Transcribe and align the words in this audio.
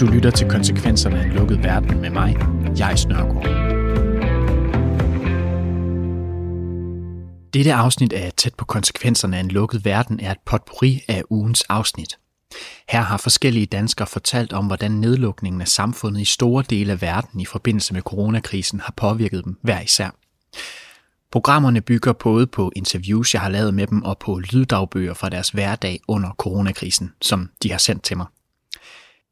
Du 0.00 0.06
lytter 0.06 0.30
til 0.30 0.48
konsekvenserne 0.48 1.20
af 1.20 1.24
en 1.24 1.32
lukket 1.32 1.62
verden 1.62 2.00
med 2.00 2.10
mig, 2.10 2.36
jeg 2.78 2.98
Snørgaard. 2.98 3.44
Dette 7.54 7.72
afsnit 7.72 8.12
af 8.12 8.32
Tæt 8.36 8.54
på 8.54 8.64
konsekvenserne 8.64 9.36
af 9.36 9.40
en 9.40 9.48
lukket 9.48 9.84
verden 9.84 10.20
er 10.20 10.30
et 10.30 10.38
potpourri 10.46 11.04
af 11.08 11.22
ugens 11.30 11.62
afsnit. 11.62 12.18
Her 12.88 13.00
har 13.00 13.16
forskellige 13.16 13.66
danskere 13.66 14.06
fortalt 14.06 14.52
om, 14.52 14.66
hvordan 14.66 14.90
nedlukningen 14.90 15.60
af 15.60 15.68
samfundet 15.68 16.20
i 16.20 16.24
store 16.24 16.64
dele 16.70 16.92
af 16.92 17.02
verden 17.02 17.40
i 17.40 17.44
forbindelse 17.44 17.94
med 17.94 18.02
coronakrisen 18.02 18.80
har 18.80 18.94
påvirket 18.96 19.44
dem 19.44 19.58
hver 19.62 19.80
især. 19.80 20.10
Programmerne 21.32 21.80
bygger 21.80 22.12
både 22.12 22.46
på 22.46 22.72
interviews, 22.76 23.34
jeg 23.34 23.42
har 23.42 23.48
lavet 23.48 23.74
med 23.74 23.86
dem, 23.86 24.02
og 24.02 24.18
på 24.18 24.38
lyddagbøger 24.38 25.14
fra 25.14 25.28
deres 25.28 25.50
hverdag 25.50 26.00
under 26.08 26.30
coronakrisen, 26.38 27.12
som 27.22 27.50
de 27.62 27.70
har 27.70 27.78
sendt 27.78 28.02
til 28.02 28.16
mig. 28.16 28.26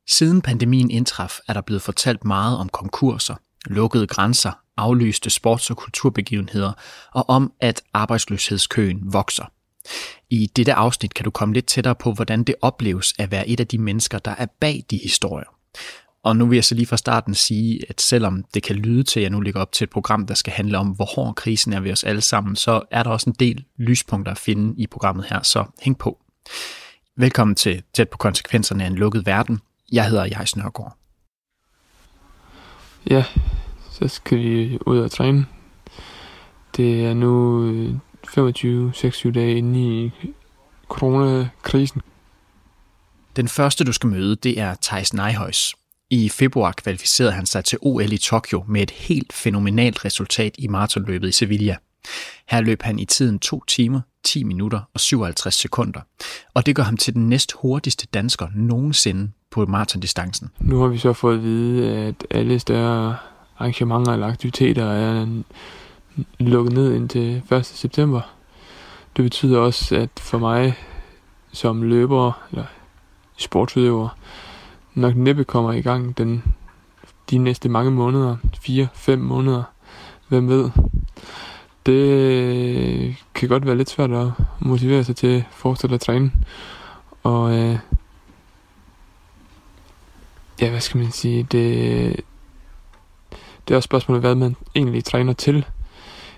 Siden 0.08 0.42
pandemien 0.42 0.91
indtraf, 0.91 1.38
er 1.48 1.52
der 1.52 1.60
blevet 1.60 1.82
fortalt 1.82 2.24
meget 2.24 2.58
om 2.58 2.69
konkurser, 2.69 3.34
lukkede 3.66 4.06
grænser, 4.06 4.52
aflyste 4.77 5.30
sports- 5.30 5.70
og 5.70 5.77
kulturbegivenheder 5.77 6.72
og 7.12 7.28
om, 7.28 7.52
at 7.60 7.82
arbejdsløshedskøen 7.95 9.12
vokser. 9.12 9.44
I 10.30 10.46
dette 10.56 10.74
afsnit 10.74 11.14
kan 11.14 11.24
du 11.24 11.30
komme 11.30 11.55
lidt 11.55 11.66
tættere 11.66 11.94
på, 11.94 12.12
hvordan 12.12 12.44
det 12.44 12.55
opleves 12.62 13.14
at 13.19 13.30
være 13.30 13.48
et 13.48 13.60
af 13.60 13.66
de 13.66 13.78
mennesker, 13.78 14.19
der 14.19 14.34
er 14.38 14.46
bag 14.60 14.84
de 14.91 14.96
historier. 15.02 15.48
Og 16.22 16.36
nu 16.36 16.46
vil 16.46 16.56
jeg 16.56 16.64
så 16.64 16.74
lige 16.74 16.86
fra 16.86 16.96
starten 16.96 17.34
sige, 17.34 17.80
at 17.88 18.00
selvom 18.00 18.45
det 18.54 18.62
kan 18.62 18.77
lyde 18.77 19.02
til, 19.02 19.20
at 19.20 19.22
jeg 19.22 19.30
nu 19.30 19.40
ligger 19.40 19.60
op 19.60 19.72
til 19.72 19.84
et 19.84 19.90
program, 19.90 20.27
der 20.27 20.34
skal 20.34 20.52
handle 20.52 20.78
om, 20.78 20.88
hvor 20.88 21.04
hård 21.04 21.34
krisen 21.34 21.72
er 21.72 21.80
ved 21.80 21.92
os 21.92 22.04
alle 22.04 22.20
sammen, 22.20 22.56
så 22.56 22.82
er 22.91 23.02
der 23.02 23.10
også 23.10 23.30
en 23.30 23.36
del 23.41 23.64
lyspunkter 23.77 24.32
at 24.32 24.38
finde 24.38 24.74
i 24.82 24.86
programmet 24.86 25.27
her, 25.30 25.42
så 25.42 25.64
hæng 25.82 25.98
på. 25.98 26.18
Velkommen 27.16 27.54
til 27.54 27.82
Tæt 27.94 28.08
på 28.08 28.18
konsekvenserne 28.18 28.84
af 28.84 28.86
en 28.86 28.94
lukket 28.94 29.27
verden. 29.27 29.60
Jeg 29.92 30.08
hedder 30.08 30.24
Jais 30.24 30.56
Nørgaard. 30.56 30.96
Ja, 33.11 33.24
så 33.91 34.08
skal 34.08 34.39
vi 34.39 34.78
ud 34.86 34.98
og 34.98 35.11
træne. 35.11 35.46
Det 36.77 37.06
er 37.06 37.14
nu 37.14 38.00
25-26 38.27 39.30
dage 39.30 39.56
inde 39.56 39.80
i 39.80 40.12
coronakrisen. 40.89 42.02
Den 43.36 43.48
første, 43.48 43.84
du 43.84 43.92
skal 43.92 44.11
møde, 44.11 44.36
det 44.36 44.61
er 44.61 44.74
Thijs 44.83 45.14
Neihøjs. 45.14 45.77
I 46.11 46.28
februar 46.28 46.73
kvalificerede 46.73 47.33
han 47.33 47.47
sig 47.47 47.64
til 47.64 47.78
OL 47.83 48.12
i 48.12 48.19
Tokyo 48.19 48.64
med 48.69 48.83
et 48.83 48.91
helt 48.91 49.33
fænomenalt 49.33 50.05
resultat 50.05 50.55
i 50.59 50.69
maratonløbet 50.69 51.28
i 51.28 51.33
Sevilla. 51.33 51.77
Her 52.48 52.61
løb 52.61 52.83
han 52.83 52.98
i 52.98 53.05
tiden 53.05 53.39
2 53.39 53.64
timer, 53.64 54.01
10 54.25 54.45
minutter 54.45 54.81
og 54.95 55.01
57 55.01 55.55
sekunder, 55.55 56.01
og 56.55 56.67
det 56.67 56.77
gør 56.77 56.83
ham 56.83 56.97
til 56.97 57.14
den 57.14 57.29
næst 57.29 57.53
hurtigste 57.53 58.06
dansker 58.06 58.48
nogensinde 58.55 59.31
på 59.51 59.67
maratondistancen. 59.67 60.48
Nu 60.61 60.81
har 60.81 60.89
vi 60.89 60.98
så 60.98 61.12
fået 61.12 61.34
at 61.36 61.42
vide, 61.42 61.97
at 61.97 62.27
alle 62.31 62.59
større 62.59 63.17
arrangementer 63.59 64.12
eller 64.12 64.27
aktiviteter 64.27 64.84
er 64.84 65.42
lukket 66.39 66.73
ned 66.73 66.95
indtil 66.95 67.42
1. 67.53 67.67
september. 67.67 68.20
Det 69.17 69.25
betyder 69.25 69.59
også, 69.59 69.97
at 69.97 70.11
for 70.19 70.39
mig 70.39 70.75
som 71.53 71.83
løber 71.83 72.33
eller 72.51 72.64
sportsudøver 73.36 74.09
nok 74.98 75.16
næppe 75.16 75.44
kommer 75.44 75.72
i 75.72 75.80
gang 75.80 76.18
den, 76.18 76.42
de 77.30 77.38
næste 77.38 77.68
mange 77.68 77.91
måneder, 77.91 78.36
4-5 78.56 79.16
måneder, 79.16 79.62
hvem 80.28 80.48
ved. 80.48 80.70
Det 81.86 81.92
øh, 81.92 83.14
kan 83.34 83.48
godt 83.48 83.66
være 83.66 83.77
lidt 83.77 83.90
svært 83.90 84.10
at 84.10 84.30
motivere 84.60 85.05
sig 85.05 85.16
til 85.16 85.44
fortsat 85.50 85.92
at 85.92 86.00
træne. 86.00 86.32
Og 87.22 87.58
øh, 87.58 87.78
ja, 90.60 90.70
hvad 90.70 90.80
skal 90.80 91.00
man 91.00 91.10
sige, 91.10 91.42
det, 91.42 92.16
det 93.68 93.74
er 93.74 93.77
også 93.77 93.86
spørgsmålet, 93.86 94.22
hvad 94.22 94.34
man 94.34 94.56
egentlig 94.74 95.05
træner 95.05 95.33
til. 95.33 95.66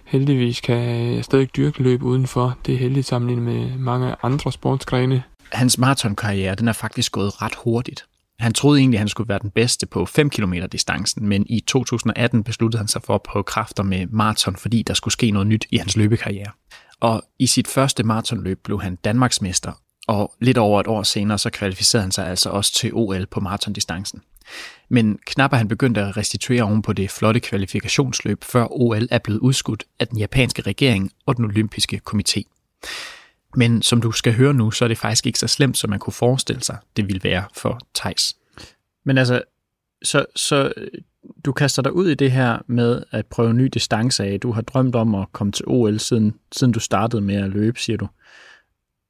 Heldigvis 0.05 0.61
kan 0.61 0.77
jeg 1.15 1.25
stadig 1.25 1.57
dyrke 1.57 1.83
løb 1.83 2.03
udenfor. 2.03 2.57
Det 2.67 2.75
er 2.75 2.79
heldigt 2.79 3.07
sammenlignet 3.07 3.45
med 3.45 3.79
mange 3.79 4.15
andre 4.23 4.53
sportsgrene. 4.53 5.23
Hans 5.53 5.79
maratonkarriere 5.79 6.55
den 6.55 6.69
er 6.69 6.73
faktisk 6.73 7.13
gået 7.13 7.43
ret 7.43 7.55
hurtigt. 7.65 8.07
Han 8.41 8.53
troede 8.53 8.81
egentlig, 8.81 8.99
at 8.99 9.01
han 9.01 9.09
skulle 9.09 9.29
være 9.29 9.39
den 9.39 9.51
bedste 9.51 9.87
på 9.87 10.07
5 10.07 10.31
km 10.31 10.55
distancen, 10.73 11.29
men 11.29 11.47
i 11.49 11.61
2018 11.61 12.45
besluttede 12.45 12.79
han 12.79 12.89
sig 12.89 13.03
for 13.03 13.15
at 13.15 13.23
prøve 13.23 13.45
kræfter 13.45 13.83
med 13.83 14.07
maraton, 14.07 14.57
fordi 14.57 14.83
der 14.83 14.95
skulle 14.95 15.13
ske 15.13 15.31
noget 15.31 15.47
nyt 15.47 15.67
i 15.71 15.77
hans 15.77 15.97
løbekarriere. 15.97 16.51
Og 17.01 17.23
i 17.39 17.47
sit 17.47 17.69
første 17.69 18.03
maratonløb 18.03 18.61
blev 18.65 18.83
han 18.83 18.97
Danmarksmester, 18.97 19.73
og 20.09 20.35
lidt 20.41 20.59
over 20.59 20.81
et 20.81 20.87
år 20.87 21.03
senere 21.03 21.39
så 21.39 21.51
kvalificerede 21.51 22.03
han 22.03 22.13
sig 22.13 22.27
altså 22.27 22.51
også 22.51 22.73
til 22.73 22.91
OL 22.95 23.27
på 23.27 23.41
maratondistancen. 23.41 24.23
Men 24.89 25.19
knap 25.27 25.53
er 25.53 25.57
han 25.57 25.69
begyndt 25.69 25.99
at 25.99 26.17
restituere 26.17 26.63
oven 26.63 26.83
på 26.83 26.93
det 26.93 27.11
flotte 27.11 27.41
kvalifikationsløb, 27.41 28.45
før 28.45 28.67
OL 28.71 29.09
er 29.11 29.19
blevet 29.19 29.41
udskudt 29.41 29.85
af 30.01 30.09
den 30.09 30.19
japanske 30.19 30.63
regering 30.63 31.13
og 31.27 31.37
den 31.37 31.45
olympiske 31.45 32.01
komité. 32.11 32.43
Men 33.57 33.83
som 33.83 34.01
du 34.01 34.13
skal 34.13 34.35
høre 34.35 34.55
nu, 34.55 34.71
så 34.71 34.85
er 34.85 34.89
det 34.89 34.99
faktisk 34.99 35.27
ikke 35.27 35.39
så 35.39 35.47
slemt, 35.47 35.79
som 35.79 35.91
man 35.91 35.99
kunne 35.99 36.13
forestille 36.13 36.63
sig, 36.63 36.79
det 36.97 37.07
ville 37.07 37.25
være 37.25 37.45
for 37.57 37.81
Tejs. 37.95 38.37
Men 39.05 39.19
altså, 39.19 39.43
så, 40.03 40.27
så 40.37 40.73
øh, 40.77 40.89
du 41.45 41.53
kaster 41.53 41.83
dig 41.83 41.93
ud 41.93 42.09
i 42.09 42.15
det 42.15 42.33
her 42.33 42.59
med 42.67 43.03
at 43.11 43.27
prøve 43.27 43.55
ny 43.55 43.65
distance 43.65 44.25
af. 44.25 44.41
Du 44.41 44.53
har 44.53 44.63
drømt 44.63 44.95
om 44.95 45.15
at 45.15 45.33
komme 45.33 45.53
til 45.53 45.65
OL, 45.69 45.99
siden, 45.99 46.35
siden 46.53 46.73
du 46.73 46.81
startede 46.81 47.23
med 47.23 47.35
at 47.35 47.51
løbe, 47.51 47.81
siger 47.81 47.97
du. 47.97 48.09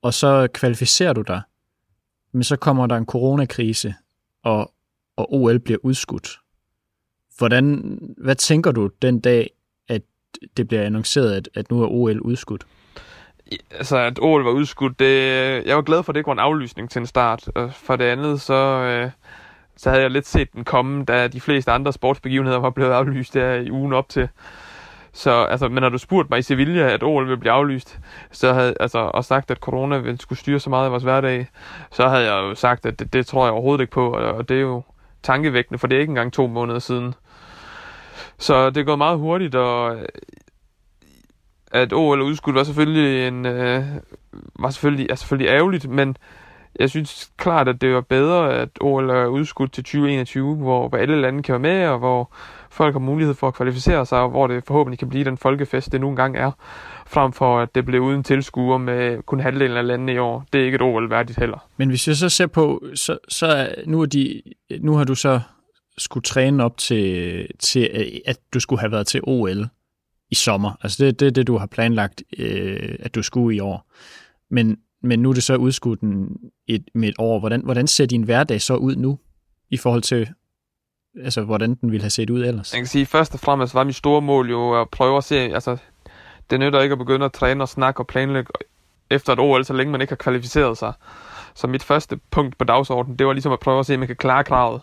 Og 0.03 0.15
så 0.15 0.49
kvalificerer 0.55 1.13
du 1.13 1.23
dig, 1.23 1.43
men 2.33 2.45
så 2.45 2.57
kommer 2.57 2.87
der 2.87 2.97
en 2.97 3.07
coronakrise, 3.07 3.95
og, 4.43 4.73
og 5.17 5.35
OL 5.35 5.59
bliver 5.59 5.79
udskudt. 5.83 6.39
Hvordan, 7.39 7.99
hvad 8.19 8.35
tænker 8.35 8.73
du 8.73 8.91
den 9.03 9.21
dag, 9.21 9.51
at 9.89 10.03
det 10.57 10.69
bliver 10.69 10.83
annonceret, 10.83 11.33
at, 11.33 11.49
at 11.55 11.71
nu 11.71 11.83
er 11.83 11.89
OL 11.89 12.21
udskudt? 12.21 12.67
Altså, 13.71 13.97
at 13.97 14.19
OL 14.23 14.45
var 14.45 14.51
udskudt, 14.51 14.99
det, 14.99 15.67
jeg 15.67 15.77
var 15.77 15.83
glad 15.83 16.03
for, 16.03 16.13
at 16.13 16.15
det 16.15 16.21
ikke 16.21 16.27
var 16.29 16.33
en 16.33 16.39
aflysning 16.39 16.91
til 16.91 17.01
en 17.01 17.07
start. 17.07 17.49
Og 17.55 17.73
for 17.75 17.97
det 17.97 18.05
andet, 18.05 18.41
så, 18.41 18.55
øh, 18.55 19.11
så 19.77 19.91
havde 19.91 20.03
jeg 20.03 20.11
lidt 20.11 20.27
set 20.27 20.53
den 20.53 20.65
komme, 20.65 21.05
da 21.05 21.29
de 21.29 21.41
fleste 21.41 21.71
andre 21.71 21.93
sportsbegivenheder 21.93 22.59
var 22.59 22.71
blevet 22.71 22.91
aflyst 22.91 23.35
der 23.35 23.55
i 23.55 23.71
ugen 23.71 23.93
op 23.93 24.09
til. 24.09 24.29
Så, 25.13 25.45
altså, 25.45 25.69
men 25.69 25.81
når 25.81 25.89
du 25.89 25.99
spurgte 25.99 26.29
mig 26.31 26.39
i 26.39 26.43
Sevilla, 26.43 26.81
at 26.81 27.03
OL 27.03 27.25
ville 27.25 27.41
blive 27.41 27.53
aflyst, 27.53 27.99
så 28.31 28.53
havde 28.53 28.75
altså, 28.81 28.99
og 28.99 29.25
sagt, 29.25 29.51
at 29.51 29.59
corona 29.59 29.99
ville 29.99 30.21
skulle 30.21 30.39
styre 30.39 30.61
så 30.61 30.71
meget 30.71 30.85
af 30.85 30.91
vores 30.91 31.03
hverdag, 31.03 31.47
så 31.91 32.09
havde 32.09 32.33
jeg 32.33 32.43
jo 32.43 32.55
sagt, 32.55 32.87
at 32.87 32.99
det, 32.99 33.13
det 33.13 33.27
tror 33.27 33.45
jeg 33.45 33.53
overhovedet 33.53 33.81
ikke 33.81 33.93
på, 33.93 34.13
og, 34.13 34.33
og 34.33 34.49
det 34.49 34.57
er 34.57 34.61
jo 34.61 34.83
tankevækkende, 35.23 35.79
for 35.79 35.87
det 35.87 35.97
er 35.97 36.01
ikke 36.01 36.11
engang 36.11 36.33
to 36.33 36.47
måneder 36.47 36.79
siden. 36.79 37.15
Så 38.39 38.71
det 38.71 38.81
er 38.81 38.85
gået 38.85 38.99
meget 38.99 39.19
hurtigt, 39.19 39.55
og 39.55 39.97
at 41.71 41.93
OL 41.93 42.23
udskudt 42.23 42.57
var 42.57 42.65
selvfølgelig 42.65 43.29
en 43.29 43.47
øh, 43.47 43.85
var 44.59 44.71
selvfølgelig, 44.71 45.07
er 45.11 45.15
selvfølgelig 45.15 45.51
ærgerligt, 45.51 45.91
men 45.91 46.17
jeg 46.79 46.91
synes 46.91 47.31
klart, 47.37 47.69
at 47.69 47.81
det 47.81 47.95
var 47.95 48.01
bedre, 48.01 48.55
at 48.55 48.69
OL 48.81 49.11
er 49.11 49.27
udskudt 49.27 49.73
til 49.73 49.85
2021, 49.85 50.57
hvor, 50.57 50.97
alle 50.97 51.21
lande 51.21 51.43
kan 51.43 51.53
være 51.53 51.75
med, 51.75 51.87
og 51.87 51.99
hvor 51.99 52.33
folk 52.71 52.95
har 52.95 53.01
mulighed 53.01 53.35
for 53.35 53.49
at 53.49 53.55
kvalificere 53.55 54.07
sig, 54.07 54.19
og 54.19 54.31
hvor 54.31 54.47
det 54.47 54.65
forhåbentlig 54.67 54.99
kan 54.99 55.09
blive 55.09 55.25
den 55.25 55.37
folkefest, 55.37 55.93
det 55.93 56.01
nu 56.01 56.09
engang 56.09 56.37
er, 56.37 56.51
frem 57.07 57.33
for 57.33 57.61
at 57.61 57.75
det 57.75 57.85
blev 57.85 58.03
uden 58.03 58.23
tilskuer 58.23 58.79
med 58.79 59.23
kun 59.23 59.41
halvdelen 59.41 59.77
af 59.77 59.87
landene 59.87 60.15
i 60.15 60.19
år. 60.19 60.45
Det 60.53 60.61
er 60.61 60.65
ikke 60.65 60.75
et 60.75 60.83
OL 60.83 61.11
værdigt 61.11 61.39
heller. 61.39 61.67
Men 61.77 61.89
hvis 61.89 62.09
jeg 62.09 62.17
så 62.17 62.29
ser 62.29 62.47
på, 62.47 62.85
så, 62.95 63.19
så 63.29 63.75
nu, 63.87 64.03
er 64.03 64.07
de, 64.07 64.43
nu 64.81 64.97
har 64.97 65.05
du 65.05 65.15
så 65.15 65.41
skulle 65.99 66.25
træne 66.25 66.65
op 66.65 66.77
til, 66.77 67.47
til, 67.59 67.91
at 68.27 68.39
du 68.55 68.61
skulle 68.61 68.81
have 68.81 68.93
været 68.93 69.07
til 69.07 69.21
OL 69.23 69.67
i 70.31 70.35
sommer. 70.35 70.73
Altså 70.83 71.05
det 71.05 71.09
er 71.09 71.13
det, 71.13 71.35
det, 71.37 71.47
du 71.47 71.57
har 71.57 71.67
planlagt, 71.67 72.23
øh, 72.39 72.97
at 73.01 73.15
du 73.15 73.23
skulle 73.23 73.57
i 73.57 73.61
år. 73.61 73.87
Men, 74.51 74.77
men 75.03 75.19
nu 75.19 75.31
er 75.31 75.35
det 75.35 75.43
så 75.43 75.57
udskudt 75.57 76.01
et, 76.67 76.85
med 76.95 77.09
et 77.09 77.15
år. 77.19 77.39
Hvordan, 77.39 77.61
hvordan 77.65 77.87
ser 77.87 78.07
din 78.07 78.23
hverdag 78.23 78.63
så 78.63 78.75
ud 78.75 78.97
nu, 78.97 79.19
i 79.71 79.77
forhold 79.77 80.03
til, 80.03 80.29
altså, 81.25 81.43
hvordan 81.43 81.75
den 81.75 81.91
ville 81.91 82.03
have 82.03 82.11
set 82.11 82.31
ud 82.31 82.45
ellers? 82.45 82.73
Jeg 82.73 82.81
kan 82.81 82.87
sige, 82.87 83.07
først 83.07 83.35
og 83.35 83.41
fremmest 83.41 83.75
var 83.75 83.85
mit 83.85 83.95
store 83.97 84.23
mål 84.23 84.51
jo 84.51 84.81
at 84.81 84.89
prøve 84.91 85.17
at 85.17 85.25
se, 85.25 85.37
altså, 85.37 85.77
det 86.51 86.61
nytter 86.61 86.81
ikke 86.81 86.93
at 86.93 86.99
begynde 86.99 87.25
at 87.25 87.33
træne 87.33 87.65
og 87.65 87.69
snakke 87.69 88.01
og 88.01 88.07
planlægge 88.07 88.53
efter 89.11 89.33
et 89.33 89.39
OL, 89.39 89.65
så 89.65 89.73
længe 89.73 89.93
man 89.93 90.01
ikke 90.01 90.11
har 90.11 90.17
kvalificeret 90.17 90.79
sig. 90.79 90.93
Så 91.55 91.67
mit 91.67 91.83
første 91.83 92.19
punkt 92.31 92.59
på 92.59 92.65
dagsordenen, 92.65 93.19
det 93.19 93.27
var 93.27 93.33
ligesom 93.33 93.53
at 93.53 93.61
prøve 93.61 93.79
at 93.79 93.87
se, 93.87 93.95
om 93.95 93.99
man 93.99 94.07
kan 94.07 94.17
klare 94.17 94.45
kravet. 94.45 94.81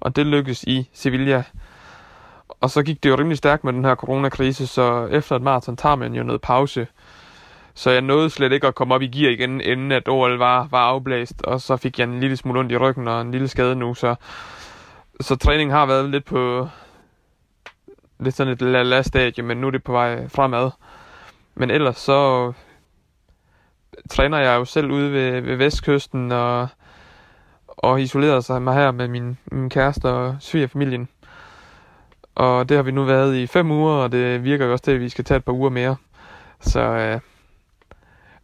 Og 0.00 0.16
det 0.16 0.26
lykkedes 0.26 0.64
i 0.64 0.90
Sevilla. 0.92 1.44
Og 2.64 2.70
så 2.70 2.82
gik 2.82 3.02
det 3.02 3.10
jo 3.10 3.14
rimelig 3.14 3.38
stærkt 3.38 3.64
med 3.64 3.72
den 3.72 3.84
her 3.84 3.94
coronakrise, 3.94 4.66
så 4.66 5.06
efter 5.06 5.36
et 5.36 5.42
maraton 5.42 5.76
tager 5.76 5.96
man 5.96 6.14
jo 6.14 6.22
noget 6.22 6.40
pause. 6.40 6.86
Så 7.74 7.90
jeg 7.90 8.00
nåede 8.00 8.30
slet 8.30 8.52
ikke 8.52 8.66
at 8.66 8.74
komme 8.74 8.94
op 8.94 9.02
i 9.02 9.06
gear 9.06 9.30
igen, 9.30 9.60
inden 9.60 9.92
at 9.92 10.08
OL 10.08 10.38
var, 10.38 10.68
var 10.70 10.78
afblæst, 10.78 11.42
og 11.42 11.60
så 11.60 11.76
fik 11.76 11.98
jeg 11.98 12.04
en 12.04 12.20
lille 12.20 12.36
smule 12.36 12.60
ondt 12.60 12.72
i 12.72 12.76
ryggen 12.76 13.08
og 13.08 13.20
en 13.20 13.30
lille 13.30 13.48
skade 13.48 13.76
nu, 13.76 13.94
så, 13.94 14.14
så 15.20 15.36
træningen 15.36 15.74
har 15.74 15.86
været 15.86 16.10
lidt 16.10 16.24
på 16.24 16.68
lidt 18.18 18.34
sådan 18.34 18.52
et 18.52 18.62
lille 18.62 19.02
stadie, 19.02 19.44
men 19.44 19.56
nu 19.56 19.66
er 19.66 19.70
det 19.70 19.84
på 19.84 19.92
vej 19.92 20.28
fremad. 20.28 20.70
Men 21.54 21.70
ellers 21.70 21.98
så 21.98 22.52
træner 24.10 24.38
jeg 24.38 24.56
jo 24.56 24.64
selv 24.64 24.90
ude 24.90 25.12
ved, 25.12 25.40
ved 25.40 25.56
vestkysten, 25.56 26.32
og 26.32 26.68
og 27.84 28.02
isolerer 28.02 28.40
sig 28.40 28.62
mig 28.62 28.74
her 28.74 28.90
med 28.90 29.08
min, 29.08 29.38
min 29.52 29.70
kæreste 29.70 30.06
og 30.06 30.36
svigerfamilien. 30.40 31.08
Og 32.34 32.68
det 32.68 32.76
har 32.76 32.82
vi 32.82 32.90
nu 32.90 33.04
været 33.04 33.36
i 33.36 33.46
fem 33.46 33.70
uger, 33.70 33.92
og 33.92 34.12
det 34.12 34.44
virker 34.44 34.66
jo 34.66 34.72
også 34.72 34.84
til, 34.84 34.90
at 34.90 35.00
vi 35.00 35.08
skal 35.08 35.24
tage 35.24 35.38
et 35.38 35.44
par 35.44 35.52
uger 35.52 35.70
mere. 35.70 35.96
Så 36.60 36.80
øh, 36.80 37.20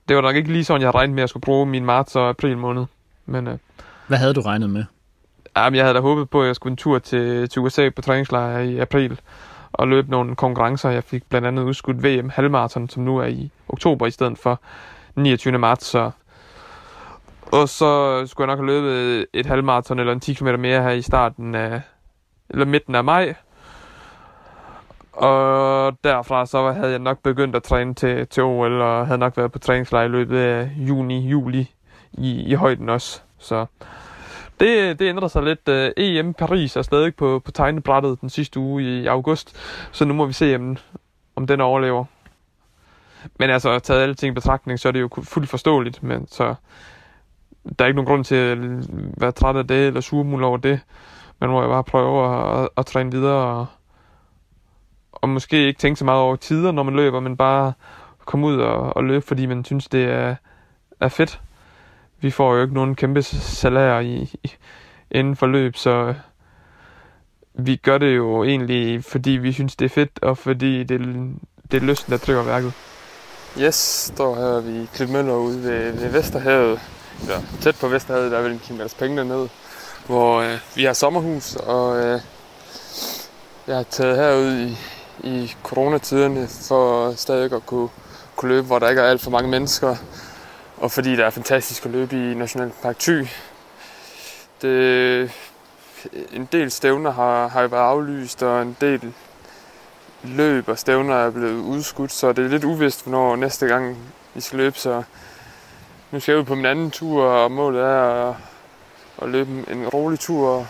det 0.09 0.17
var 0.17 0.23
nok 0.23 0.37
ikke 0.37 0.53
lige 0.53 0.65
sådan, 0.65 0.83
jeg 0.83 0.95
regnede 0.95 1.15
med 1.15 1.23
at 1.23 1.31
skulle 1.31 1.41
bruge 1.41 1.67
min 1.67 1.85
marts 1.85 2.17
og 2.17 2.29
april 2.29 2.59
måned. 2.59 2.85
Men, 3.27 3.47
øh, 3.47 3.59
Hvad 4.07 4.19
havde 4.19 4.35
du 4.35 4.41
regnet 4.41 4.71
med? 4.71 4.85
Jamen, 5.57 5.77
jeg 5.77 5.85
havde 5.85 5.95
da 5.95 6.01
håbet 6.01 6.31
på, 6.31 6.43
at 6.43 6.47
jeg 6.47 6.57
skulle 6.57 6.73
en 6.73 6.77
tur 6.77 6.99
til, 6.99 7.49
til 7.49 7.63
USA 7.63 7.91
på 7.97 8.03
træningslejr 8.03 8.59
i 8.59 8.79
april 8.79 9.21
og 9.73 9.89
løbe 9.89 10.11
nogle 10.11 10.37
konkurrencer. 10.37 10.91
Jeg 10.91 11.05
fik 11.05 11.29
blandt 11.29 11.47
andet 11.47 11.63
udskudt 11.63 12.05
VM 12.05 12.29
halvmarathon, 12.29 12.89
som 12.89 13.03
nu 13.03 13.19
er 13.19 13.27
i 13.27 13.51
oktober 13.69 14.07
i 14.07 14.11
stedet 14.11 14.39
for 14.39 14.61
29. 15.15 15.59
marts. 15.59 15.87
Så 15.87 16.11
og 17.53 17.69
så 17.69 18.23
skulle 18.27 18.51
jeg 18.51 18.57
nok 18.57 18.67
have 18.67 18.81
løbet 18.81 19.27
et 19.33 19.47
halvmarathon 19.47 19.99
eller 19.99 20.13
en 20.13 20.21
10 20.21 20.35
km 20.35 20.49
mere 20.59 20.83
her 20.83 20.91
i 20.91 21.03
starten 21.03 21.55
af, 21.55 21.81
eller 22.51 22.67
midten 22.67 22.95
af 22.95 23.05
maj. 23.05 23.35
Og 25.21 25.97
derfra 26.05 26.47
så 26.47 26.73
havde 26.73 26.91
jeg 26.91 26.99
nok 26.99 27.23
begyndt 27.23 27.57
at 27.57 27.63
træne 27.63 27.95
til, 27.95 28.27
til 28.27 28.43
OL, 28.43 28.81
og 28.81 29.07
havde 29.07 29.19
nok 29.19 29.37
været 29.37 29.53
på 29.53 29.59
træningslejr 29.59 30.05
i 30.05 30.09
løbet 30.09 30.39
af 30.39 30.71
juni, 30.77 31.29
juli 31.29 31.71
i, 32.13 32.43
i 32.43 32.55
højden 32.55 32.89
også. 32.89 33.21
Så 33.39 33.67
det, 34.61 34.99
det 34.99 35.09
ændrer 35.09 35.29
sig 35.29 35.43
lidt. 35.43 35.69
Øh, 35.69 35.87
uh, 35.87 35.93
EM 35.97 36.35
Paris 36.35 36.77
er 36.77 36.83
stadig 36.83 37.15
på, 37.15 37.43
på 37.45 37.51
tegnebrættet 37.51 38.21
den 38.21 38.31
sidste 38.31 38.61
uge 38.61 38.83
i 38.83 39.07
august, 39.07 39.57
så 39.93 40.05
nu 40.05 40.15
må 40.15 40.27
vi 40.27 40.33
se, 40.33 40.57
om, 40.57 40.77
om 41.37 41.47
den 41.47 41.61
overlever. 41.61 42.05
Men 43.39 43.51
altså, 43.51 43.79
taget 43.79 44.03
alle 44.03 44.15
ting 44.15 44.31
i 44.31 44.35
betragtning, 44.35 44.79
så 44.79 44.89
er 44.89 44.93
det 44.93 45.01
jo 45.01 45.09
fuldt 45.23 45.49
forståeligt, 45.49 46.03
men 46.03 46.27
så 46.29 46.55
der 47.79 47.85
er 47.85 47.87
ikke 47.87 47.97
nogen 47.97 48.09
grund 48.09 48.25
til 48.25 48.35
at 48.35 48.59
være 49.21 49.33
træt 49.33 49.57
af 49.57 49.67
det, 49.67 49.87
eller 49.87 50.01
surmul 50.01 50.45
over 50.45 50.57
det. 50.57 50.81
Man 51.41 51.51
må 51.51 51.63
jo 51.63 51.69
bare 51.69 51.85
prøve 51.85 52.35
at, 52.35 52.63
at, 52.63 52.69
at 52.77 52.87
træne 52.87 53.11
videre, 53.11 53.59
og, 53.59 53.67
og 55.21 55.29
måske 55.29 55.67
ikke 55.67 55.79
tænke 55.79 55.99
så 55.99 56.05
meget 56.05 56.21
over 56.21 56.37
tider, 56.37 56.73
når 56.73 56.83
man 56.83 56.97
løber, 56.97 57.21
men 57.21 57.37
bare 57.37 57.73
komme 58.25 58.47
ud 58.47 58.57
og, 58.57 58.97
og 58.97 59.05
løbe, 59.05 59.27
fordi 59.27 59.47
man 59.47 59.65
synes, 59.65 59.89
det 59.89 60.05
er, 60.05 60.35
er 61.01 61.09
fedt. 61.09 61.41
Vi 62.21 62.31
får 62.31 62.55
jo 62.55 62.63
ikke 62.63 62.75
nogen 62.75 62.95
kæmpe 62.95 63.23
salærer 63.23 64.01
i, 64.01 64.35
i, 64.45 64.53
inden 65.11 65.37
for 65.37 65.47
løb, 65.47 65.77
så 65.77 66.15
vi 67.55 67.77
gør 67.77 67.99
det 67.99 68.17
jo 68.17 68.45
egentlig, 68.45 69.05
fordi 69.05 69.31
vi 69.31 69.53
synes, 69.53 69.77
det 69.77 69.85
er 69.85 69.89
fedt, 69.89 70.19
og 70.23 70.39
fordi 70.39 70.85
det, 70.85 71.01
det 71.71 71.83
er 71.83 71.87
lysten, 71.87 72.13
der 72.13 72.19
trykker 72.19 72.43
værket. 72.43 72.73
Yes, 73.59 73.75
står 73.75 74.35
her 74.35 74.61
ved 74.61 74.87
Klitmøller 74.95 75.35
ude 75.35 75.63
ved, 75.63 75.93
ved 75.93 76.13
Vesterhavet 76.13 76.81
ja, 77.29 77.41
tæt 77.61 77.77
på 77.81 77.89
Vesterhavet, 77.89 78.31
der 78.31 78.39
er 78.39 78.43
vel 78.43 78.53
en 78.53 78.59
kilometers 78.59 78.95
penge 78.95 79.17
dernede, 79.17 79.49
hvor 80.07 80.41
øh, 80.41 80.59
vi 80.75 80.85
har 80.85 80.93
sommerhus, 80.93 81.57
og 81.57 81.97
øh, 81.97 82.21
jeg 83.67 83.77
har 83.77 83.83
taget 83.83 84.17
herud 84.17 84.59
i, 84.59 84.77
i 85.25 85.55
coronatiderne 85.63 86.49
for 86.49 87.13
stadig 87.17 87.53
at 87.53 87.67
kunne, 87.67 87.89
kunne 88.37 88.55
løbe, 88.55 88.67
hvor 88.67 88.79
der 88.79 88.89
ikke 88.89 89.03
er 89.03 89.07
alt 89.07 89.21
for 89.21 89.31
mange 89.31 89.51
mennesker, 89.51 89.97
og 90.77 90.91
fordi 90.91 91.17
der 91.17 91.27
er 91.27 91.31
fantastisk 91.31 91.85
at 91.87 91.91
løbe 91.91 92.17
i 92.17 92.35
Nationalpark 92.35 92.99
Thy. 92.99 93.27
Det, 94.63 95.31
en 96.33 96.49
del 96.53 96.71
stævner 96.71 97.11
har, 97.11 97.49
har 97.49 97.67
været 97.67 97.83
aflyst, 97.83 98.43
og 98.43 98.63
en 98.63 98.77
del 98.81 99.13
løb 100.23 100.69
og 100.69 100.79
stævner 100.79 101.15
er 101.15 101.31
blevet 101.31 101.61
udskudt, 101.61 102.13
så 102.13 102.33
det 102.33 102.45
er 102.45 102.49
lidt 102.49 102.65
uvist, 102.65 103.03
hvornår 103.03 103.37
næste 103.37 103.67
gang 103.67 103.99
vi 104.35 104.41
skal 104.41 104.59
løbe, 104.59 104.79
så 104.79 105.03
nu 106.11 106.21
skal 106.21 106.33
jeg 106.33 106.39
ud 106.41 106.45
på 106.45 106.55
min 106.55 106.67
anden 106.67 106.91
tur, 106.91 107.25
og 107.25 107.53
målet 107.53 107.83
er 107.83 108.29
at, 108.29 108.37
at 109.23 109.29
løbe 109.29 109.51
en 109.71 109.89
rolig 109.89 110.21
tur. 110.21 110.67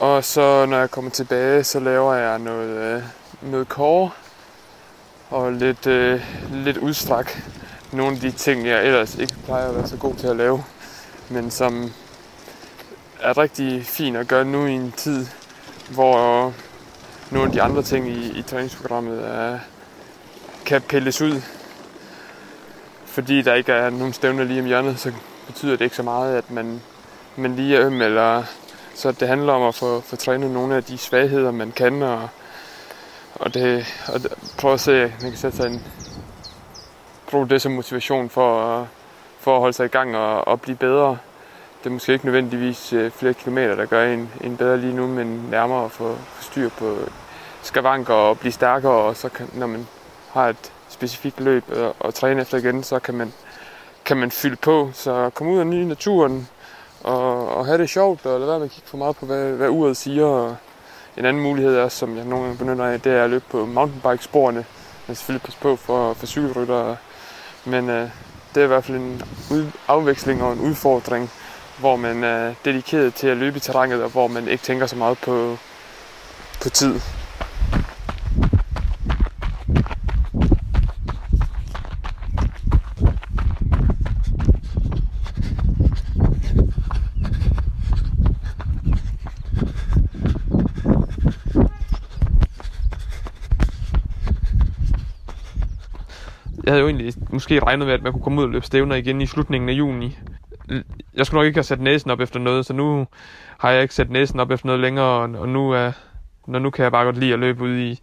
Og 0.00 0.24
så 0.24 0.66
når 0.66 0.78
jeg 0.78 0.90
kommer 0.90 1.10
tilbage, 1.10 1.64
så 1.64 1.80
laver 1.80 2.14
jeg 2.14 2.38
noget, 2.38 2.68
øh, 2.68 3.02
noget 3.42 3.68
core 3.68 4.10
og 5.30 5.52
lidt, 5.52 5.86
øh, 5.86 6.20
lidt 6.52 6.76
udstræk. 6.76 7.42
Nogle 7.92 8.12
af 8.12 8.20
de 8.20 8.30
ting, 8.30 8.66
jeg 8.66 8.86
ellers 8.86 9.14
ikke 9.14 9.34
plejer 9.44 9.68
at 9.68 9.76
være 9.76 9.88
så 9.88 9.96
god 9.96 10.14
til 10.14 10.26
at 10.26 10.36
lave, 10.36 10.64
men 11.28 11.50
som 11.50 11.92
er 13.20 13.38
rigtig 13.38 13.86
fint 13.86 14.16
at 14.16 14.28
gøre 14.28 14.44
nu 14.44 14.66
i 14.66 14.72
en 14.72 14.92
tid, 14.96 15.26
hvor 15.90 16.52
nogle 17.30 17.46
af 17.46 17.52
de 17.52 17.62
andre 17.62 17.82
ting 17.82 18.08
i, 18.08 18.38
i 18.38 18.42
træningsprogrammet 18.42 19.28
er, 19.28 19.58
kan 20.66 20.82
pilles 20.82 21.20
ud 21.20 21.42
fordi 23.10 23.42
der 23.42 23.54
ikke 23.54 23.72
er 23.72 23.90
nogen 23.90 24.12
stævner 24.12 24.44
lige 24.44 24.60
om 24.60 24.66
hjørnet, 24.66 24.98
så 24.98 25.12
betyder 25.46 25.76
det 25.76 25.84
ikke 25.84 25.96
så 25.96 26.02
meget, 26.02 26.36
at 26.36 26.50
man, 26.50 26.82
man 27.36 27.56
lige 27.56 27.76
er 27.76 27.86
øm, 27.86 28.02
eller 28.02 28.44
så 29.00 29.12
det 29.12 29.28
handler 29.28 29.52
om 29.52 29.62
at 29.62 29.74
få, 29.74 30.00
få 30.00 30.16
trænet 30.16 30.50
nogle 30.50 30.76
af 30.76 30.84
de 30.84 30.98
svagheder, 30.98 31.50
man 31.50 31.72
kan, 31.72 32.02
og, 32.02 32.28
og, 33.34 33.54
det, 33.54 33.86
og 34.14 34.20
prøve 34.58 34.74
at 34.74 34.80
se, 34.80 35.02
at 35.02 35.22
man 35.22 35.30
kan 35.30 35.38
sætte 35.38 35.56
sig 35.56 35.66
en, 35.66 35.82
bruge 37.30 37.48
det 37.48 37.62
som 37.62 37.72
motivation 37.72 38.28
for, 38.28 38.88
for 39.38 39.54
at 39.54 39.60
holde 39.60 39.72
sig 39.72 39.84
i 39.84 39.88
gang 39.88 40.16
og, 40.16 40.48
og 40.48 40.60
blive 40.60 40.76
bedre. 40.76 41.18
Det 41.78 41.86
er 41.86 41.90
måske 41.90 42.12
ikke 42.12 42.24
nødvendigvis 42.24 42.92
øh, 42.92 43.10
flere 43.10 43.34
kilometer, 43.34 43.74
der 43.74 43.86
gør 43.86 44.12
en, 44.12 44.30
en 44.40 44.56
bedre 44.56 44.78
lige 44.78 44.94
nu, 44.94 45.06
men 45.06 45.46
nærmere 45.50 45.84
at 45.84 45.90
få, 45.90 46.14
få 46.14 46.42
styr 46.42 46.68
på 46.68 46.98
skavanker 47.62 48.14
og 48.14 48.38
blive 48.38 48.52
stærkere, 48.52 48.92
og 48.92 49.16
så 49.16 49.28
kan, 49.28 49.50
når 49.52 49.66
man 49.66 49.88
har 50.32 50.48
et 50.48 50.72
specifikt 50.88 51.40
løb 51.40 51.64
og, 51.76 51.96
og 52.00 52.14
træne 52.14 52.40
efter 52.42 52.58
igen, 52.58 52.82
så 52.82 52.98
kan 52.98 53.14
man, 53.14 53.32
kan 54.04 54.16
man 54.16 54.30
fylde 54.30 54.56
på. 54.56 54.90
Så 54.94 55.30
kom 55.34 55.46
ud 55.46 55.58
og 55.58 55.66
nyde 55.66 55.88
naturen 55.88 56.48
og, 57.60 57.66
have 57.66 57.78
det 57.78 57.90
sjovt, 57.90 58.26
og 58.26 58.40
lade 58.40 58.50
være 58.50 58.58
med 58.58 58.66
at 58.66 58.72
kigge 58.72 58.88
for 58.88 58.96
meget 58.96 59.16
på, 59.16 59.26
hvad, 59.26 59.52
hvad 59.52 59.68
uret 59.68 59.96
siger. 59.96 60.24
Og 60.24 60.56
en 61.16 61.24
anden 61.24 61.42
mulighed 61.42 61.76
er, 61.76 61.88
som 61.88 62.16
jeg 62.16 62.24
nogle 62.24 62.44
gange 62.44 62.58
benytter 62.58 62.84
af, 62.84 63.00
det 63.00 63.12
er 63.12 63.24
at 63.24 63.30
løbe 63.30 63.44
på 63.50 63.66
mountainbike-sporene. 63.66 64.64
Men 65.06 65.16
selvfølgelig 65.16 65.42
passe 65.42 65.58
på 65.60 65.76
for, 65.76 66.14
for 66.14 66.26
cykelrytter. 66.26 66.96
Men 67.64 67.90
øh, 67.90 68.08
det 68.54 68.60
er 68.60 68.64
i 68.64 68.68
hvert 68.68 68.84
fald 68.84 68.98
en 68.98 69.22
ud, 69.50 69.66
afveksling 69.88 70.42
og 70.42 70.52
en 70.52 70.60
udfordring, 70.60 71.30
hvor 71.78 71.96
man 71.96 72.24
er 72.24 72.54
dedikeret 72.64 73.14
til 73.14 73.26
at 73.26 73.36
løbe 73.36 73.56
i 73.56 73.60
terrænet, 73.60 74.02
og 74.02 74.10
hvor 74.10 74.26
man 74.26 74.48
ikke 74.48 74.64
tænker 74.64 74.86
så 74.86 74.96
meget 74.96 75.18
på, 75.18 75.56
på 76.62 76.70
tid. 76.70 77.00
Jeg 96.70 96.74
havde 96.74 96.80
jo 96.80 96.88
egentlig 96.88 97.14
måske 97.32 97.60
regnet 97.60 97.86
med, 97.86 97.94
at 97.94 98.02
man 98.02 98.12
kunne 98.12 98.22
komme 98.22 98.40
ud 98.40 98.46
og 98.46 98.50
løbe 98.50 98.66
stævner 98.66 98.96
igen 98.96 99.20
i 99.20 99.26
slutningen 99.26 99.68
af 99.68 99.72
juni. 99.72 100.18
Jeg 101.14 101.26
skulle 101.26 101.38
nok 101.38 101.46
ikke 101.46 101.56
have 101.56 101.64
sat 101.64 101.80
næsen 101.80 102.10
op 102.10 102.20
efter 102.20 102.40
noget, 102.40 102.66
så 102.66 102.72
nu 102.72 103.06
har 103.58 103.70
jeg 103.70 103.82
ikke 103.82 103.94
sat 103.94 104.10
næsen 104.10 104.40
op 104.40 104.50
efter 104.50 104.66
noget 104.66 104.80
længere, 104.80 105.38
og 105.40 105.48
nu, 105.48 105.70
er, 105.70 105.92
når 106.46 106.58
nu 106.58 106.70
kan 106.70 106.82
jeg 106.82 106.92
bare 106.92 107.04
godt 107.04 107.18
lide 107.18 107.32
at 107.32 107.38
løbe 107.38 107.64
ud 107.64 107.76
i, 107.76 108.00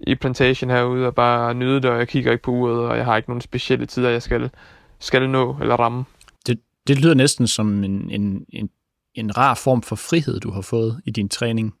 i 0.00 0.14
plantation 0.14 0.70
herude 0.70 1.06
og 1.06 1.14
bare 1.14 1.54
nyde 1.54 1.74
det, 1.74 1.90
og 1.90 1.98
jeg 1.98 2.08
kigger 2.08 2.32
ikke 2.32 2.42
på 2.42 2.50
uret, 2.50 2.88
og 2.88 2.96
jeg 2.96 3.04
har 3.04 3.16
ikke 3.16 3.30
nogen 3.30 3.40
specielle 3.40 3.86
tider, 3.86 4.10
jeg 4.10 4.22
skal, 4.22 4.50
skal 4.98 5.30
nå 5.30 5.56
eller 5.60 5.76
ramme. 5.76 6.04
Det, 6.46 6.60
det 6.88 7.02
lyder 7.02 7.14
næsten 7.14 7.46
som 7.46 7.84
en, 7.84 8.10
en, 8.10 8.46
en, 8.48 8.70
en 9.14 9.38
rar 9.38 9.54
form 9.54 9.82
for 9.82 9.96
frihed, 9.96 10.40
du 10.40 10.50
har 10.50 10.62
fået 10.62 11.00
i 11.04 11.10
din 11.10 11.28
træning 11.28 11.74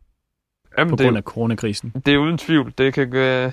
Jamen, 0.78 0.90
på 0.90 1.02
grund 1.02 1.16
af 1.16 1.22
coronakrisen. 1.22 1.92
Det 2.06 2.14
er 2.14 2.18
uden 2.18 2.38
tvivl. 2.38 2.72
Det 2.78 2.94
kan, 2.94 3.52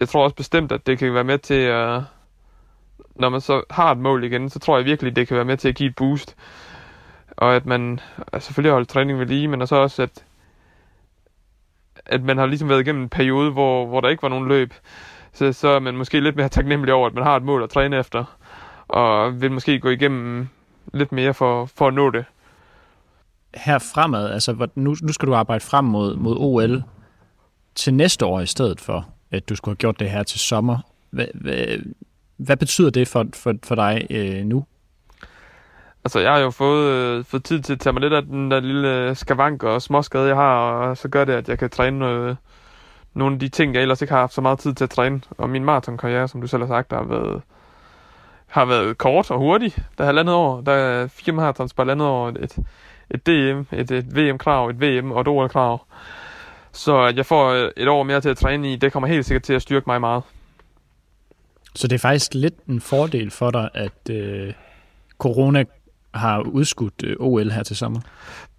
jeg 0.00 0.08
tror 0.08 0.24
også 0.24 0.36
bestemt, 0.36 0.72
at 0.72 0.86
det 0.86 0.98
kan 0.98 1.14
være 1.14 1.24
med 1.24 1.38
til 1.38 1.54
at... 1.54 2.02
Når 3.16 3.28
man 3.28 3.40
så 3.40 3.62
har 3.70 3.92
et 3.92 3.98
mål 3.98 4.24
igen, 4.24 4.50
så 4.50 4.58
tror 4.58 4.76
jeg 4.76 4.86
virkelig, 4.86 5.16
det 5.16 5.28
kan 5.28 5.36
være 5.36 5.44
med 5.44 5.56
til 5.56 5.68
at 5.68 5.74
give 5.74 5.88
et 5.88 5.96
boost. 5.96 6.36
Og 7.36 7.56
at 7.56 7.66
man 7.66 8.00
altså 8.32 8.46
selvfølgelig 8.46 8.70
har 8.70 8.76
holdt 8.76 8.88
træning 8.88 9.18
ved 9.18 9.26
lige, 9.26 9.48
men 9.48 9.66
så 9.66 9.76
også, 9.76 10.02
at, 10.02 10.24
at 12.06 12.22
man 12.22 12.38
har 12.38 12.46
ligesom 12.46 12.68
været 12.68 12.80
igennem 12.80 13.02
en 13.02 13.08
periode, 13.08 13.50
hvor, 13.50 13.86
hvor 13.86 14.00
der 14.00 14.08
ikke 14.08 14.22
var 14.22 14.28
nogen 14.28 14.48
løb. 14.48 14.74
Så, 15.32 15.52
så 15.52 15.68
er 15.68 15.78
man 15.78 15.96
måske 15.96 16.20
lidt 16.20 16.36
mere 16.36 16.48
taknemmelig 16.48 16.94
over, 16.94 17.06
at 17.06 17.14
man 17.14 17.24
har 17.24 17.36
et 17.36 17.42
mål 17.42 17.62
at 17.62 17.70
træne 17.70 17.98
efter. 17.98 18.24
Og 18.88 19.40
vil 19.40 19.52
måske 19.52 19.80
gå 19.80 19.88
igennem 19.88 20.48
lidt 20.92 21.12
mere 21.12 21.34
for, 21.34 21.66
for 21.66 21.88
at 21.88 21.94
nå 21.94 22.10
det. 22.10 22.24
Her 23.54 23.78
fremad, 23.78 24.30
altså 24.30 24.68
nu, 24.74 24.96
nu 25.02 25.12
skal 25.12 25.28
du 25.28 25.34
arbejde 25.34 25.64
frem 25.64 25.84
mod, 25.84 26.16
mod 26.16 26.36
OL 26.38 26.82
til 27.74 27.94
næste 27.94 28.26
år 28.26 28.40
i 28.40 28.46
stedet 28.46 28.80
for 28.80 29.13
at 29.36 29.48
du 29.48 29.56
skulle 29.56 29.72
have 29.72 29.76
gjort 29.78 30.00
det 30.00 30.10
her 30.10 30.22
til 30.22 30.40
sommer. 30.40 30.78
Hvad, 31.10 31.26
hvad, 31.34 31.66
hvad 32.36 32.56
betyder 32.56 32.90
det 32.90 33.08
for, 33.08 33.26
for, 33.34 33.54
for 33.64 33.74
dig 33.74 34.06
øh, 34.10 34.44
nu? 34.44 34.64
Altså, 36.04 36.20
jeg 36.20 36.32
har 36.32 36.38
jo 36.38 36.50
fået, 36.50 36.90
øh, 36.90 37.24
fået 37.24 37.44
tid 37.44 37.60
til 37.60 37.72
at 37.72 37.80
tage 37.80 37.92
mig 37.92 38.02
lidt 38.02 38.12
af 38.12 38.22
den 38.22 38.50
der 38.50 38.60
lille 38.60 38.88
øh, 38.88 39.16
skavank 39.16 39.62
og 39.62 39.82
småskade, 39.82 40.26
jeg 40.26 40.36
har, 40.36 40.56
og 40.56 40.96
så 40.96 41.08
gør 41.08 41.24
det, 41.24 41.32
at 41.32 41.48
jeg 41.48 41.58
kan 41.58 41.70
træne 41.70 42.08
øh, 42.08 42.34
nogle 43.14 43.34
af 43.34 43.40
de 43.40 43.48
ting, 43.48 43.74
jeg 43.74 43.82
ellers 43.82 44.02
ikke 44.02 44.12
har 44.12 44.20
haft 44.20 44.34
så 44.34 44.40
meget 44.40 44.58
tid 44.58 44.74
til 44.74 44.84
at 44.84 44.90
træne. 44.90 45.20
Og 45.30 45.50
min 45.50 45.64
maratonkarriere, 45.64 46.28
som 46.28 46.40
du 46.40 46.46
selv 46.46 46.62
har 46.62 46.68
sagt, 46.68 46.92
har 46.92 47.04
været 47.04 47.42
har 48.46 48.64
været 48.64 48.98
kort 48.98 49.30
og 49.30 49.38
hurtig. 49.38 49.74
Der 49.98 50.04
er 50.04 50.06
halvandet 50.06 50.34
år. 50.34 50.60
Der 50.60 50.72
er 50.72 51.06
fire 51.06 51.34
maratons 51.34 51.74
på 51.74 51.82
halvandet 51.82 52.06
år. 52.06 52.28
Et, 52.28 52.58
et 53.10 53.26
DM, 53.26 53.76
et, 53.76 53.90
et 53.90 54.16
VM-krav, 54.16 54.68
et 54.68 54.80
VM 54.80 55.12
og 55.12 55.20
et 55.20 55.28
OL-krav. 55.28 55.80
Så 56.74 56.98
at 56.98 57.16
jeg 57.16 57.26
får 57.26 57.70
et 57.76 57.88
år 57.88 58.02
mere 58.02 58.20
til 58.20 58.28
at 58.28 58.36
træne 58.36 58.72
i, 58.72 58.76
det 58.76 58.92
kommer 58.92 59.06
helt 59.08 59.26
sikkert 59.26 59.42
til 59.42 59.52
at 59.52 59.62
styrke 59.62 59.84
mig 59.86 60.00
meget. 60.00 60.22
Så 61.74 61.88
det 61.88 61.94
er 61.94 61.98
faktisk 61.98 62.34
lidt 62.34 62.54
en 62.68 62.80
fordel 62.80 63.30
for 63.30 63.50
dig, 63.50 63.70
at 63.74 64.10
øh, 64.10 64.52
corona 65.18 65.64
har 66.14 66.40
udskudt 66.40 67.04
øh, 67.04 67.16
OL 67.20 67.50
her 67.50 67.62
til 67.62 67.76
sommer? 67.76 68.00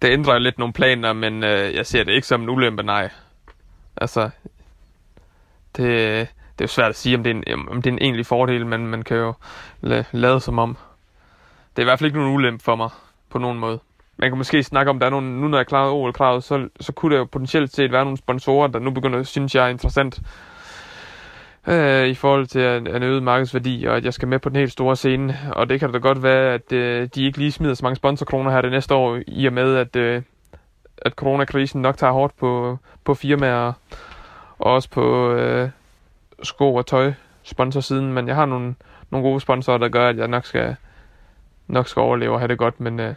Det 0.02 0.08
ændrer 0.08 0.38
lidt 0.38 0.58
nogle 0.58 0.72
planer, 0.72 1.12
men 1.12 1.44
øh, 1.44 1.74
jeg 1.74 1.86
ser 1.86 2.04
det 2.04 2.12
ikke 2.12 2.26
som 2.26 2.42
en 2.42 2.48
ulempe, 2.48 2.82
nej. 2.82 3.10
Altså, 3.96 4.30
det, 5.76 5.86
det 6.58 6.60
er 6.60 6.64
jo 6.64 6.66
svært 6.66 6.90
at 6.90 6.96
sige, 6.96 7.16
om 7.16 7.22
det 7.22 7.30
er 7.30 7.52
en, 7.54 7.68
om 7.68 7.82
det 7.82 7.90
er 7.90 7.94
en 7.94 8.02
egentlig 8.02 8.26
fordel, 8.26 8.66
men 8.66 8.86
man 8.86 9.02
kan 9.02 9.16
jo 9.16 9.34
lade 10.12 10.40
som 10.40 10.58
om. 10.58 10.76
Det 11.70 11.78
er 11.78 11.82
i 11.82 11.84
hvert 11.84 11.98
fald 11.98 12.06
ikke 12.06 12.18
nogen 12.18 12.34
ulempe 12.34 12.64
for 12.64 12.76
mig, 12.76 12.90
på 13.30 13.38
nogen 13.38 13.58
måde. 13.58 13.80
Man 14.18 14.30
kan 14.30 14.38
måske 14.38 14.62
snakke 14.62 14.90
om, 14.90 14.98
der 14.98 15.06
er 15.06 15.10
nogle, 15.10 15.40
nu 15.40 15.48
når 15.48 15.58
jeg 15.58 15.66
klarede 15.66 15.92
OL-kravet, 15.92 16.44
så, 16.44 16.68
så 16.80 16.92
kunne 16.92 17.14
der 17.14 17.18
jo 17.18 17.24
potentielt 17.24 17.72
set 17.72 17.92
være 17.92 18.04
nogle 18.04 18.16
sponsorer, 18.18 18.66
der 18.66 18.78
nu 18.78 18.90
begynder 18.90 19.18
at 19.18 19.26
synes, 19.26 19.54
jeg 19.54 19.64
er 19.64 19.68
interessant 19.68 20.20
øh, 21.66 22.06
i 22.06 22.14
forhold 22.14 22.46
til 22.46 22.60
en, 22.60 22.86
en 22.86 23.02
øget 23.02 23.22
markedsværdi, 23.22 23.84
og 23.88 23.96
at 23.96 24.04
jeg 24.04 24.14
skal 24.14 24.28
med 24.28 24.38
på 24.38 24.48
den 24.48 24.56
helt 24.56 24.72
store 24.72 24.96
scene. 24.96 25.38
Og 25.52 25.68
det 25.68 25.80
kan 25.80 25.92
da 25.92 25.98
godt 25.98 26.22
være, 26.22 26.54
at 26.54 26.72
øh, 26.72 27.08
de 27.14 27.24
ikke 27.24 27.38
lige 27.38 27.52
smider 27.52 27.74
så 27.74 27.84
mange 27.84 27.96
sponsorkroner 27.96 28.50
her 28.50 28.60
det 28.60 28.70
næste 28.70 28.94
år, 28.94 29.20
i 29.26 29.46
og 29.46 29.52
med, 29.52 29.76
at, 29.76 29.96
øh, 29.96 30.22
at 30.98 31.12
coronakrisen 31.12 31.82
nok 31.82 31.96
tager 31.96 32.12
hårdt 32.12 32.36
på, 32.36 32.78
på 33.04 33.14
firmaer, 33.14 33.72
og 34.58 34.72
også 34.72 34.90
på 34.90 35.32
øh, 35.32 35.70
sko 36.42 36.74
og 36.74 36.86
tøj 36.86 37.12
sponsorsiden. 37.42 38.12
Men 38.12 38.28
jeg 38.28 38.36
har 38.36 38.46
nogle, 38.46 38.74
nogle 39.10 39.28
gode 39.28 39.40
sponsorer, 39.40 39.78
der 39.78 39.88
gør, 39.88 40.08
at 40.08 40.16
jeg 40.16 40.28
nok 40.28 40.46
skal, 40.46 40.76
nok 41.66 41.88
skal 41.88 42.00
overleve 42.00 42.32
og 42.32 42.40
have 42.40 42.48
det 42.48 42.58
godt, 42.58 42.80
men 42.80 43.00
øh, 43.00 43.14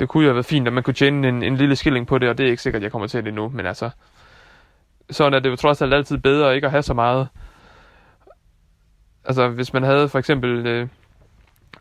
det 0.00 0.08
kunne 0.08 0.24
jo 0.24 0.28
have 0.28 0.34
været 0.34 0.46
fint, 0.46 0.66
at 0.66 0.72
man 0.72 0.82
kunne 0.82 0.94
tjene 0.94 1.28
en, 1.28 1.42
en 1.42 1.56
lille 1.56 1.76
skilling 1.76 2.06
på 2.06 2.18
det, 2.18 2.28
og 2.28 2.38
det 2.38 2.46
er 2.46 2.50
ikke 2.50 2.62
sikkert, 2.62 2.80
at 2.80 2.84
jeg 2.84 2.92
kommer 2.92 3.08
til 3.08 3.24
det 3.24 3.34
nu, 3.34 3.48
men 3.48 3.66
altså, 3.66 3.90
sådan 5.10 5.34
er 5.34 5.38
det 5.38 5.50
jo 5.50 5.56
trods 5.56 5.82
alt 5.82 5.94
altid 5.94 6.18
bedre 6.18 6.54
ikke 6.54 6.66
at 6.66 6.70
have 6.70 6.82
så 6.82 6.94
meget, 6.94 7.28
altså 9.24 9.48
hvis 9.48 9.72
man 9.72 9.82
havde 9.82 10.08
for 10.08 10.18
eksempel, 10.18 10.66
øh, 10.66 10.88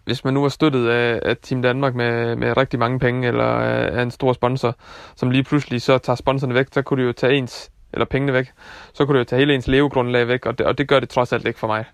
hvis 0.05 0.24
man 0.24 0.34
nu 0.34 0.41
var 0.41 0.50
støttet 0.50 0.88
af, 0.88 1.19
af 1.24 1.38
Team 1.38 1.62
Danmark 1.62 1.95
med, 1.95 2.36
med 2.36 2.57
rigtig 2.57 2.79
mange 2.79 3.00
penge, 3.00 3.27
eller 3.27 3.43
af, 3.43 3.98
af 3.98 4.01
en 4.01 4.12
stor 4.12 4.34
sponsor, 4.34 4.75
som 5.15 5.31
lige 5.31 5.43
pludselig 5.43 5.81
så 5.81 5.98
tager 5.98 6.15
sponsorerne 6.15 6.55
væk, 6.55 6.67
så 6.72 6.81
kunne 6.81 7.01
det 7.01 7.07
jo 7.07 7.13
tage 7.13 7.34
ens, 7.34 7.72
eller 7.93 8.05
pengene 8.05 8.34
væk, 8.34 8.51
så 8.93 9.05
kunne 9.05 9.13
det 9.13 9.19
jo 9.19 9.29
tage 9.29 9.39
hele 9.39 9.55
ens 9.55 9.67
levegrundlag 9.67 10.27
væk, 10.27 10.45
og 10.45 10.57
det, 10.57 10.65
og 10.65 10.77
det 10.77 10.88
gør 10.88 11.00
det 11.00 11.10
trods 11.10 11.34
alt 11.34 11.48
ikke 11.48 11.60
for 11.60 11.67
mig. 11.67 11.86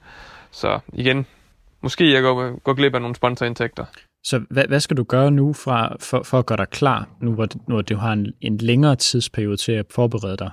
Så 0.52 0.80
igen, 0.94 1.26
måske 1.82 2.14
jeg 2.14 2.22
går, 2.22 2.60
går 2.60 2.74
glip 2.74 2.96
af 2.96 3.02
nogle 3.02 3.16
sponsorindtægter. 3.16 3.86
Så 4.24 4.42
hvad, 4.50 4.66
hvad 4.68 4.80
skal 4.80 4.98
du 4.98 5.04
gøre 5.04 5.32
nu 5.32 5.54
fra, 5.54 5.96
for, 6.00 6.24
for 6.24 6.40
at 6.40 6.46
gøre 6.46 6.58
dig 6.58 6.70
klar, 6.70 7.08
nu 7.22 7.34
hvor, 7.34 7.48
nu 7.68 7.76
nu, 7.76 7.82
du 7.82 7.96
har 7.96 8.14
en, 8.14 8.34
en 8.42 8.58
længere 8.58 8.96
tidsperiode 8.96 9.58
til 9.58 9.72
at 9.72 9.86
forberede 9.90 10.38
dig? 10.38 10.50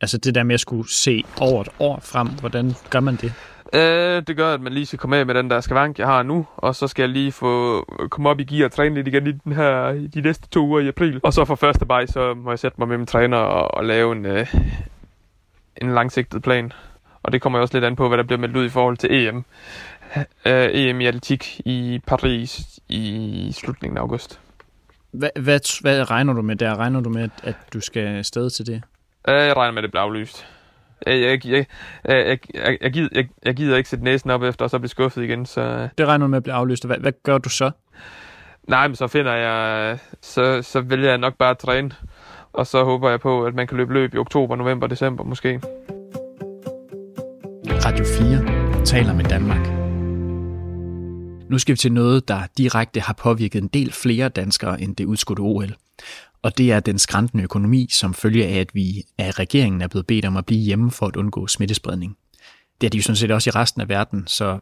Altså 0.00 0.18
det 0.18 0.34
der 0.34 0.42
med 0.42 0.54
at 0.54 0.60
skulle 0.60 0.90
se 0.90 1.24
over 1.40 1.60
et 1.60 1.68
år 1.78 2.00
frem, 2.02 2.28
hvordan 2.28 2.72
gør 2.90 3.00
man 3.00 3.16
det? 3.16 3.32
Øh, 3.72 4.22
det 4.26 4.36
gør, 4.36 4.54
at 4.54 4.60
man 4.60 4.72
lige 4.72 4.86
skal 4.86 4.98
komme 4.98 5.16
af 5.16 5.26
med 5.26 5.34
den 5.34 5.50
der 5.50 5.60
skavank, 5.60 5.98
jeg 5.98 6.06
har 6.06 6.22
nu, 6.22 6.46
og 6.56 6.74
så 6.74 6.88
skal 6.88 7.02
jeg 7.02 7.08
lige 7.08 7.32
få 7.32 7.84
øh, 8.00 8.08
komme 8.08 8.28
op 8.28 8.40
i 8.40 8.44
gear 8.44 8.64
og 8.64 8.72
træne 8.72 8.94
lidt 8.94 9.08
igen 9.08 9.26
i 9.26 9.32
den 9.32 9.52
her, 9.52 9.92
de 10.14 10.20
næste 10.20 10.48
to 10.48 10.66
uger 10.66 10.80
i 10.80 10.88
april. 10.88 11.20
Og 11.22 11.32
så 11.32 11.44
for 11.44 11.54
første 11.54 11.86
maj, 11.86 12.06
så 12.06 12.34
må 12.34 12.50
jeg 12.50 12.58
sætte 12.58 12.76
mig 12.78 12.88
med 12.88 12.98
min 12.98 13.06
træner 13.06 13.36
og, 13.36 13.74
og 13.74 13.84
lave 13.84 14.16
en, 14.16 14.26
øh, 14.26 14.54
en 15.82 15.94
langsigtet 15.94 16.42
plan. 16.42 16.72
Og 17.22 17.32
det 17.32 17.42
kommer 17.42 17.58
også 17.58 17.74
lidt 17.74 17.84
an 17.84 17.96
på, 17.96 18.08
hvad 18.08 18.18
der 18.18 18.24
bliver 18.24 18.38
meldt 18.38 18.56
ud 18.56 18.64
i 18.64 18.68
forhold 18.68 18.96
til 18.96 19.12
EM. 19.12 19.44
Øh, 20.46 20.68
EM 20.72 21.00
i 21.00 21.06
atletik 21.06 21.60
i 21.64 22.00
Paris 22.06 22.80
i 22.88 23.52
slutningen 23.54 23.96
af 23.96 24.02
august. 24.02 24.40
Hvad, 25.10 25.30
hvad, 25.40 25.80
hvad 25.80 26.10
regner 26.10 26.32
du 26.32 26.42
med 26.42 26.56
der? 26.56 26.78
Regner 26.78 27.00
du 27.00 27.10
med, 27.10 27.28
at 27.42 27.56
du 27.72 27.80
skal 27.80 28.06
afsted 28.06 28.50
til 28.50 28.66
det? 28.66 28.82
Øh, 29.28 29.34
jeg 29.34 29.56
regner 29.56 29.72
med, 29.72 29.78
at 29.78 29.82
det 29.82 29.90
bliver 29.90 30.02
aflyst 30.02 30.46
jeg, 31.06 31.20
jeg, 31.20 31.46
jeg, 31.46 31.66
jeg, 32.04 32.38
jeg, 32.54 32.78
jeg, 32.80 32.92
gider, 32.92 33.08
jeg, 33.12 33.28
jeg 33.44 33.54
gider 33.54 33.76
ikke 33.76 33.88
sætte 33.88 34.04
næsen 34.04 34.30
op 34.30 34.42
efter, 34.42 34.64
og 34.64 34.70
så 34.70 34.78
blive 34.78 34.88
skuffet 34.88 35.24
igen. 35.24 35.46
Så... 35.46 35.88
Det 35.98 36.06
regner 36.06 36.26
du 36.26 36.30
med 36.30 36.36
at 36.36 36.42
blive 36.42 36.54
aflyst. 36.54 36.86
Hvad, 36.86 36.96
hvad 36.96 37.12
gør 37.22 37.38
du 37.38 37.48
så? 37.48 37.70
Nej, 38.68 38.88
men 38.88 38.96
så 38.96 39.06
finder 39.06 39.34
jeg, 39.34 39.98
så, 40.22 40.62
så 40.62 40.80
vælger 40.80 41.08
jeg 41.08 41.18
nok 41.18 41.36
bare 41.38 41.50
at 41.50 41.58
træne. 41.58 41.90
Og 42.52 42.66
så 42.66 42.84
håber 42.84 43.10
jeg 43.10 43.20
på, 43.20 43.44
at 43.44 43.54
man 43.54 43.66
kan 43.66 43.76
løbe 43.76 43.94
løb 43.94 44.14
i 44.14 44.18
oktober, 44.18 44.56
november, 44.56 44.86
december 44.86 45.24
måske. 45.24 45.60
Radio 47.86 48.04
4 48.74 48.84
taler 48.84 49.14
med 49.14 49.24
Danmark. 49.24 49.77
Nu 51.50 51.58
skal 51.58 51.72
vi 51.72 51.78
til 51.78 51.92
noget, 51.92 52.28
der 52.28 52.42
direkte 52.58 53.00
har 53.00 53.12
påvirket 53.12 53.62
en 53.62 53.68
del 53.68 53.92
flere 53.92 54.28
danskere 54.28 54.80
end 54.80 54.96
det 54.96 55.04
udskudte 55.04 55.40
OL 55.40 55.76
og 56.42 56.58
det 56.58 56.72
er 56.72 56.80
den 56.80 56.98
skræntende 56.98 57.44
økonomi, 57.44 57.88
som 57.90 58.14
følger 58.14 58.46
af, 58.46 58.60
at 58.60 58.74
vi 58.74 59.04
af 59.18 59.38
regeringen 59.38 59.82
er 59.82 59.88
blevet 59.88 60.06
bedt 60.06 60.24
om 60.24 60.36
at 60.36 60.46
blive 60.46 60.60
hjemme 60.60 60.90
for 60.90 61.06
at 61.06 61.16
undgå 61.16 61.46
smittespredning. 61.46 62.16
Det 62.80 62.86
er 62.86 62.90
de 62.90 62.96
jo 62.96 63.02
sådan 63.02 63.16
set 63.16 63.30
også 63.30 63.50
i 63.50 63.52
resten 63.52 63.80
af 63.80 63.88
verden, 63.88 64.24
så 64.26 64.58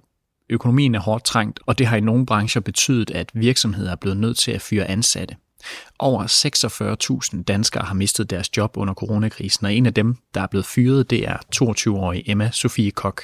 økonomien 0.50 0.94
er 0.94 1.00
hårdt 1.00 1.24
trængt, 1.24 1.60
og 1.66 1.78
det 1.78 1.86
har 1.86 1.96
i 1.96 2.00
nogle 2.00 2.26
brancher 2.26 2.60
betydet, 2.60 3.10
at 3.10 3.30
virksomheder 3.34 3.90
er 3.90 3.96
blevet 3.96 4.16
nødt 4.16 4.38
til 4.38 4.52
at 4.52 4.62
fyre 4.62 4.84
ansatte. 4.84 5.36
Over 5.98 6.24
46.000 7.34 7.42
danskere 7.42 7.84
har 7.84 7.94
mistet 7.94 8.30
deres 8.30 8.56
job 8.56 8.76
under 8.76 8.94
coronakrisen, 8.94 9.66
og 9.66 9.74
en 9.74 9.86
af 9.86 9.94
dem, 9.94 10.16
der 10.34 10.40
er 10.40 10.46
blevet 10.46 10.66
fyret, 10.66 11.10
det 11.10 11.28
er 11.28 11.36
22-årige 11.56 12.30
Emma 12.30 12.50
Sofie 12.52 12.90
Kok. 12.90 13.22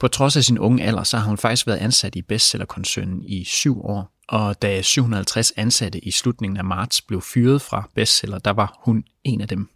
På 0.00 0.08
trods 0.08 0.36
af 0.36 0.44
sin 0.44 0.58
unge 0.58 0.84
alder, 0.84 1.02
så 1.02 1.18
har 1.18 1.28
hun 1.28 1.38
faktisk 1.38 1.66
været 1.66 1.78
ansat 1.78 2.16
i 2.16 2.22
bestsellerkoncernen 2.22 3.24
i 3.24 3.44
syv 3.44 3.84
år 3.84 4.20
og 4.30 4.62
da 4.62 4.82
750 4.82 5.52
ansatte 5.56 5.98
i 5.98 6.10
slutningen 6.10 6.56
af 6.56 6.64
marts 6.64 7.02
blev 7.02 7.20
fyret 7.22 7.62
fra 7.62 7.88
bestseller, 7.94 8.38
der 8.38 8.50
var 8.50 8.78
hun 8.84 9.04
en 9.24 9.40
af 9.40 9.48
dem. 9.48 9.68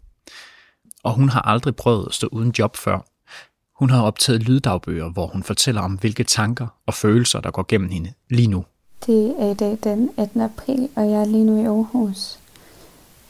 Og 1.03 1.13
hun 1.13 1.29
har 1.29 1.41
aldrig 1.41 1.75
prøvet 1.75 2.05
at 2.07 2.13
stå 2.13 2.27
uden 2.27 2.53
job 2.59 2.75
før. 2.75 2.99
Hun 3.79 3.89
har 3.89 4.01
optaget 4.01 4.43
lyddagbøger, 4.43 5.09
hvor 5.09 5.27
hun 5.27 5.43
fortæller 5.43 5.81
om, 5.81 5.93
hvilke 5.93 6.23
tanker 6.23 6.67
og 6.85 6.93
følelser, 6.93 7.41
der 7.41 7.51
går 7.51 7.65
gennem 7.67 7.89
hende 7.89 8.13
lige 8.29 8.47
nu. 8.47 8.65
Det 9.05 9.35
er 9.39 9.51
i 9.51 9.53
dag 9.53 9.77
den 9.83 10.09
18. 10.17 10.41
april, 10.41 10.89
og 10.95 11.09
jeg 11.09 11.21
er 11.21 11.25
lige 11.25 11.43
nu 11.43 11.61
i 11.61 11.65
Aarhus. 11.65 12.39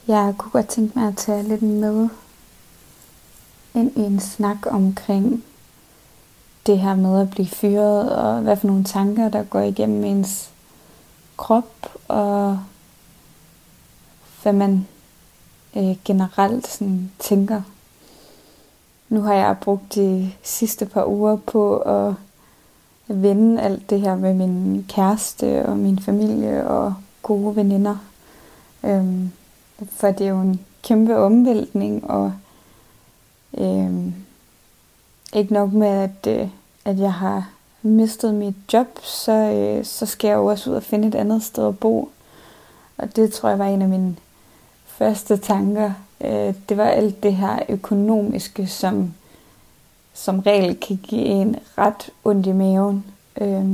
Jeg 0.08 0.34
kunne 0.38 0.52
godt 0.52 0.68
tænke 0.68 1.00
mig 1.00 1.08
at 1.08 1.18
tage 1.18 1.44
lidt 1.44 1.62
med 1.62 2.10
ind 3.76 3.98
i 3.98 4.00
en 4.00 4.20
snak 4.20 4.58
omkring 4.66 5.44
det 6.66 6.80
her 6.80 6.96
med 6.96 7.22
at 7.22 7.30
blive 7.30 7.48
fyret, 7.48 8.16
og 8.16 8.42
hvad 8.42 8.58
for 8.58 8.68
nogle 8.68 8.84
tanker, 8.84 9.30
der 9.30 9.44
går 9.44 9.60
igennem 9.60 10.04
ens 10.04 10.50
krop 11.38 11.92
og 12.08 12.60
hvad 14.42 14.54
man 14.54 14.88
øh, 15.76 15.96
generelt 16.06 16.68
sådan 16.68 17.12
tænker. 17.20 17.62
Nu 19.10 19.22
har 19.22 19.34
jeg 19.34 19.58
brugt 19.62 19.96
de 19.96 20.32
sidste 20.44 20.86
par 20.86 21.06
uger 21.06 21.36
på 21.36 21.78
at 21.78 22.14
vende 23.08 23.62
alt 23.62 23.90
det 23.90 24.02
her 24.02 24.16
med 24.16 24.34
min 24.34 24.86
kæreste 24.90 25.66
og 25.66 25.78
min 25.78 26.00
familie 26.00 26.68
og 26.68 26.94
gode 27.22 27.56
veninder. 27.56 27.98
Øhm, 28.84 29.32
for 29.90 30.12
det 30.12 30.26
er 30.26 30.30
jo 30.30 30.42
en 30.42 30.60
kæmpe 30.84 31.18
omvæltning, 31.18 32.10
og 32.10 32.34
øhm, 33.58 34.14
ikke 35.34 35.54
nok 35.54 35.74
med, 35.74 35.88
at, 35.88 36.42
øh, 36.42 36.48
at 36.86 37.00
jeg 37.00 37.14
har 37.14 37.50
mistet 37.82 38.34
mit 38.34 38.56
job, 38.74 38.88
så, 39.04 39.32
øh, 39.32 39.86
så 39.86 40.06
skal 40.06 40.28
jeg 40.28 40.36
jo 40.36 40.46
også 40.46 40.70
ud 40.70 40.76
og 40.76 40.84
finde 40.84 41.08
et 41.08 41.16
andet 41.16 41.44
sted 41.44 41.68
at 41.68 41.80
bo. 41.80 42.10
Og 42.98 43.16
det 43.16 43.34
tror 43.34 43.50
jeg 43.50 43.60
var 43.60 43.68
en 43.68 43.82
af 43.82 43.90
mine 43.90 44.16
første 44.86 45.38
tanker. 45.38 45.92
Øh, 46.22 46.54
det 46.70 46.78
var 46.78 46.88
alt 46.88 47.24
det 47.24 47.36
her 47.36 47.60
økonomiske, 47.70 48.68
som 48.68 49.14
som 50.16 50.40
regel 50.40 50.80
kan 50.80 50.98
give 50.98 51.26
en 51.26 51.56
ret 51.78 52.10
ondt 52.24 52.48
i 52.48 52.52
maven. 52.52 53.06
Øh, 53.42 53.66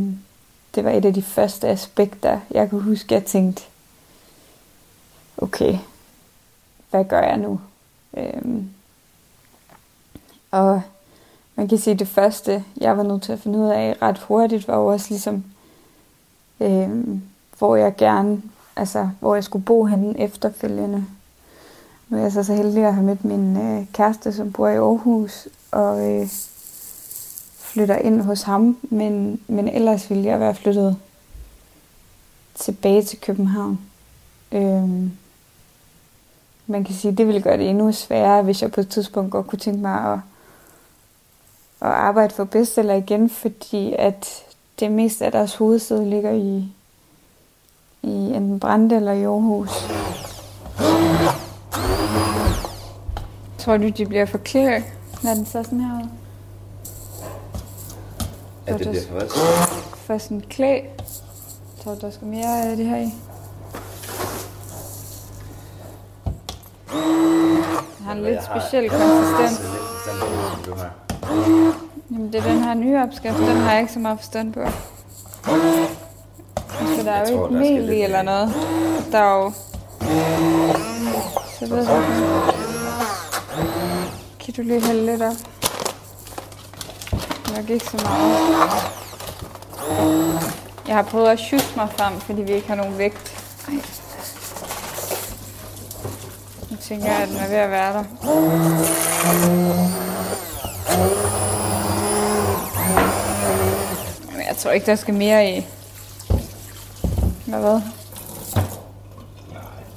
det 0.76 0.84
var 0.84 0.92
et 0.92 1.06
af 1.06 1.14
de 1.14 1.22
første 1.22 1.68
aspekter, 1.68 2.40
jeg 2.52 2.70
kan 2.70 2.80
huske, 2.80 3.14
jeg 3.14 3.26
tænkte, 3.26 3.64
okay, 5.38 5.78
hvad 6.90 7.06
gør 7.06 7.22
jeg 7.22 7.38
nu? 7.38 7.62
Øh, 8.18 8.64
og 10.52 10.82
man 11.62 11.68
kan 11.68 11.78
sige, 11.78 11.96
det 11.96 12.08
første, 12.08 12.64
jeg 12.78 12.98
var 12.98 13.04
nødt 13.04 13.24
til 13.24 13.34
at 13.34 13.40
finde 13.40 13.60
ud 13.60 13.70
af 13.70 13.96
ret 14.02 14.18
hurtigt, 14.18 14.68
var 14.68 14.78
jo 14.78 14.86
også 14.86 15.06
ligesom, 15.10 15.44
øh, 16.60 16.90
hvor 17.58 17.76
jeg 17.76 17.96
gerne, 17.96 18.42
altså 18.76 19.10
hvor 19.20 19.36
jeg 19.36 19.44
skulle 19.44 19.66
bo 19.66 19.86
henne 19.86 20.20
efterfølgende. 20.20 21.06
Nu 22.10 22.18
er 22.18 22.22
jeg 22.22 22.32
så 22.32 22.44
så 22.44 22.54
heldig 22.54 22.86
at 22.86 22.94
have 22.94 23.06
mødt 23.06 23.26
min 23.26 23.58
øh, 23.58 23.86
kæreste, 23.94 24.34
som 24.34 24.52
bor 24.52 24.68
i 24.68 24.76
Aarhus, 24.76 25.48
og 25.72 26.12
øh, 26.12 26.28
flytter 27.58 27.96
ind 27.96 28.22
hos 28.22 28.42
ham, 28.42 28.78
men, 28.82 29.40
men 29.48 29.68
ellers 29.68 30.10
ville 30.10 30.26
jeg 30.26 30.40
være 30.40 30.56
flyttet 30.56 30.98
tilbage 32.56 33.04
til 33.04 33.20
København. 33.22 33.80
Øh, 34.52 34.90
man 36.68 36.84
kan 36.84 36.96
sige, 36.96 37.16
det 37.16 37.28
ville 37.28 37.42
gøre 37.42 37.58
det 37.58 37.70
endnu 37.70 37.92
sværere, 37.92 38.44
hvis 38.44 38.62
jeg 38.62 38.72
på 38.72 38.82
et 38.82 38.90
tidspunkt 38.90 39.32
godt 39.32 39.48
kunne 39.48 39.60
tænke 39.60 39.82
mig 39.82 40.14
at 40.14 40.20
at 41.82 41.88
arbejde 41.88 42.34
for 42.34 42.44
bestseller 42.44 42.94
igen, 42.94 43.30
fordi 43.30 43.96
at 44.00 44.44
det 44.80 44.92
meste 44.92 45.26
af 45.26 45.32
deres 45.32 45.56
hovedsæde 45.56 46.10
ligger 46.10 46.32
i, 46.32 46.66
i 48.02 48.12
enten 48.12 48.60
Brande 48.60 48.96
eller 48.96 49.12
i 49.12 49.24
Aarhus. 49.24 49.70
Tror 53.58 53.78
du, 53.78 53.90
de 53.90 54.06
bliver 54.06 54.26
forklædt, 54.26 54.84
når 55.24 55.34
den 55.34 55.46
så 55.46 55.64
sådan 55.64 55.80
her 55.80 56.04
ud? 56.04 56.08
At 58.68 58.80
det 58.80 58.90
bliver 58.90 59.04
for 59.08 59.14
hvad? 59.14 59.28
For 59.96 60.18
sådan 60.18 60.44
klæ. 60.50 60.80
Tror 61.84 61.94
du, 61.96 62.00
der 62.02 62.12
skal 62.12 62.28
mere 62.28 62.62
af 62.64 62.78
det 62.78 62.86
her 62.86 62.98
i? 62.98 63.14
Den 67.98 68.06
har 68.06 68.12
en 68.12 68.24
lidt 68.24 68.44
speciel 68.44 68.90
konsistens. 68.90 69.62
Jamen, 72.12 72.34
det 72.34 72.36
er 72.36 72.44
den 72.44 72.64
her 72.64 72.74
nye 72.74 72.98
opskrift, 72.98 73.38
den 73.38 73.58
har 73.58 73.72
jeg 73.72 73.82
ikke 73.82 73.94
så 73.94 74.00
meget 74.00 74.20
forstand 74.20 74.54
på. 74.54 74.60
Altså, 76.80 77.04
der 77.04 77.12
er 77.12 77.32
jo 77.32 77.38
tror, 77.38 77.48
ikke 77.48 77.60
mel 77.60 77.90
i 77.90 78.02
eller 78.02 78.22
noget. 78.22 78.54
Der 79.12 79.18
er 79.18 79.44
jo... 79.44 79.52
Så 81.60 81.66
ved 81.68 81.90
jeg. 81.90 82.04
Kan 84.40 84.54
du 84.54 84.62
lige 84.62 84.86
hælde 84.86 85.06
lidt 85.06 85.22
op? 85.22 85.34
Nok 87.58 87.70
ikke 87.70 87.86
så 87.86 87.98
meget. 88.04 88.82
Jeg 90.88 90.96
har 90.96 91.04
prøvet 91.04 91.28
at 91.28 91.40
sjusse 91.40 91.74
mig 91.76 91.90
frem, 91.98 92.20
fordi 92.20 92.42
vi 92.42 92.52
ikke 92.52 92.68
har 92.68 92.76
nogen 92.76 92.98
vægt. 92.98 93.44
Ej. 93.68 93.74
Nu 96.72 96.78
tænker 96.82 97.06
jeg, 97.06 97.16
at 97.16 97.30
den 97.30 97.38
er 97.38 97.48
ved 97.48 97.56
at 97.56 97.72
være 97.72 97.94
der. 97.94 98.04
Jeg 104.48 104.58
tror 104.58 104.72
ikke, 104.72 104.86
der 104.86 104.96
skal 104.96 105.14
mere 105.14 105.50
i. 105.50 105.68
Eller 107.46 107.60
hvad? 107.60 107.72
Jeg 107.72 107.82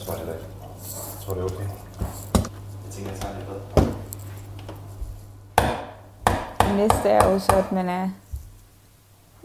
tror 0.06 0.16
heller 0.16 0.32
ikke. 0.32 0.46
Jeg 0.86 1.26
tror, 1.26 1.34
det 1.34 1.40
er 1.40 1.44
okay. 1.44 1.68
Jeg 2.84 2.92
tænker, 2.92 3.10
jeg 3.10 3.20
tager 3.20 3.34
lidt 3.38 3.48
med. 3.48 3.60
Det 6.68 6.76
næste 6.76 7.08
er 7.08 7.30
jo 7.30 7.38
så, 7.38 7.52
at 7.52 7.72
man 7.72 7.88
er 7.88 8.08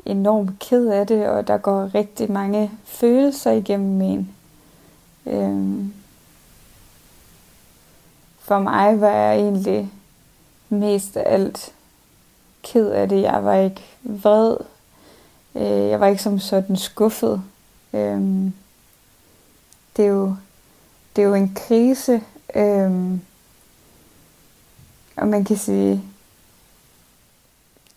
enormt 0.05 0.60
ked 0.60 0.88
af 0.88 1.08
det, 1.08 1.27
og 1.27 1.48
der 1.48 1.58
går 1.58 1.96
rigtig 1.96 2.31
mange 2.31 2.72
følelser 2.86 3.51
igennem 3.51 4.01
en. 4.01 4.36
Øhm. 5.25 5.93
For 8.39 8.60
mig 8.60 9.01
var 9.01 9.10
jeg 9.10 9.36
egentlig 9.39 9.91
mest 10.69 11.17
af 11.17 11.33
alt 11.33 11.73
ked 12.63 12.91
af 12.91 13.09
det. 13.09 13.21
Jeg 13.21 13.45
var 13.45 13.55
ikke 13.55 13.81
vred. 14.03 14.57
Øh, 15.55 15.89
Jeg 15.89 15.99
var 15.99 16.07
ikke 16.07 16.23
som 16.23 16.39
sådan 16.39 16.77
skuffet. 16.77 17.41
Øhm. 17.93 18.53
Det 19.97 20.05
er 20.05 20.09
jo, 20.09 20.35
det 21.15 21.21
er 21.21 21.27
jo 21.27 21.33
en 21.33 21.53
krise. 21.55 22.21
Øhm. 22.55 23.21
Og 25.17 25.27
man 25.27 25.43
kan 25.43 25.57
sige, 25.57 26.03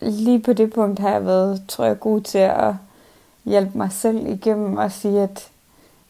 lige 0.01 0.39
på 0.39 0.53
det 0.53 0.73
punkt 0.73 0.99
har 0.99 1.09
jeg 1.09 1.25
været, 1.25 1.63
tror 1.67 1.85
jeg, 1.85 1.99
god 1.99 2.21
til 2.21 2.37
at 2.37 2.73
hjælpe 3.45 3.77
mig 3.77 3.91
selv 3.91 4.27
igennem 4.27 4.77
og 4.77 4.91
sige, 4.91 5.21
at, 5.21 5.49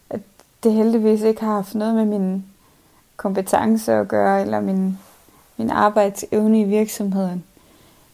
at 0.09 0.19
det 0.63 0.73
heldigvis 0.73 1.21
ikke 1.21 1.41
har 1.41 1.53
haft 1.53 1.75
noget 1.75 1.95
med 1.95 2.05
min 2.05 2.45
kompetence 3.17 3.93
at 3.93 4.07
gøre, 4.07 4.41
eller 4.41 4.59
min, 4.59 4.99
min 5.63 5.71
arbejdsevne 5.71 6.61
i 6.61 6.63
virksomheden. 6.63 7.43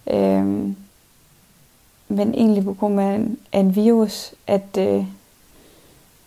Øhm, 0.08 0.76
men 2.08 2.34
egentlig 2.34 2.64
på 2.64 2.74
grund 2.74 3.00
af 3.00 3.16
en, 3.16 3.40
af 3.52 3.60
en 3.60 3.76
virus, 3.76 4.34
at, 4.48 4.78
øh, 4.78 5.06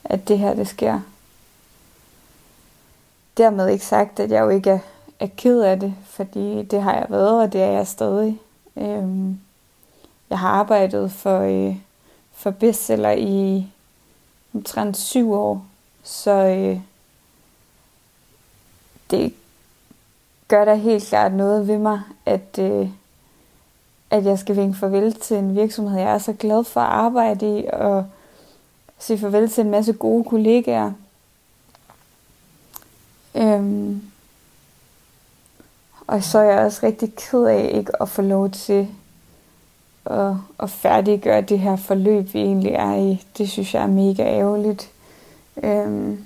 at 0.04 0.28
det 0.28 0.38
her 0.38 0.54
det 0.54 0.68
sker. 0.68 1.00
Dermed 3.36 3.68
ikke 3.68 3.84
sagt, 3.84 4.20
at 4.20 4.30
jeg 4.30 4.40
jo 4.40 4.48
ikke 4.48 4.70
er, 4.70 4.78
er 5.20 5.28
ked 5.36 5.60
af 5.60 5.80
det, 5.80 5.94
fordi 6.04 6.62
det 6.62 6.82
har 6.82 6.94
jeg 6.94 7.06
været, 7.08 7.42
og 7.42 7.52
det 7.52 7.62
er 7.62 7.70
jeg 7.70 7.86
stadig. 7.86 8.38
Øhm, 8.76 9.40
jeg 10.30 10.38
har 10.38 10.48
arbejdet 10.48 11.12
for, 11.12 11.40
øh, 11.40 11.76
for 12.32 12.50
bestseller 12.50 13.10
i 13.10 13.66
omtrent 14.54 14.96
syv 14.96 15.32
år, 15.32 15.66
så 16.02 16.30
øh, 16.30 16.80
det 19.10 19.34
gør 20.52 20.64
da 20.64 20.74
helt 20.74 21.04
klart 21.04 21.32
noget 21.32 21.68
ved 21.68 21.78
mig, 21.78 22.00
at, 22.26 22.58
øh, 22.58 22.88
at 24.10 24.24
jeg 24.24 24.38
skal 24.38 24.56
vinke 24.56 24.78
farvel 24.78 25.12
til 25.12 25.36
en 25.36 25.54
virksomhed, 25.54 26.00
jeg 26.00 26.14
er 26.14 26.18
så 26.18 26.32
glad 26.32 26.64
for 26.64 26.80
at 26.80 26.86
arbejde 26.86 27.58
i, 27.58 27.66
og 27.72 28.06
sige 28.98 29.18
farvel 29.18 29.50
til 29.50 29.64
en 29.64 29.70
masse 29.70 29.92
gode 29.92 30.24
kollegaer. 30.24 30.92
Øhm, 33.34 34.02
og 36.06 36.24
så 36.24 36.38
er 36.38 36.42
jeg 36.42 36.58
også 36.58 36.86
rigtig 36.86 37.14
ked 37.16 37.44
af 37.44 37.70
ikke 37.74 38.02
at 38.02 38.08
få 38.08 38.22
lov 38.22 38.50
til 38.50 38.88
at, 40.06 40.34
at 40.60 40.70
færdiggøre 40.70 41.40
det 41.40 41.58
her 41.58 41.76
forløb, 41.76 42.34
vi 42.34 42.40
egentlig 42.40 42.72
er 42.72 42.94
i. 42.94 43.24
Det 43.38 43.50
synes 43.50 43.74
jeg 43.74 43.82
er 43.82 43.86
mega 43.86 44.22
ærgerligt. 44.22 44.90
Øhm, 45.62 46.24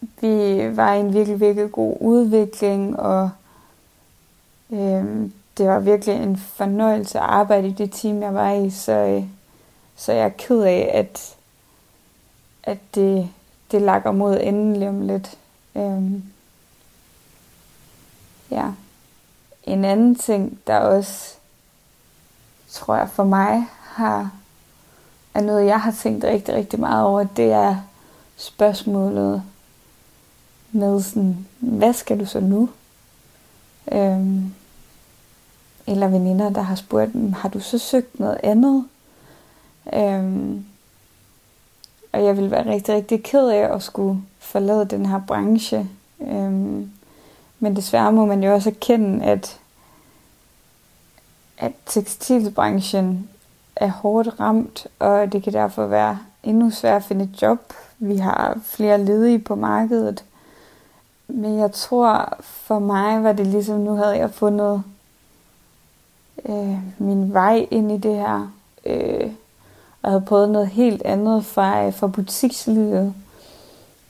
vi 0.00 0.76
var 0.76 0.94
i 0.94 1.00
en 1.00 1.14
virkelig, 1.14 1.40
virkelig 1.40 1.72
god 1.72 1.96
udvikling, 2.00 2.98
og 3.00 3.30
øhm, 4.70 5.32
det 5.58 5.68
var 5.68 5.78
virkelig 5.78 6.14
en 6.14 6.36
fornøjelse 6.36 7.18
at 7.18 7.24
arbejde 7.24 7.68
i 7.68 7.72
det 7.72 7.92
team, 7.92 8.22
jeg 8.22 8.34
var 8.34 8.50
i, 8.50 8.70
så, 8.70 8.92
øh, 8.92 9.24
så 9.96 10.12
jeg 10.12 10.24
er 10.24 10.28
ked 10.28 10.62
af, 10.62 10.90
at, 10.94 11.36
at 12.62 12.78
det, 12.94 13.28
det 13.70 13.82
lakker 13.82 14.12
mod 14.12 14.38
enden 14.40 14.76
lige 14.76 14.88
om 14.88 15.00
lidt. 15.00 15.38
Øhm, 15.74 16.22
ja. 18.50 18.70
En 19.64 19.84
anden 19.84 20.14
ting, 20.14 20.58
der 20.66 20.78
også, 20.78 21.34
tror 22.68 22.96
jeg 22.96 23.10
for 23.10 23.24
mig, 23.24 23.66
har, 23.82 24.30
er 25.34 25.40
noget, 25.40 25.66
jeg 25.66 25.80
har 25.80 25.92
tænkt 25.92 26.24
rigtig, 26.24 26.54
rigtig 26.54 26.80
meget 26.80 27.04
over, 27.04 27.24
det 27.24 27.52
er 27.52 27.76
spørgsmålet 28.36 29.42
med 30.76 31.00
sådan, 31.02 31.46
hvad 31.58 31.92
skal 31.92 32.20
du 32.20 32.26
så 32.26 32.40
nu? 32.40 32.68
Øhm, 33.92 34.54
eller 35.86 36.08
veninder, 36.08 36.50
der 36.50 36.62
har 36.62 36.74
spurgt, 36.74 37.10
har 37.36 37.48
du 37.48 37.60
så 37.60 37.78
søgt 37.78 38.20
noget 38.20 38.38
andet? 38.42 38.84
Øhm, 39.92 40.64
og 42.12 42.24
jeg 42.24 42.36
vil 42.36 42.50
være 42.50 42.70
rigtig, 42.70 42.94
rigtig 42.94 43.22
ked 43.22 43.48
af 43.48 43.74
at 43.74 43.82
skulle 43.82 44.22
forlade 44.38 44.84
den 44.84 45.06
her 45.06 45.20
branche. 45.26 45.88
Øhm, 46.20 46.90
men 47.60 47.76
desværre 47.76 48.12
må 48.12 48.26
man 48.26 48.44
jo 48.44 48.54
også 48.54 48.70
erkende, 48.70 49.24
at, 49.24 49.60
at 51.58 51.72
tekstilbranchen 51.86 53.28
er 53.76 53.88
hårdt 53.88 54.40
ramt, 54.40 54.86
og 54.98 55.32
det 55.32 55.42
kan 55.42 55.52
derfor 55.52 55.86
være 55.86 56.18
endnu 56.42 56.70
sværere 56.70 56.96
at 56.96 57.04
finde 57.04 57.24
et 57.24 57.42
job. 57.42 57.72
Vi 57.98 58.16
har 58.16 58.58
flere 58.64 59.04
ledige 59.04 59.38
på 59.38 59.54
markedet. 59.54 60.24
Men 61.28 61.58
jeg 61.58 61.72
tror, 61.72 62.36
for 62.40 62.78
mig 62.78 63.22
var 63.22 63.32
det 63.32 63.46
ligesom, 63.46 63.80
nu 63.80 63.94
havde 63.94 64.16
jeg 64.16 64.34
fundet 64.34 64.82
øh, 66.48 66.78
min 66.98 67.32
vej 67.32 67.66
ind 67.70 67.92
i 67.92 67.96
det 67.96 68.16
her. 68.16 68.52
Øh, 68.86 69.30
og 70.02 70.10
havde 70.10 70.24
prøvet 70.26 70.50
noget 70.50 70.68
helt 70.68 71.02
andet 71.02 71.46
fra, 71.46 71.86
øh, 71.86 71.94
fra 71.94 72.06
butikslivet, 72.06 73.14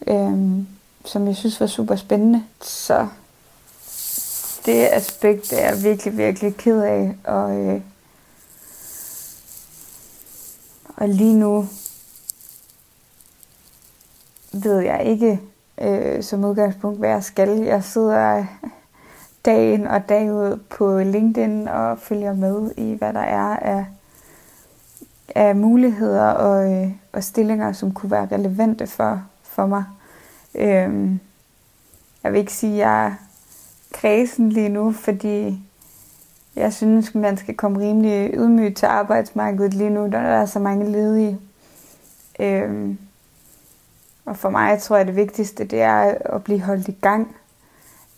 øh, 0.07 0.63
som 1.05 1.27
jeg 1.27 1.37
synes 1.37 1.61
var 1.61 1.67
super 1.67 1.97
spændende. 1.97 2.45
Så 2.61 3.09
det 4.67 4.89
aspekt 4.93 5.53
er 5.53 5.71
jeg 5.71 5.83
virkelig, 5.83 6.17
virkelig 6.17 6.57
ked 6.57 6.83
af. 6.83 7.17
Og, 7.25 7.57
øh, 7.57 7.81
og 10.97 11.09
lige 11.09 11.35
nu 11.35 11.69
ved 14.53 14.81
jeg 14.81 15.07
ikke 15.07 15.41
øh, 15.81 16.23
som 16.23 16.45
udgangspunkt, 16.45 16.99
hvad 16.99 17.11
jeg 17.11 17.25
skal. 17.25 17.49
Jeg 17.49 17.85
sidder 17.85 18.45
dag 19.45 19.73
ind 19.73 19.87
og 19.87 20.09
dag 20.09 20.33
ud 20.33 20.61
på 20.71 20.99
LinkedIn 20.99 21.69
og 21.69 21.99
følger 21.99 22.35
med 22.35 22.71
i, 22.77 22.95
hvad 22.95 23.13
der 23.13 23.21
er 23.21 23.57
af, 23.57 23.85
af 25.35 25.57
muligheder 25.57 26.25
og, 26.31 26.73
øh, 26.73 26.91
og 27.13 27.25
stillinger, 27.25 27.73
som 27.73 27.93
kunne 27.93 28.11
være 28.11 28.29
relevante 28.33 28.87
for, 28.87 29.23
for 29.43 29.67
mig. 29.67 29.85
Øh, 30.55 31.11
jeg 32.25 32.33
vil 32.33 32.39
ikke 32.39 32.53
sige, 32.53 32.73
at 32.73 32.79
jeg 32.79 33.07
er 33.07 33.15
kredsen 33.93 34.49
lige 34.49 34.69
nu, 34.69 34.93
fordi 34.93 35.63
jeg 36.57 36.73
synes, 36.73 37.15
man 37.15 37.37
skal 37.37 37.55
komme 37.55 37.81
rimelig 37.81 38.31
ydmygt 38.35 38.77
til 38.77 38.87
arbejdsmarkedet 38.87 39.75
lige 39.75 39.91
nu, 39.91 40.01
når 40.01 40.07
der 40.07 40.19
er 40.19 40.47
så 40.47 40.59
mange 40.59 40.91
ledige. 40.91 41.39
Øhm, 42.41 42.99
og 44.27 44.37
for 44.37 44.51
mig 44.51 44.83
tror 44.83 44.97
jeg, 44.97 45.07
det 45.07 45.17
vigtigste, 45.17 45.65
det 45.65 45.81
er 45.81 46.15
at 46.35 46.45
blive 46.45 46.61
holdt 46.61 46.89
i 46.89 46.97
gang. 47.01 47.37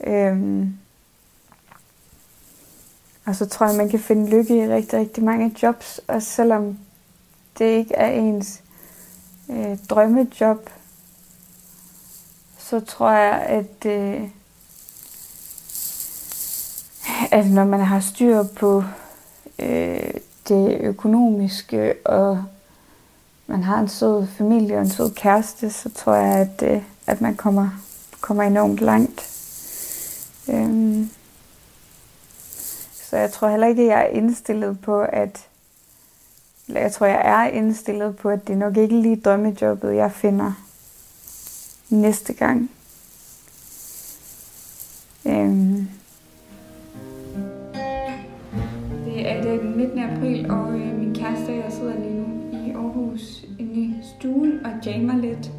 Øhm, 0.06 0.74
Og 3.28 3.36
så 3.36 3.46
tror 3.46 3.66
jeg, 3.66 3.76
man 3.76 3.88
kan 3.88 4.00
finde 4.00 4.30
lykke 4.30 4.56
i 4.56 4.68
rigtig, 4.68 4.98
rigtig 4.98 5.24
mange 5.24 5.56
jobs, 5.62 6.00
og 6.06 6.22
selvom 6.22 6.78
det 7.58 7.64
ikke 7.64 7.94
er 7.94 8.10
ens 8.10 8.62
øh, 9.50 9.78
drømmejob, 9.90 10.70
så 12.58 12.80
tror 12.80 13.10
jeg, 13.10 13.40
at, 13.40 13.86
øh, 13.86 14.28
at 17.30 17.50
når 17.50 17.64
man 17.64 17.80
har 17.80 18.00
styr 18.00 18.42
på 18.42 18.84
øh, 19.58 20.10
det 20.48 20.80
økonomiske, 20.80 21.94
og 22.06 22.44
man 23.48 23.62
har 23.62 23.78
en 23.80 23.88
sød 23.88 24.26
familie 24.26 24.76
og 24.76 24.82
en 24.82 24.90
sød 24.90 25.10
kæreste, 25.14 25.70
så 25.70 25.90
tror 25.90 26.14
jeg, 26.14 26.36
at, 26.36 26.72
øh, 26.72 26.82
at 27.06 27.20
man 27.20 27.36
kommer, 27.36 27.68
kommer 28.20 28.42
enormt 28.42 28.80
langt. 28.80 29.30
Øhm, 30.48 31.10
så 32.92 33.16
jeg 33.16 33.32
tror 33.32 33.48
heller 33.48 33.66
ikke, 33.66 33.82
at 33.82 33.88
jeg 33.88 34.00
er 34.00 34.06
indstillet 34.06 34.80
på, 34.80 35.00
at 35.00 35.48
eller 36.68 36.80
jeg 36.80 36.92
tror, 36.92 37.06
jeg 37.06 37.22
er 37.24 37.48
indstillet 37.48 38.16
på, 38.16 38.28
at 38.28 38.46
det 38.46 38.52
er 38.52 38.58
nok 38.58 38.76
ikke 38.76 39.00
lige 39.00 39.16
drømmejobbet, 39.16 39.94
jeg 39.94 40.12
finder 40.12 40.52
næste 41.88 42.32
gang. 42.32 42.70
Øhm. 45.26 45.88
Det 49.04 49.30
er 49.30 49.42
den 49.42 49.70
19. 49.76 49.98
april, 49.98 50.50
og 50.50 50.78
øh, 50.78 50.87
og 54.68 54.86
jammer 54.86 55.16
lidt. 55.16 55.57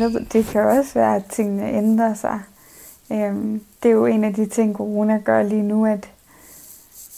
Ved, 0.00 0.26
det 0.32 0.46
kan 0.46 0.60
også 0.60 0.94
være, 0.94 1.16
at 1.16 1.24
tingene 1.24 1.72
ændrer 1.72 2.14
sig. 2.14 2.40
Øhm, 3.12 3.64
det 3.82 3.88
er 3.88 3.92
jo 3.92 4.06
en 4.06 4.24
af 4.24 4.34
de 4.34 4.46
ting, 4.46 4.76
corona 4.76 5.20
gør 5.24 5.42
lige 5.42 5.62
nu, 5.62 5.86
at 5.86 6.10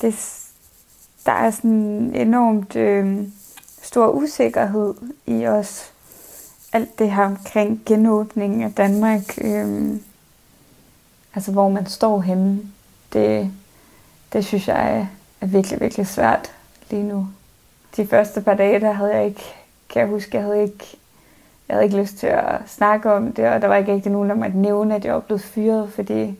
det, 0.00 0.14
der 1.26 1.32
er 1.32 1.50
sådan 1.50 2.12
enormt 2.14 2.76
øhm, 2.76 3.32
stor 3.82 4.08
usikkerhed 4.08 4.94
i 5.26 5.46
os. 5.46 5.92
Alt 6.72 6.98
det 6.98 7.12
her 7.12 7.24
omkring 7.24 7.82
genåbningen 7.86 8.62
af 8.62 8.72
Danmark. 8.72 9.38
Øhm, 9.40 10.02
altså 11.34 11.52
hvor 11.52 11.68
man 11.68 11.86
står 11.86 12.20
henne. 12.20 12.60
Det, 13.12 13.50
det 14.32 14.44
synes 14.44 14.68
jeg 14.68 14.98
er, 14.98 15.06
er 15.40 15.46
virkelig, 15.46 15.80
virkelig 15.80 16.06
svært 16.06 16.52
lige 16.90 17.02
nu. 17.02 17.28
De 17.96 18.06
første 18.06 18.40
par 18.40 18.54
dage, 18.54 18.80
der 18.80 18.92
havde 18.92 19.16
jeg 19.16 19.26
ikke, 19.26 19.44
kan 19.88 20.00
jeg 20.00 20.08
huske, 20.08 20.36
jeg 20.36 20.44
havde 20.44 20.62
ikke 20.62 20.96
jeg 21.70 21.76
havde 21.76 21.84
ikke 21.84 21.98
lyst 21.98 22.16
til 22.16 22.26
at 22.26 22.60
snakke 22.66 23.12
om 23.12 23.32
det, 23.32 23.48
og 23.48 23.62
der 23.62 23.68
var 23.68 23.76
ikke 23.76 23.94
rigtig 23.94 24.12
nogen, 24.12 24.28
der 24.28 24.34
måtte 24.34 24.58
nævne, 24.58 24.94
at 24.94 25.04
jeg 25.04 25.14
var 25.14 25.20
blevet 25.20 25.42
fyret, 25.42 25.92
fordi 25.92 26.38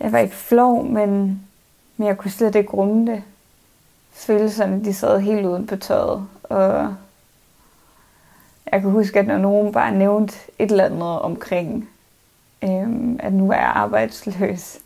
jeg 0.00 0.12
var 0.12 0.18
ikke 0.18 0.34
flov, 0.34 0.84
men, 0.84 1.40
men 1.96 2.08
jeg 2.08 2.18
kunne 2.18 2.30
slet 2.30 2.54
ikke 2.54 2.70
rumme 2.70 3.12
det. 3.12 3.22
Følelserne, 4.12 4.84
de 4.84 4.94
sad 4.94 5.20
helt 5.20 5.46
uden 5.46 5.66
på 5.66 5.76
tøjet, 5.76 6.26
og 6.42 6.94
jeg 8.72 8.80
kan 8.80 8.90
huske, 8.90 9.18
at 9.18 9.26
når 9.26 9.38
nogen 9.38 9.72
bare 9.72 9.92
nævnte 9.92 10.34
et 10.58 10.70
eller 10.70 10.84
andet 10.84 11.20
omkring, 11.20 11.90
øhm, 12.62 13.20
at 13.22 13.32
nu 13.32 13.50
er 13.50 13.56
jeg 13.56 13.72
arbejdsløs, 13.74 14.78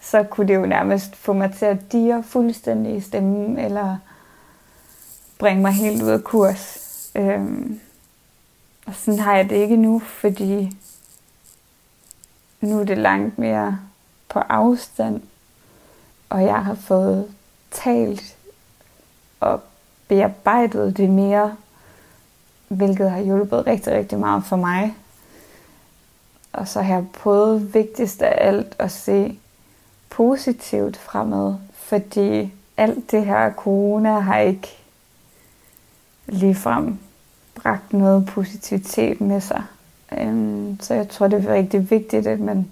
så 0.00 0.22
kunne 0.22 0.48
det 0.48 0.54
jo 0.54 0.66
nærmest 0.66 1.16
få 1.16 1.32
mig 1.32 1.54
til 1.54 1.66
at 1.66 1.92
dire 1.92 2.22
fuldstændig 2.22 2.96
i 2.96 3.00
stemmen, 3.00 3.58
eller 3.58 3.96
bringe 5.38 5.62
mig 5.62 5.72
helt 5.72 6.02
ud 6.02 6.08
af 6.08 6.24
kurs. 6.24 6.85
Øhm, 7.16 7.80
og 8.86 8.94
sådan 8.94 9.20
har 9.20 9.36
jeg 9.36 9.50
det 9.50 9.56
ikke 9.56 9.76
nu, 9.76 9.98
fordi 9.98 10.76
nu 12.60 12.80
er 12.80 12.84
det 12.84 12.98
langt 12.98 13.38
mere 13.38 13.78
på 14.28 14.38
afstand, 14.38 15.22
og 16.28 16.42
jeg 16.42 16.64
har 16.64 16.74
fået 16.74 17.34
talt 17.70 18.36
og 19.40 19.60
bearbejdet 20.08 20.96
det 20.96 21.10
mere, 21.10 21.56
hvilket 22.68 23.10
har 23.10 23.20
hjulpet 23.20 23.66
rigtig, 23.66 23.92
rigtig 23.92 24.18
meget 24.18 24.44
for 24.44 24.56
mig. 24.56 24.96
Og 26.52 26.68
så 26.68 26.82
har 26.82 26.94
jeg 26.94 27.06
prøvet 27.12 27.74
vigtigst 27.74 28.22
af 28.22 28.48
alt 28.48 28.76
at 28.78 28.92
se 28.92 29.38
positivt 30.10 30.96
fremad, 30.96 31.54
fordi 31.72 32.52
alt 32.76 33.10
det 33.10 33.24
her 33.24 33.52
corona 33.52 34.18
har 34.18 34.38
ikke 34.38 34.78
ligefrem 36.26 36.98
bragt 37.62 37.92
noget 37.92 38.26
positivitet 38.26 39.20
med 39.20 39.40
sig. 39.40 39.62
Øhm, 40.18 40.80
så 40.80 40.94
jeg 40.94 41.08
tror, 41.08 41.28
det 41.28 41.44
er 41.44 41.54
rigtig 41.54 41.90
vigtigt, 41.90 42.26
at 42.26 42.40
man 42.40 42.70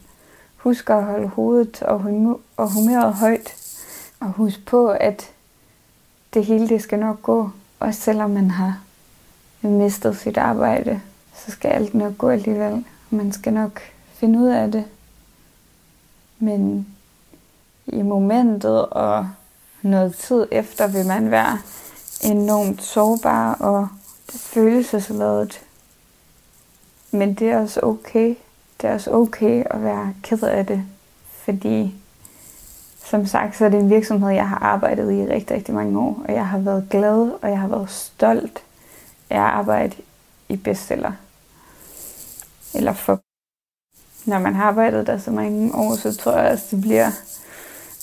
husker 0.56 0.96
at 0.96 1.04
holde 1.04 1.28
hovedet 1.28 1.82
og, 1.82 2.04
og 2.56 2.72
humøret 2.72 3.14
højt. 3.14 3.54
Og 4.20 4.30
huske 4.30 4.62
på, 4.66 4.88
at 4.88 5.30
det 6.34 6.44
hele 6.44 6.68
det 6.68 6.82
skal 6.82 6.98
nok 6.98 7.22
gå. 7.22 7.50
Også 7.80 8.00
selvom 8.00 8.30
man 8.30 8.50
har 8.50 8.80
mistet 9.62 10.16
sit 10.16 10.36
arbejde, 10.36 11.00
så 11.34 11.50
skal 11.50 11.68
alt 11.68 11.94
nok 11.94 12.18
gå 12.18 12.28
alligevel. 12.28 12.84
Man 13.10 13.32
skal 13.32 13.52
nok 13.52 13.80
finde 14.14 14.38
ud 14.38 14.46
af 14.46 14.72
det. 14.72 14.84
Men 16.38 16.86
i 17.86 18.02
momentet 18.02 18.86
og 18.86 19.28
noget 19.82 20.14
tid 20.14 20.46
efter 20.50 20.86
vil 20.86 21.06
man 21.06 21.30
være 21.30 21.58
enormt 22.22 22.82
sårbar 22.82 23.54
og 23.54 23.88
følelsesladet. 24.38 25.62
Men 27.10 27.34
det 27.34 27.50
er 27.50 27.58
også 27.60 27.80
okay. 27.82 28.34
Det 28.80 28.90
er 28.90 28.94
også 28.94 29.10
okay 29.10 29.64
at 29.70 29.82
være 29.84 30.14
ked 30.22 30.42
af 30.42 30.66
det. 30.66 30.82
Fordi, 31.44 31.94
som 33.04 33.26
sagt, 33.26 33.56
så 33.56 33.64
er 33.64 33.68
det 33.68 33.80
en 33.80 33.90
virksomhed, 33.90 34.30
jeg 34.30 34.48
har 34.48 34.58
arbejdet 34.58 35.12
i 35.12 35.26
rigtig, 35.26 35.56
rigtig 35.56 35.74
mange 35.74 36.00
år. 36.00 36.22
Og 36.28 36.34
jeg 36.34 36.46
har 36.48 36.58
været 36.58 36.86
glad, 36.90 37.30
og 37.42 37.50
jeg 37.50 37.58
har 37.60 37.68
været 37.68 37.90
stolt 37.90 38.64
af 39.30 39.36
at 39.36 39.42
arbejde 39.42 39.96
i 40.48 40.56
bestseller. 40.56 41.12
Eller 42.74 42.92
for 42.92 43.20
når 44.24 44.38
man 44.38 44.54
har 44.54 44.64
arbejdet 44.64 45.06
der 45.06 45.18
så 45.18 45.30
mange 45.30 45.74
år, 45.74 45.96
så 45.96 46.16
tror 46.16 46.32
jeg 46.38 46.52
også, 46.52 46.64
det 46.70 46.80
bliver 46.80 47.10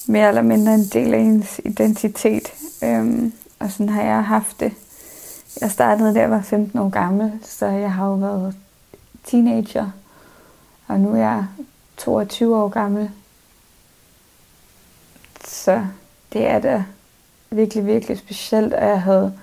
mere 0.08 0.28
eller 0.28 0.42
mindre 0.42 0.74
en 0.74 0.86
del 0.86 1.14
af 1.14 1.20
ens 1.20 1.62
identitet. 1.66 2.54
Øhm, 2.84 3.34
og 3.60 3.72
sådan 3.72 3.90
har 3.90 4.04
jeg 4.04 4.24
haft 4.24 4.60
det. 4.60 4.74
Jeg 5.62 5.72
startede, 5.72 6.14
da 6.14 6.20
jeg 6.20 6.32
var 6.32 6.42
15 6.42 6.80
år 6.80 6.90
gammel, 6.90 7.40
så 7.44 7.66
jeg 7.66 7.94
har 7.94 8.08
jo 8.08 8.14
været 8.14 8.56
teenager. 9.24 9.92
Og 10.88 11.00
nu 11.00 11.14
er 11.14 11.18
jeg 11.18 11.46
22 11.98 12.58
år 12.58 12.70
gammel. 12.70 13.12
Så 15.46 15.86
det 16.34 16.48
er 16.48 16.60
da 16.60 16.84
virkelig, 17.50 17.86
virkelig 17.86 18.18
specielt, 18.18 18.74
at 18.74 18.88
jeg 18.88 19.02
havde 19.02 19.34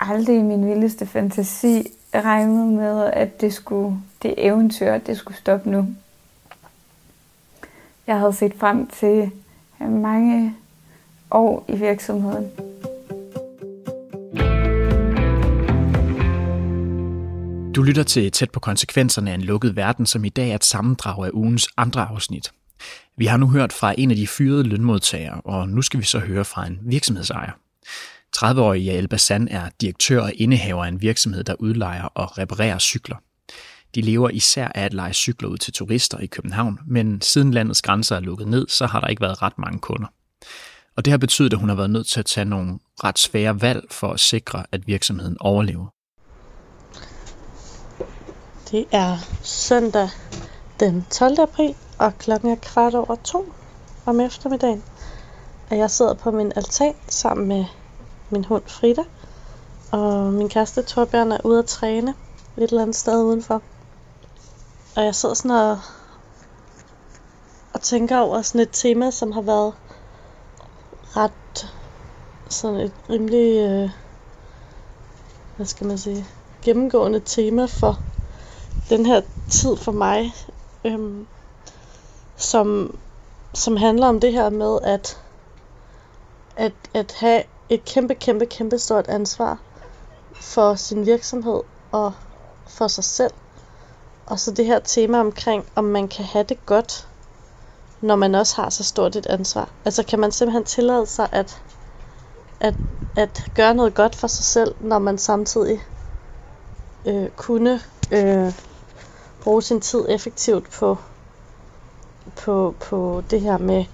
aldrig 0.00 0.38
i 0.38 0.42
min 0.42 0.66
vildeste 0.66 1.06
fantasi 1.06 1.92
regnet 2.14 2.66
med, 2.66 3.04
at 3.04 3.40
det 3.40 3.54
skulle, 3.54 3.96
det 4.22 4.34
eventyr, 4.36 4.98
det 4.98 5.16
skulle 5.16 5.36
stoppe 5.36 5.70
nu. 5.70 5.86
jeg 8.06 8.18
havde 8.18 8.32
set 8.32 8.54
frem 8.54 8.86
til 8.86 9.30
øh, 9.82 9.92
mange 9.92 10.54
år 11.30 11.64
i 11.68 11.76
virksomheden. 11.76 12.50
Du 17.76 17.82
lytter 17.82 18.02
til 18.02 18.32
Tæt 18.32 18.50
på 18.50 18.60
konsekvenserne 18.60 19.30
af 19.30 19.34
en 19.34 19.40
lukket 19.40 19.76
verden, 19.76 20.06
som 20.06 20.24
i 20.24 20.28
dag 20.28 20.50
er 20.50 20.54
et 20.54 20.64
sammendrag 20.64 21.26
af 21.26 21.30
ugens 21.32 21.68
andre 21.76 22.06
afsnit. 22.06 22.52
Vi 23.16 23.26
har 23.26 23.36
nu 23.36 23.48
hørt 23.50 23.72
fra 23.72 23.94
en 23.98 24.10
af 24.10 24.16
de 24.16 24.26
fyrede 24.26 24.62
lønmodtagere, 24.62 25.40
og 25.40 25.68
nu 25.68 25.82
skal 25.82 26.00
vi 26.00 26.04
så 26.04 26.18
høre 26.18 26.44
fra 26.44 26.66
en 26.66 26.78
virksomhedsejer. 26.82 27.50
30-årige 28.36 28.84
Jael 28.84 29.08
Bassan 29.08 29.48
er 29.48 29.68
direktør 29.80 30.20
og 30.20 30.32
indehaver 30.34 30.84
af 30.84 30.88
en 30.88 31.02
virksomhed, 31.02 31.44
der 31.44 31.54
udlejer 31.58 32.02
og 32.02 32.38
reparerer 32.38 32.78
cykler. 32.78 33.16
De 33.94 34.00
lever 34.00 34.30
især 34.30 34.68
af 34.74 34.84
at 34.84 34.94
lege 34.94 35.12
cykler 35.12 35.48
ud 35.48 35.58
til 35.58 35.72
turister 35.72 36.18
i 36.18 36.26
København, 36.26 36.78
men 36.86 37.20
siden 37.20 37.50
landets 37.50 37.82
grænser 37.82 38.16
er 38.16 38.20
lukket 38.20 38.48
ned, 38.48 38.68
så 38.68 38.86
har 38.86 39.00
der 39.00 39.08
ikke 39.08 39.22
været 39.22 39.42
ret 39.42 39.58
mange 39.58 39.78
kunder. 39.78 40.08
Og 40.96 41.04
det 41.04 41.10
har 41.10 41.18
betydet, 41.18 41.52
at 41.52 41.58
hun 41.58 41.68
har 41.68 41.76
været 41.76 41.90
nødt 41.90 42.06
til 42.06 42.20
at 42.20 42.26
tage 42.26 42.44
nogle 42.44 42.78
ret 43.04 43.18
svære 43.18 43.60
valg 43.60 43.82
for 43.90 44.12
at 44.12 44.20
sikre, 44.20 44.64
at 44.72 44.86
virksomheden 44.86 45.36
overlever. 45.40 45.95
Det 48.70 48.86
er 48.92 49.16
søndag 49.42 50.08
den 50.80 51.06
12. 51.10 51.40
april, 51.40 51.74
og 51.98 52.18
klokken 52.18 52.50
er 52.50 52.56
kvart 52.56 52.94
over 52.94 53.16
to 53.24 53.52
om 54.06 54.20
eftermiddagen. 54.20 54.82
Og 55.70 55.78
jeg 55.78 55.90
sidder 55.90 56.14
på 56.14 56.30
min 56.30 56.52
altan 56.56 56.94
sammen 57.08 57.48
med 57.48 57.64
min 58.30 58.44
hund 58.44 58.62
Frida. 58.66 59.02
Og 59.92 60.32
min 60.32 60.48
kæreste 60.48 60.82
Torbjørn 60.82 61.32
er 61.32 61.38
ude 61.44 61.58
at 61.58 61.66
træne 61.66 62.14
et 62.56 62.62
eller 62.62 62.82
andet 62.82 62.96
sted 62.96 63.24
udenfor. 63.24 63.62
Og 64.96 65.04
jeg 65.04 65.14
sidder 65.14 65.34
sådan 65.34 65.50
og, 65.50 65.78
og 67.74 67.80
tænker 67.80 68.18
over 68.18 68.42
sådan 68.42 68.60
et 68.60 68.70
tema, 68.72 69.10
som 69.10 69.32
har 69.32 69.42
været 69.42 69.74
ret 71.16 71.72
sådan 72.50 72.80
et 72.80 72.92
rimelig, 73.10 73.56
øh, 73.58 73.90
hvad 75.56 75.66
skal 75.66 75.86
man 75.86 75.98
sige, 75.98 76.26
gennemgående 76.62 77.20
tema 77.20 77.64
for 77.64 78.00
den 78.90 79.06
her 79.06 79.20
tid 79.48 79.76
for 79.76 79.92
mig, 79.92 80.32
øhm, 80.84 81.26
som, 82.36 82.98
som 83.54 83.76
handler 83.76 84.06
om 84.06 84.20
det 84.20 84.32
her 84.32 84.50
med 84.50 84.78
at, 84.82 85.22
at, 86.56 86.72
at 86.94 87.12
have 87.12 87.42
et 87.68 87.84
kæmpe, 87.84 88.14
kæmpe, 88.14 88.46
kæmpe 88.46 88.78
stort 88.78 89.08
ansvar 89.08 89.58
for 90.40 90.74
sin 90.74 91.06
virksomhed 91.06 91.60
og 91.92 92.12
for 92.68 92.88
sig 92.88 93.04
selv. 93.04 93.32
Og 94.26 94.38
så 94.38 94.50
det 94.50 94.66
her 94.66 94.78
tema 94.78 95.20
omkring, 95.20 95.66
om 95.74 95.84
man 95.84 96.08
kan 96.08 96.24
have 96.24 96.44
det 96.44 96.66
godt, 96.66 97.08
når 98.00 98.16
man 98.16 98.34
også 98.34 98.56
har 98.56 98.70
så 98.70 98.84
stort 98.84 99.16
et 99.16 99.26
ansvar. 99.26 99.68
Altså 99.84 100.02
kan 100.02 100.18
man 100.18 100.32
simpelthen 100.32 100.64
tillade 100.64 101.06
sig 101.06 101.28
at, 101.32 101.62
at, 102.60 102.74
at 103.16 103.50
gøre 103.54 103.74
noget 103.74 103.94
godt 103.94 104.14
for 104.14 104.26
sig 104.26 104.44
selv, 104.44 104.74
når 104.80 104.98
man 104.98 105.18
samtidig 105.18 105.82
øh, 107.06 107.28
kunne 107.30 107.80
øh, 108.10 108.52
bruge 109.46 109.62
sin 109.62 109.80
tid 109.80 110.06
effektivt 110.08 110.70
på, 110.70 110.98
på, 112.36 112.74
på 112.80 113.22
det 113.30 113.40
her 113.40 113.58
med 113.58 113.84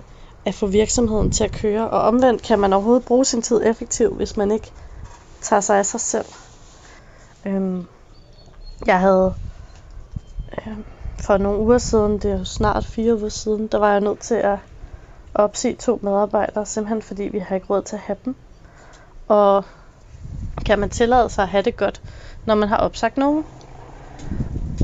at 0.44 0.54
få 0.54 0.66
virksomheden 0.66 1.30
til 1.30 1.44
at 1.44 1.52
køre. 1.52 1.90
Og 1.90 2.00
omvendt 2.00 2.42
kan 2.42 2.58
man 2.58 2.72
overhovedet 2.72 3.04
bruge 3.04 3.24
sin 3.24 3.42
tid 3.42 3.60
effektivt, 3.64 4.16
hvis 4.16 4.36
man 4.36 4.50
ikke 4.50 4.72
tager 5.40 5.60
sig 5.60 5.78
af 5.78 5.86
sig 5.86 6.00
selv. 6.00 6.24
Øhm, 7.46 7.86
jeg 8.86 9.00
havde 9.00 9.34
øh, 10.52 10.76
for 11.20 11.36
nogle 11.36 11.60
uger 11.60 11.78
siden, 11.78 12.12
det 12.12 12.24
er 12.24 12.38
jo 12.38 12.44
snart 12.44 12.84
fire 12.84 13.16
uger 13.16 13.28
siden, 13.28 13.66
der 13.66 13.78
var 13.78 13.90
jeg 13.90 14.00
nødt 14.00 14.20
til 14.20 14.34
at 14.34 14.58
opsige 15.34 15.76
to 15.76 15.98
medarbejdere, 16.02 16.66
simpelthen 16.66 17.02
fordi 17.02 17.22
vi 17.22 17.38
har 17.38 17.54
ikke 17.54 17.66
råd 17.70 17.82
til 17.82 17.96
at 17.96 18.02
have 18.02 18.18
dem. 18.24 18.36
Og 19.28 19.64
kan 20.64 20.78
man 20.78 20.90
tillade 20.90 21.28
sig 21.28 21.42
at 21.42 21.48
have 21.48 21.62
det 21.62 21.76
godt, 21.76 22.02
når 22.46 22.54
man 22.54 22.68
har 22.68 22.76
opsagt 22.76 23.16
nogen? 23.16 23.44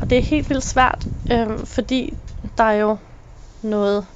Og 0.01 0.11
det 0.11 0.19
er 0.19 0.23
helt 0.23 0.51
vildt 0.51 0.65
svært, 0.65 1.07
øh, 1.31 1.67
fordi 1.67 2.15
der 2.59 2.65
er 2.65 2.73
jo 2.73 2.97
noget 3.63 4.07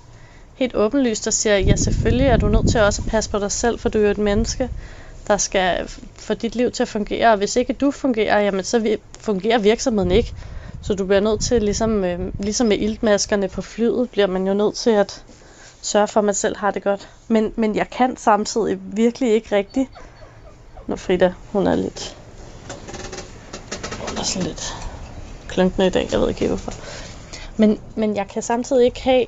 helt 0.54 0.74
åbenlyst, 0.74 1.24
der 1.24 1.30
siger, 1.30 1.58
ja 1.58 1.76
selvfølgelig 1.76 2.26
er 2.26 2.36
du 2.36 2.48
nødt 2.48 2.66
til 2.66 2.80
også 2.80 3.02
at 3.02 3.08
passe 3.10 3.30
på 3.30 3.38
dig 3.38 3.52
selv, 3.52 3.78
for 3.78 3.88
du 3.88 3.98
er 3.98 4.02
jo 4.02 4.10
et 4.10 4.18
menneske, 4.18 4.68
der 5.26 5.36
skal 5.36 5.88
få 6.16 6.34
dit 6.34 6.54
liv 6.54 6.70
til 6.70 6.82
at 6.82 6.88
fungere. 6.88 7.30
Og 7.30 7.36
hvis 7.36 7.56
ikke 7.56 7.72
du 7.72 7.90
fungerer, 7.90 8.40
jamen 8.40 8.64
så 8.64 8.96
fungerer 9.20 9.58
virksomheden 9.58 10.10
ikke. 10.10 10.32
Så 10.80 10.94
du 10.94 11.06
bliver 11.06 11.20
nødt 11.20 11.40
til, 11.40 11.62
ligesom, 11.62 12.04
øh, 12.04 12.32
ligesom 12.38 12.66
med 12.66 12.78
iltmaskerne 12.78 13.48
på 13.48 13.62
flyet, 13.62 14.10
bliver 14.10 14.26
man 14.26 14.46
jo 14.46 14.54
nødt 14.54 14.74
til 14.74 14.90
at 14.90 15.24
sørge 15.82 16.08
for, 16.08 16.20
at 16.20 16.24
man 16.24 16.34
selv 16.34 16.56
har 16.56 16.70
det 16.70 16.82
godt. 16.82 17.08
Men, 17.28 17.52
men 17.56 17.76
jeg 17.76 17.90
kan 17.90 18.16
samtidig 18.16 18.78
virkelig 18.80 19.32
ikke 19.32 19.56
rigtigt, 19.56 19.90
når 20.86 20.96
Frida, 20.96 21.32
hun 21.52 21.66
er 21.66 21.74
lidt, 21.74 22.16
hun 24.08 24.18
er 24.18 24.22
sådan 24.22 24.48
lidt 24.48 24.81
klunkende 25.52 25.86
i 25.86 25.90
dag, 25.90 26.08
jeg 26.12 26.20
ved 26.20 26.28
ikke 26.28 26.48
hvorfor. 26.48 26.72
Men, 27.56 27.78
men 27.96 28.16
jeg 28.16 28.28
kan 28.28 28.42
samtidig 28.42 28.84
ikke 28.84 29.02
have, 29.02 29.26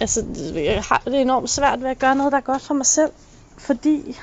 altså 0.00 0.24
jeg 0.54 0.82
har 0.88 1.02
det 1.04 1.20
enormt 1.20 1.50
svært 1.50 1.82
ved 1.82 1.90
at 1.90 1.98
gøre 1.98 2.14
noget, 2.14 2.32
der 2.32 2.38
er 2.38 2.42
godt 2.42 2.62
for 2.62 2.74
mig 2.74 2.86
selv, 2.86 3.10
fordi, 3.58 4.18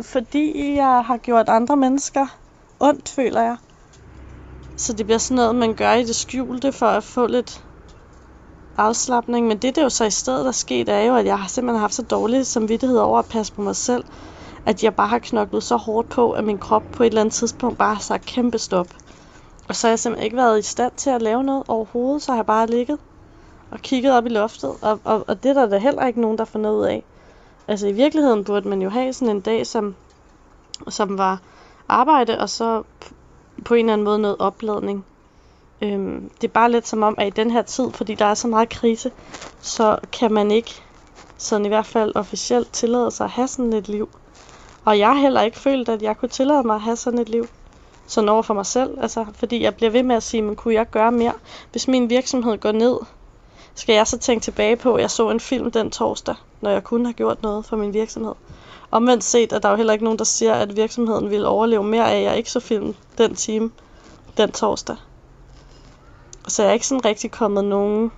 fordi 0.00 0.74
jeg 0.74 1.04
har 1.06 1.16
gjort 1.16 1.48
andre 1.48 1.76
mennesker 1.76 2.26
ondt, 2.80 3.08
føler 3.08 3.40
jeg. 3.42 3.56
Så 4.76 4.92
det 4.92 5.06
bliver 5.06 5.18
sådan 5.18 5.34
noget, 5.34 5.54
man 5.54 5.74
gør 5.74 5.92
i 5.92 6.04
det 6.04 6.16
skjulte 6.16 6.72
for 6.72 6.86
at 6.86 7.04
få 7.04 7.26
lidt 7.26 7.62
afslappning. 8.76 9.46
Men 9.46 9.58
det, 9.58 9.76
der 9.76 9.82
jo 9.82 9.88
så 9.88 10.04
i 10.04 10.10
stedet 10.10 10.46
er 10.46 10.52
sket, 10.52 10.88
er 10.88 11.00
jo, 11.00 11.16
at 11.16 11.26
jeg 11.26 11.38
har 11.38 11.48
simpelthen 11.48 11.80
haft 11.80 11.94
så 11.94 12.02
dårlig 12.02 12.46
samvittighed 12.46 12.98
over 12.98 13.18
at 13.18 13.26
passe 13.26 13.52
på 13.52 13.62
mig 13.62 13.76
selv, 13.76 14.04
at 14.66 14.84
jeg 14.84 14.94
bare 14.94 15.08
har 15.08 15.18
knoklet 15.18 15.62
så 15.62 15.76
hårdt 15.76 16.08
på, 16.08 16.32
at 16.32 16.44
min 16.44 16.58
krop 16.58 16.90
på 16.92 17.02
et 17.02 17.06
eller 17.06 17.20
andet 17.20 17.34
tidspunkt 17.34 17.78
bare 17.78 17.94
har 17.94 18.02
sagt 18.02 18.26
kæmpe 18.26 18.58
stop. 18.58 18.86
Og 19.68 19.76
så 19.76 19.86
har 19.86 19.92
jeg 19.92 19.98
simpelthen 19.98 20.24
ikke 20.24 20.36
været 20.36 20.58
i 20.58 20.62
stand 20.62 20.92
til 20.96 21.10
at 21.10 21.22
lave 21.22 21.44
noget 21.44 21.64
overhovedet, 21.68 22.22
så 22.22 22.32
har 22.32 22.38
jeg 22.38 22.46
bare 22.46 22.66
ligget 22.66 22.98
og 23.70 23.78
kigget 23.80 24.12
op 24.12 24.26
i 24.26 24.28
loftet, 24.28 24.70
og, 24.82 25.00
og, 25.04 25.24
og 25.28 25.42
det 25.42 25.48
er 25.48 25.54
der 25.54 25.66
da 25.66 25.78
heller 25.78 26.06
ikke 26.06 26.20
nogen, 26.20 26.38
der 26.38 26.44
får 26.44 26.58
noget 26.58 26.78
ud 26.78 26.84
af. 26.84 27.04
Altså 27.68 27.86
i 27.86 27.92
virkeligheden 27.92 28.44
burde 28.44 28.68
man 28.68 28.82
jo 28.82 28.90
have 28.90 29.12
sådan 29.12 29.36
en 29.36 29.40
dag, 29.40 29.66
som, 29.66 29.94
som 30.88 31.18
var 31.18 31.40
arbejde, 31.88 32.38
og 32.38 32.50
så 32.50 32.82
på 33.64 33.74
en 33.74 33.80
eller 33.80 33.92
anden 33.92 34.04
måde 34.04 34.18
noget 34.18 34.36
opladning. 34.38 35.04
Øhm, 35.82 36.30
det 36.40 36.48
er 36.48 36.52
bare 36.52 36.70
lidt 36.70 36.88
som 36.88 37.02
om, 37.02 37.14
at 37.18 37.26
i 37.26 37.30
den 37.30 37.50
her 37.50 37.62
tid, 37.62 37.90
fordi 37.90 38.14
der 38.14 38.24
er 38.24 38.34
så 38.34 38.48
meget 38.48 38.68
krise, 38.68 39.10
så 39.60 39.98
kan 40.12 40.32
man 40.32 40.50
ikke, 40.50 40.82
sådan 41.38 41.66
i 41.66 41.68
hvert 41.68 41.86
fald 41.86 42.12
officielt, 42.14 42.72
tillade 42.72 43.10
sig 43.10 43.24
at 43.24 43.30
have 43.30 43.48
sådan 43.48 43.72
et 43.72 43.88
liv. 43.88 44.08
Og 44.84 44.98
jeg 44.98 45.08
har 45.08 45.14
heller 45.14 45.42
ikke 45.42 45.58
følt, 45.58 45.88
at 45.88 46.02
jeg 46.02 46.16
kunne 46.16 46.28
tillade 46.28 46.62
mig 46.62 46.74
at 46.74 46.82
have 46.82 46.96
sådan 46.96 47.18
et 47.18 47.28
liv 47.28 47.46
sådan 48.06 48.28
over 48.28 48.42
for 48.42 48.54
mig 48.54 48.66
selv. 48.66 48.98
Altså, 49.00 49.26
fordi 49.34 49.62
jeg 49.62 49.74
bliver 49.74 49.90
ved 49.90 50.02
med 50.02 50.16
at 50.16 50.22
sige, 50.22 50.42
men 50.42 50.56
kunne 50.56 50.74
jeg 50.74 50.90
gøre 50.90 51.12
mere? 51.12 51.32
Hvis 51.72 51.88
min 51.88 52.10
virksomhed 52.10 52.58
går 52.58 52.72
ned, 52.72 52.98
skal 53.74 53.94
jeg 53.94 54.06
så 54.06 54.18
tænke 54.18 54.42
tilbage 54.42 54.76
på, 54.76 54.94
at 54.94 55.02
jeg 55.02 55.10
så 55.10 55.30
en 55.30 55.40
film 55.40 55.70
den 55.70 55.90
torsdag, 55.90 56.34
når 56.60 56.70
jeg 56.70 56.84
kunne 56.84 57.06
have 57.06 57.14
gjort 57.14 57.42
noget 57.42 57.64
for 57.64 57.76
min 57.76 57.94
virksomhed. 57.94 58.34
Omvendt 58.90 59.24
set, 59.24 59.52
er 59.52 59.58
der 59.58 59.70
jo 59.70 59.76
heller 59.76 59.92
ikke 59.92 60.04
nogen, 60.04 60.18
der 60.18 60.24
siger, 60.24 60.54
at 60.54 60.76
virksomheden 60.76 61.30
ville 61.30 61.48
overleve 61.48 61.84
mere 61.84 62.12
af, 62.12 62.16
at 62.16 62.22
jeg 62.22 62.36
ikke 62.36 62.50
så 62.50 62.60
film 62.60 62.94
den 63.18 63.34
time 63.34 63.70
den 64.36 64.52
torsdag. 64.52 64.96
Så 66.48 66.62
jeg 66.62 66.68
er 66.68 66.72
ikke 66.72 66.86
sådan 66.86 67.04
rigtig 67.04 67.30
kommet 67.30 67.64
nogen 67.64 68.12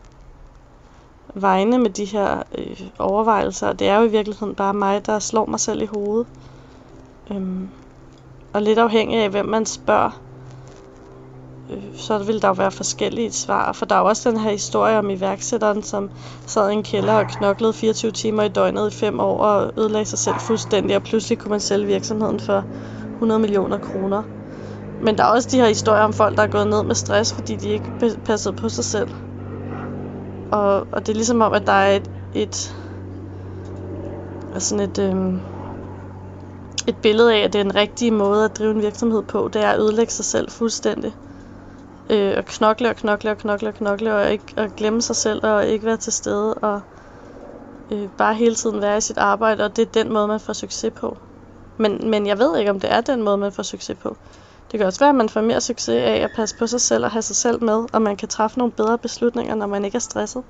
vegne 1.35 1.79
med 1.79 1.91
de 1.91 2.05
her 2.05 2.43
øh, 2.59 2.81
overvejelser. 2.99 3.73
Det 3.73 3.89
er 3.89 3.97
jo 3.97 4.05
i 4.05 4.11
virkeligheden 4.11 4.55
bare 4.55 4.75
mig, 4.75 5.07
der 5.07 5.19
slår 5.19 5.47
mig 5.47 5.61
selv 5.61 5.83
i 5.83 5.87
hovedet. 5.87 6.27
Øhm, 7.31 7.69
og 8.57 8.63
lidt 8.63 8.79
afhængig 8.79 9.19
af, 9.19 9.31
hvem 9.31 9.47
man 9.47 9.67
spørger, 9.67 10.21
øh, 11.71 11.83
så 11.97 12.19
vil 12.19 12.43
der 12.43 12.49
jo 12.49 12.55
være 12.55 12.71
forskellige 12.71 13.33
svar. 13.33 13.73
For 13.73 13.87
der 13.87 13.95
er 13.95 14.01
jo 14.01 14.07
også 14.07 14.31
den 14.31 14.41
her 14.41 14.51
historie 14.51 14.99
om 14.99 15.11
iværksætteren, 15.11 15.83
som 15.83 16.11
sad 16.47 16.71
i 16.71 16.73
en 16.73 16.83
kælder 16.83 17.13
og 17.13 17.27
knoklede 17.27 17.73
24 17.73 18.11
timer 18.11 18.43
i 18.43 18.49
døgnet 18.49 18.93
i 18.93 18.97
fem 18.97 19.21
år 19.21 19.39
og 19.39 19.73
ødelagde 19.79 20.05
sig 20.05 20.19
selv 20.19 20.35
fuldstændig, 20.39 20.97
og 20.97 21.03
pludselig 21.03 21.39
kunne 21.39 21.51
man 21.51 21.61
sælge 21.61 21.87
virksomheden 21.87 22.41
for 22.41 22.65
100 23.13 23.41
millioner 23.41 23.79
kroner. 23.79 24.23
Men 25.03 25.19
der 25.19 25.25
er 25.25 25.29
også 25.29 25.49
de 25.51 25.57
her 25.57 25.69
historier 25.69 26.03
om 26.03 26.13
folk, 26.13 26.37
der 26.37 26.43
er 26.43 26.47
gået 26.47 26.67
ned 26.67 26.83
med 26.83 26.95
stress, 26.95 27.33
fordi 27.33 27.57
de 27.57 27.69
ikke 27.69 28.19
passede 28.25 28.57
på 28.57 28.69
sig 28.69 28.85
selv. 28.85 29.09
Og, 30.53 30.87
og 30.93 31.07
det 31.07 31.09
er 31.09 31.17
ligesom 31.17 31.41
om, 31.41 31.53
at 31.53 31.67
der 31.67 31.73
er 31.73 31.97
et, 31.97 32.11
et 32.35 32.77
altså 34.55 34.69
sådan 34.69 34.91
et, 34.91 34.99
øhm, 34.99 35.41
et 36.87 36.97
billede 36.99 37.35
af, 37.35 37.39
at 37.39 37.53
det 37.53 37.59
er 37.59 37.65
en 37.65 37.75
rigtig 37.75 38.13
måde 38.13 38.45
at 38.45 38.59
drive 38.59 38.71
en 38.71 38.83
virksomhed 38.83 39.23
på. 39.23 39.49
Det 39.53 39.63
er 39.63 39.71
at 39.71 39.81
ødelægge 39.81 40.13
sig 40.13 40.25
selv 40.25 40.51
fuldstændig. 40.51 41.13
Øh, 42.11 42.35
og 42.37 42.45
knokle 42.45 42.89
og 42.89 42.97
knokle 42.97 43.31
og 43.31 43.39
knokle 43.39 43.69
og 43.69 43.75
knokle, 43.75 44.15
og, 44.15 44.33
ikke, 44.33 44.45
og 44.57 44.71
glemme 44.77 45.03
sig 45.03 45.17
selv 45.17 45.41
og 45.47 45.67
ikke 45.67 45.87
være 45.87 45.97
til 45.97 46.13
stede. 46.13 46.55
Og 46.55 46.81
øh, 47.93 48.09
bare 48.11 48.35
hele 48.35 48.55
tiden 48.55 48.81
være 48.81 48.97
i 48.97 49.01
sit 49.01 49.19
arbejde, 49.19 49.65
og 49.65 49.77
det 49.77 49.83
er 49.83 50.03
den 50.03 50.13
måde, 50.13 50.29
man 50.29 50.41
får 50.41 50.53
succes 50.53 50.93
på. 50.97 51.19
Men, 51.77 52.11
men 52.11 52.27
jeg 52.27 52.39
ved 52.39 52.59
ikke, 52.59 52.71
om 52.71 52.81
det 52.81 52.93
er 52.93 53.01
den 53.01 53.23
måde, 53.23 53.37
man 53.37 53.53
får 53.53 53.63
succes 53.63 53.99
på. 53.99 54.17
Det 54.71 54.79
kan 54.79 54.87
også 54.87 54.99
være, 54.99 55.09
at 55.09 55.15
man 55.15 55.29
får 55.29 55.41
mere 55.41 55.61
succes 55.61 56.03
af 56.03 56.17
at 56.17 56.31
passe 56.37 56.57
på 56.57 56.67
sig 56.67 56.81
selv 56.81 57.05
og 57.05 57.11
have 57.11 57.23
sig 57.23 57.37
selv 57.37 57.65
med, 57.65 57.87
og 57.93 58.03
man 58.03 58.17
kan 58.17 58.29
træffe 58.29 58.59
nogle 58.59 58.73
bedre 58.73 58.99
beslutninger, 58.99 59.55
når 59.55 59.67
man 59.67 59.85
ikke 59.85 59.97
er 59.97 60.01
stresset. 60.01 60.43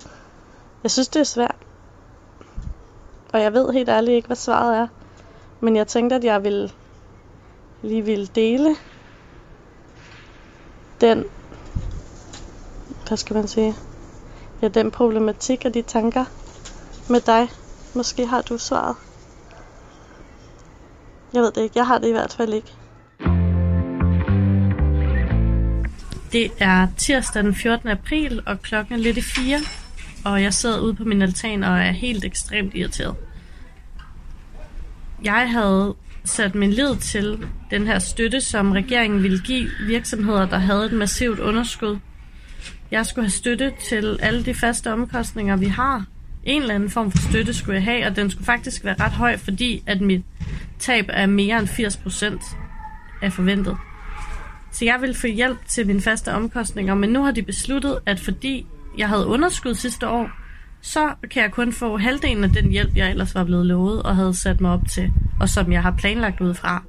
Jeg 0.83 0.91
synes, 0.91 1.09
det 1.09 1.21
er 1.21 1.25
svært. 1.25 1.57
Og 3.33 3.43
jeg 3.43 3.53
ved 3.53 3.73
helt 3.73 3.89
ærligt 3.89 4.17
ikke, 4.17 4.27
hvad 4.27 4.37
svaret 4.37 4.77
er. 4.77 4.87
Men 5.67 5.77
jeg 5.77 5.87
tænkte, 5.87 6.17
at 6.17 6.25
jeg 6.25 6.45
ville 6.45 6.71
lige 7.83 8.03
ville 8.05 8.27
dele 8.27 8.77
den, 11.01 11.25
hvad 13.09 13.17
skal 13.17 13.37
man 13.37 13.49
sige, 13.49 13.75
ja, 14.63 14.69
den 14.69 14.91
problematik 14.91 15.65
og 15.65 15.75
de 15.75 15.83
tanker 15.83 16.25
med 17.11 17.21
dig. 17.21 17.49
Måske 17.95 18.27
har 18.27 18.43
du 18.43 18.59
svaret. 18.59 18.97
Jeg 21.33 21.43
ved 21.43 21.53
det 21.53 21.63
ikke. 21.63 21.79
Jeg 21.79 21.87
har 21.87 21.99
det 21.99 22.09
i 22.09 22.13
hvert 22.13 22.33
fald 22.33 22.55
ikke. 22.55 22.73
Det 26.33 26.53
er 26.59 26.89
tirsdag 26.99 27.43
den 27.43 27.55
14. 27.55 27.89
april, 27.89 28.43
og 28.47 28.63
klokken 28.63 28.95
er 28.95 28.99
lidt 28.99 29.17
i 29.17 29.23
fire. 29.23 29.59
Og 30.25 30.43
jeg 30.43 30.55
sidder 30.55 30.81
ude 30.81 30.95
på 30.95 31.05
min 31.05 31.23
altan 31.23 31.65
og 31.65 31.79
er 31.79 31.93
helt 31.93 32.25
ekstremt 32.25 32.75
irriteret. 32.75 33.17
Jeg 35.27 35.51
havde 35.51 35.95
sat 36.25 36.55
min 36.55 36.71
lid 36.71 36.97
til 36.97 37.47
den 37.71 37.87
her 37.87 37.99
støtte, 37.99 38.41
som 38.41 38.73
regeringen 38.73 39.23
ville 39.23 39.39
give 39.39 39.69
virksomheder, 39.87 40.47
der 40.49 40.59
havde 40.59 40.87
et 40.87 40.93
massivt 40.93 41.39
underskud. 41.39 41.99
Jeg 42.91 43.07
skulle 43.07 43.25
have 43.25 43.31
støtte 43.31 43.73
til 43.89 44.19
alle 44.23 44.45
de 44.45 44.55
faste 44.55 44.93
omkostninger, 44.93 45.57
vi 45.57 45.67
har. 45.67 46.05
En 46.45 46.63
eller 46.63 46.75
anden 46.75 46.91
form 46.91 47.11
for 47.11 47.19
støtte 47.19 47.55
skulle 47.55 47.75
jeg 47.75 47.85
have, 47.85 48.07
og 48.07 48.17
den 48.17 48.31
skulle 48.31 48.45
faktisk 48.45 48.85
være 48.85 48.97
ret 49.01 49.13
høj, 49.13 49.37
fordi 49.37 49.83
at 49.87 50.01
mit 50.01 50.25
tab 50.79 51.05
er 51.09 51.27
mere 51.27 51.59
end 51.59 51.69
80% 51.69 52.57
af 53.23 53.33
forventet. 53.33 53.77
Så 54.73 54.85
jeg 54.85 54.99
ville 55.01 55.15
få 55.15 55.27
hjælp 55.27 55.59
til 55.69 55.87
mine 55.87 56.01
faste 56.01 56.33
omkostninger, 56.33 56.95
men 56.95 57.11
nu 57.11 57.23
har 57.23 57.31
de 57.31 57.43
besluttet, 57.43 57.99
at 58.07 58.21
fordi 58.21 58.67
jeg 58.99 59.09
havde 59.09 59.27
underskud 59.27 59.75
sidste 59.75 60.09
år, 60.09 60.31
så 60.87 61.15
kan 61.31 61.43
jeg 61.43 61.53
kun 61.53 61.73
få 61.73 61.97
halvdelen 61.97 62.45
af 62.45 62.51
den 62.51 62.71
hjælp, 62.71 62.97
jeg 62.97 63.11
ellers 63.11 63.35
var 63.35 63.45
blevet 63.45 63.67
lovet 63.67 64.03
og 64.03 64.17
havde 64.17 64.35
sat 64.35 64.61
mig 64.61 64.71
op 64.71 64.83
til, 64.91 65.13
og 65.41 65.49
som 65.49 65.73
jeg 65.73 65.83
har 65.83 65.95
planlagt 65.99 66.41
ud 66.41 66.55
fra. 66.55 66.83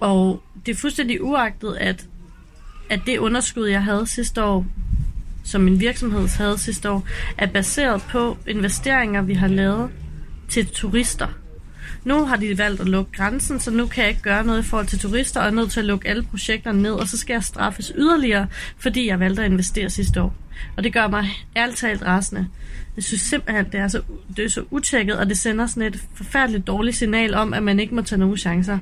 Og 0.00 0.42
det 0.66 0.72
er 0.72 0.76
fuldstændig 0.76 1.24
uagtet, 1.24 1.76
at, 1.80 2.06
at 2.90 3.00
det 3.06 3.18
underskud, 3.18 3.66
jeg 3.66 3.84
havde 3.84 4.06
sidste 4.06 4.44
år, 4.44 4.66
som 5.44 5.60
min 5.60 5.80
virksomhed 5.80 6.28
havde 6.28 6.58
sidste 6.58 6.90
år, 6.90 7.04
er 7.38 7.46
baseret 7.46 8.02
på 8.02 8.38
investeringer, 8.46 9.22
vi 9.22 9.34
har 9.34 9.48
lavet 9.48 9.90
til 10.48 10.66
turister. 10.66 11.28
Nu 12.04 12.24
har 12.24 12.36
de 12.36 12.58
valgt 12.58 12.80
at 12.80 12.88
lukke 12.88 13.12
grænsen, 13.12 13.60
så 13.60 13.70
nu 13.70 13.86
kan 13.86 14.02
jeg 14.02 14.10
ikke 14.10 14.22
gøre 14.22 14.44
noget 14.44 14.64
i 14.64 14.68
forhold 14.68 14.86
til 14.86 14.98
turister, 14.98 15.40
og 15.40 15.46
er 15.46 15.50
nødt 15.50 15.70
til 15.70 15.80
at 15.80 15.86
lukke 15.86 16.08
alle 16.08 16.22
projekterne 16.22 16.82
ned, 16.82 16.92
og 16.92 17.08
så 17.08 17.18
skal 17.18 17.34
jeg 17.34 17.44
straffes 17.44 17.92
yderligere, 17.96 18.46
fordi 18.78 19.06
jeg 19.06 19.20
valgte 19.20 19.44
at 19.44 19.50
investere 19.50 19.90
sidste 19.90 20.22
år. 20.22 20.34
Og 20.76 20.84
det 20.84 20.92
gør 20.92 21.08
mig 21.08 21.28
ærligt 21.56 21.78
talt 21.78 22.02
rasende. 22.02 22.48
Jeg 22.96 23.04
synes 23.04 23.22
simpelthen, 23.22 23.66
det 23.72 23.80
er 23.80 23.88
så, 23.88 24.02
det 24.36 24.44
er 24.44 24.48
så 24.48 24.64
utjekket, 24.70 25.16
og 25.16 25.26
det 25.28 25.38
sender 25.38 25.66
sådan 25.66 25.82
et 25.82 26.04
forfærdeligt 26.14 26.66
dårligt 26.66 26.96
signal 26.96 27.34
om, 27.34 27.54
at 27.54 27.62
man 27.62 27.80
ikke 27.80 27.94
må 27.94 28.02
tage 28.02 28.18
nogen 28.18 28.36
chancer. 28.36 28.78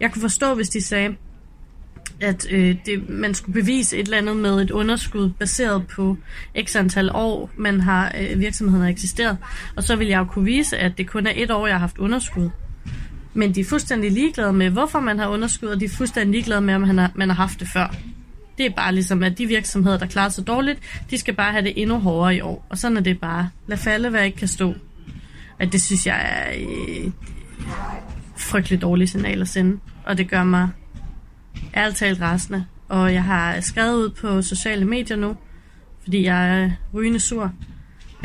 Jeg 0.00 0.12
kunne 0.12 0.22
forstå, 0.22 0.54
hvis 0.54 0.68
de 0.68 0.82
sagde, 0.82 1.16
at 2.22 2.46
øh, 2.50 2.76
det, 2.86 3.08
man 3.08 3.34
skulle 3.34 3.60
bevise 3.60 3.96
et 3.96 4.04
eller 4.04 4.18
andet 4.18 4.36
med 4.36 4.62
et 4.62 4.70
underskud 4.70 5.30
baseret 5.30 5.86
på 5.86 6.16
x 6.64 6.76
antal 6.76 7.10
år, 7.14 7.50
man 7.56 7.80
har 7.80 8.14
øh, 8.20 8.40
virksomheden 8.40 8.82
har 8.82 8.90
eksisteret. 8.90 9.36
Og 9.76 9.82
så 9.82 9.96
vil 9.96 10.06
jeg 10.06 10.18
jo 10.18 10.24
kunne 10.24 10.44
vise, 10.44 10.78
at 10.78 10.98
det 10.98 11.10
kun 11.10 11.26
er 11.26 11.32
et 11.34 11.50
år, 11.50 11.66
jeg 11.66 11.74
har 11.74 11.80
haft 11.80 11.98
underskud. 11.98 12.50
Men 13.34 13.54
de 13.54 13.60
er 13.60 13.64
fuldstændig 13.64 14.12
ligeglade 14.12 14.52
med, 14.52 14.70
hvorfor 14.70 15.00
man 15.00 15.18
har 15.18 15.28
underskud, 15.28 15.68
og 15.68 15.80
de 15.80 15.84
er 15.84 15.88
fuldstændig 15.88 16.32
ligeglade 16.32 16.60
med, 16.60 16.74
om 16.74 16.82
han 16.82 16.98
har, 16.98 17.12
man 17.14 17.28
har 17.28 17.36
haft 17.36 17.60
det 17.60 17.68
før. 17.72 17.94
Det 18.58 18.66
er 18.66 18.70
bare 18.70 18.94
ligesom, 18.94 19.22
at 19.22 19.38
de 19.38 19.46
virksomheder, 19.46 19.98
der 19.98 20.06
klarer 20.06 20.28
sig 20.28 20.46
dårligt, 20.46 20.78
de 21.10 21.18
skal 21.18 21.34
bare 21.34 21.52
have 21.52 21.64
det 21.64 21.72
endnu 21.76 21.98
hårdere 21.98 22.36
i 22.36 22.40
år. 22.40 22.66
Og 22.68 22.78
sådan 22.78 22.96
er 22.96 23.00
det 23.00 23.20
bare. 23.20 23.50
Lad 23.66 23.76
falde, 23.76 24.10
hvad 24.10 24.24
ikke 24.24 24.38
kan 24.38 24.48
stå. 24.48 24.74
At 25.58 25.72
det 25.72 25.82
synes 25.82 26.06
jeg 26.06 26.20
er 26.22 26.52
et 26.56 27.12
frygteligt 28.36 28.82
dårligt 28.82 29.10
signal 29.10 29.40
at 29.40 29.48
sende. 29.48 29.78
Og 30.04 30.18
det 30.18 30.30
gør 30.30 30.44
mig 30.44 30.68
ærligt 31.76 31.98
talt 31.98 32.20
rasende. 32.20 32.64
Og 32.88 33.12
jeg 33.12 33.24
har 33.24 33.60
skrevet 33.60 33.96
ud 33.96 34.10
på 34.10 34.42
sociale 34.42 34.84
medier 34.84 35.16
nu, 35.16 35.36
fordi 36.02 36.24
jeg 36.24 36.62
er 36.62 36.70
rygende 36.94 37.20
sur. 37.20 37.52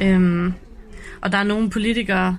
Øhm, 0.02 0.54
og 1.22 1.32
der 1.32 1.38
er 1.38 1.44
nogle 1.44 1.70
politikere, 1.70 2.38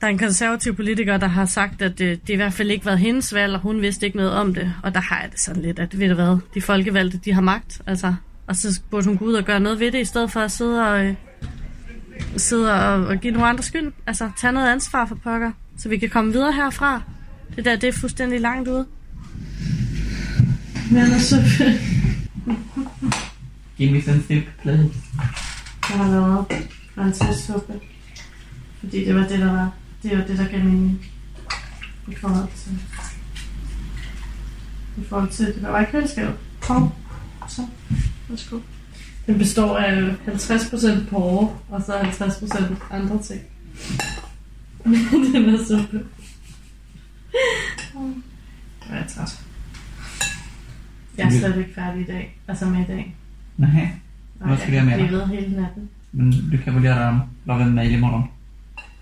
der 0.00 0.06
er 0.06 0.10
en 0.10 0.18
konservativ 0.18 0.76
politiker, 0.76 1.16
der 1.16 1.26
har 1.26 1.44
sagt, 1.44 1.82
at 1.82 1.98
det, 1.98 2.26
det 2.26 2.32
i 2.32 2.36
hvert 2.36 2.52
fald 2.52 2.70
ikke 2.70 2.86
været 2.86 2.98
hendes 2.98 3.34
valg, 3.34 3.54
og 3.54 3.60
hun 3.60 3.82
vidste 3.82 4.06
ikke 4.06 4.16
noget 4.16 4.32
om 4.32 4.54
det. 4.54 4.74
Og 4.82 4.94
der 4.94 5.00
har 5.00 5.20
jeg 5.20 5.30
det 5.32 5.40
sådan 5.40 5.62
lidt, 5.62 5.78
at 5.78 5.98
ved 5.98 6.08
du 6.08 6.14
hvad, 6.14 6.38
de 6.54 6.60
folkevalgte, 6.60 7.18
de 7.18 7.32
har 7.32 7.40
magt, 7.40 7.80
altså. 7.86 8.14
Og 8.46 8.56
så 8.56 8.80
burde 8.90 9.06
hun 9.06 9.16
gå 9.16 9.24
ud 9.24 9.34
og 9.34 9.44
gøre 9.44 9.60
noget 9.60 9.80
ved 9.80 9.92
det, 9.92 10.00
i 10.00 10.04
stedet 10.04 10.30
for 10.30 10.40
at 10.40 10.50
sidde 10.50 10.88
og, 10.88 11.04
øh, 11.04 11.14
sidde 12.36 12.72
og, 12.72 13.06
og 13.06 13.16
give 13.16 13.32
nogle 13.32 13.48
andre 13.48 13.62
skyld. 13.62 13.92
Altså, 14.06 14.30
tage 14.36 14.52
noget 14.52 14.72
ansvar 14.72 15.06
for 15.06 15.14
pokker, 15.14 15.52
så 15.78 15.88
vi 15.88 15.98
kan 15.98 16.08
komme 16.08 16.32
videre 16.32 16.52
herfra. 16.52 17.02
Det 17.56 17.64
der, 17.64 17.76
det 17.76 17.88
er 17.88 17.92
fuldstændig 17.92 18.40
langt 18.40 18.68
ude. 18.68 18.86
Men 20.92 21.12
altså, 21.12 21.36
Give 23.76 23.92
me 23.92 24.02
some 24.02 24.22
soup, 24.22 24.44
please. 24.62 24.90
jeg 25.88 25.98
har 25.98 26.10
lavet 26.10 26.68
grøntsagssuppe. 26.94 27.72
Fordi 28.80 29.04
det 29.04 29.14
var 29.14 29.28
det, 29.28 29.38
der 29.38 29.52
var. 29.52 29.70
Det 30.02 30.18
var 30.18 30.24
det, 30.24 30.38
der 30.38 30.48
gav 30.48 30.64
mening. 30.64 31.06
I 32.08 32.14
forhold 32.14 32.48
til... 32.56 32.78
I 34.96 35.04
forhold 35.08 35.30
til, 35.30 35.46
det 35.46 35.62
var 35.62 35.80
i 35.80 35.84
køleskabet. 35.90 36.34
Kom. 36.60 36.92
Så. 37.48 37.66
Værsgo. 38.28 38.58
Den 39.26 39.38
består 39.38 39.78
af 39.78 40.14
50% 40.26 41.08
porre, 41.10 41.56
og 41.68 41.82
så 41.82 41.92
50% 41.92 42.94
andre 42.94 43.22
ting. 43.22 43.40
den 45.32 45.54
er 45.54 45.64
suppe. 45.68 46.06
Jeg 48.90 48.98
er 48.98 49.08
træt. 49.08 49.42
Jeg 51.18 51.26
er 51.26 51.30
slet 51.30 51.56
ikke 51.58 51.74
færdig 51.74 52.00
i 52.02 52.04
dag. 52.04 52.38
Altså 52.48 52.66
med 52.66 52.80
i 52.80 52.84
dag. 52.84 53.14
Nej, 53.56 53.88
Hvad 54.34 54.56
skal 54.58 54.72
jeg 54.74 54.84
med 54.84 54.92
Jeg 54.92 55.00
dig? 55.00 55.08
kan 55.08 55.18
blive 55.18 55.20
ved 55.20 55.40
hele 55.40 55.60
natten. 55.62 55.88
men 56.12 56.50
du 56.50 56.56
kan 56.64 56.74
väl 56.74 56.82
göra, 56.84 57.20
lave 57.46 57.62
en 57.62 57.74
mail 57.74 57.92
imorgon? 57.92 58.28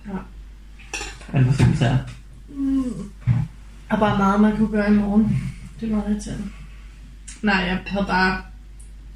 Ja. 0.07 0.12
Eller 1.35 1.46
vad 1.46 1.55
ska 1.55 1.64
vi 1.66 1.77
säga? 1.77 1.99
Mm. 2.49 2.83
Og 3.90 3.99
bare 3.99 4.18
meget, 4.18 4.40
man 4.40 4.57
kunne 4.57 4.68
gøre 4.68 4.90
i 4.92 4.94
morgen. 4.94 5.53
Det 5.81 5.90
var 5.96 6.05
lidt 6.09 6.23
til. 6.23 6.33
Nej, 7.42 7.55
jeg 7.55 7.79
havde 7.87 8.07
bare... 8.07 8.42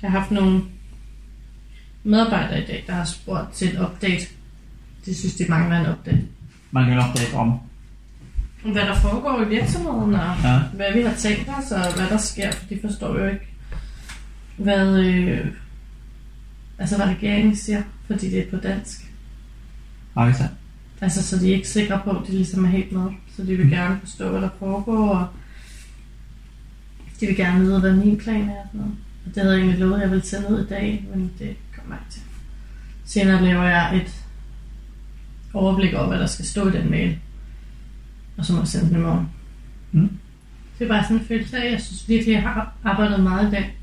Jeg 0.03 0.11
har 0.11 0.19
haft 0.19 0.31
nogle 0.31 0.63
medarbejdere 2.05 2.63
i 2.63 2.67
dag, 2.67 2.85
der 2.87 2.93
har 2.95 3.05
spurgt 3.05 3.53
til 3.53 3.69
et 3.69 3.81
update. 3.81 4.27
De 5.07 5.15
synes, 5.15 5.35
de 5.35 5.45
mangler 5.49 5.81
en 5.81 5.91
update. 5.93 6.23
Man 6.71 6.85
kan 6.85 6.99
update 6.99 7.35
om. 7.35 7.59
Hvad 8.73 8.83
der 8.83 8.95
foregår 8.95 9.43
i 9.45 9.49
virksomheden, 9.49 10.15
og 10.15 10.37
Ja. 10.45 10.59
hvad 10.75 10.93
vi 10.95 11.03
har 11.03 11.15
tænkt 11.15 11.49
os, 11.59 11.71
og 11.73 11.95
hvad 11.97 12.09
der 12.09 12.17
sker, 12.17 12.53
for 12.53 12.67
de 12.67 12.79
forstår 12.85 13.19
jo 13.19 13.27
ikke, 13.27 13.47
hvad, 14.57 14.99
øh, 14.99 15.47
altså 16.79 16.97
hvad 16.97 17.07
regeringen 17.07 17.57
siger, 17.57 17.83
fordi 18.07 18.31
det 18.31 18.39
er 18.39 18.51
på 18.51 18.57
dansk. 18.57 19.11
Ja, 20.17 20.27
visst. 20.27 20.41
Altså, 21.01 21.23
så 21.23 21.39
de 21.39 21.51
er 21.51 21.55
ikke 21.57 21.69
sikre 21.69 22.01
på, 22.05 22.11
at 22.11 22.27
de 22.27 22.33
ligesom 22.33 22.65
er 22.65 22.69
helt 22.69 22.93
med. 22.93 23.11
Så 23.37 23.43
de 23.43 23.57
vil 23.57 23.71
gerne 23.71 24.01
forstå, 24.01 24.31
hvad 24.31 24.41
der 24.41 24.49
foregår, 24.59 25.09
og 25.09 25.27
de 27.21 27.27
vil 27.27 27.37
gerne 27.37 27.61
vide, 27.65 27.81
hvad 27.81 27.93
min 27.93 28.19
plan 28.19 28.49
er. 28.49 28.53
og 28.53 28.67
Sådan 28.73 28.81
noget. 28.81 28.95
Og 29.27 29.35
det 29.35 29.43
havde 29.43 29.55
jeg 29.55 29.61
egentlig 29.63 29.81
lovet, 29.81 29.95
at 29.95 30.01
jeg 30.03 30.11
ville 30.11 30.25
sende 30.27 30.49
ud 30.51 30.65
i 30.65 30.69
dag, 30.69 31.07
men 31.15 31.33
det 31.39 31.57
kommer 31.79 31.97
ikke 31.97 32.11
til. 32.13 32.23
Senere 33.05 33.45
laver 33.45 33.65
jeg 33.65 33.97
et 33.97 34.25
overblik 35.55 35.95
over, 35.95 36.07
hvad 36.09 36.19
der 36.19 36.27
skal 36.27 36.45
stå 36.45 36.69
i 36.69 36.73
den 36.73 36.91
mail. 36.91 37.19
Og 38.37 38.45
så 38.45 38.53
må 38.53 38.59
jeg 38.59 38.69
sende 38.69 38.89
den 38.89 38.97
i 38.97 39.01
morgen. 39.01 39.29
Mm. 39.93 40.19
Det 40.79 40.85
er 40.85 40.89
bare 40.89 41.03
sådan 41.03 41.17
en 41.17 41.27
følelse 41.27 41.57
af, 41.57 41.67
at 41.67 41.73
jeg 41.73 41.81
synes 41.83 42.09
virkelig, 42.09 42.33
jeg 42.33 42.43
har 42.43 42.75
arbejdet 42.85 43.21
meget 43.23 43.49
i 43.49 43.51
dag. 43.51 43.77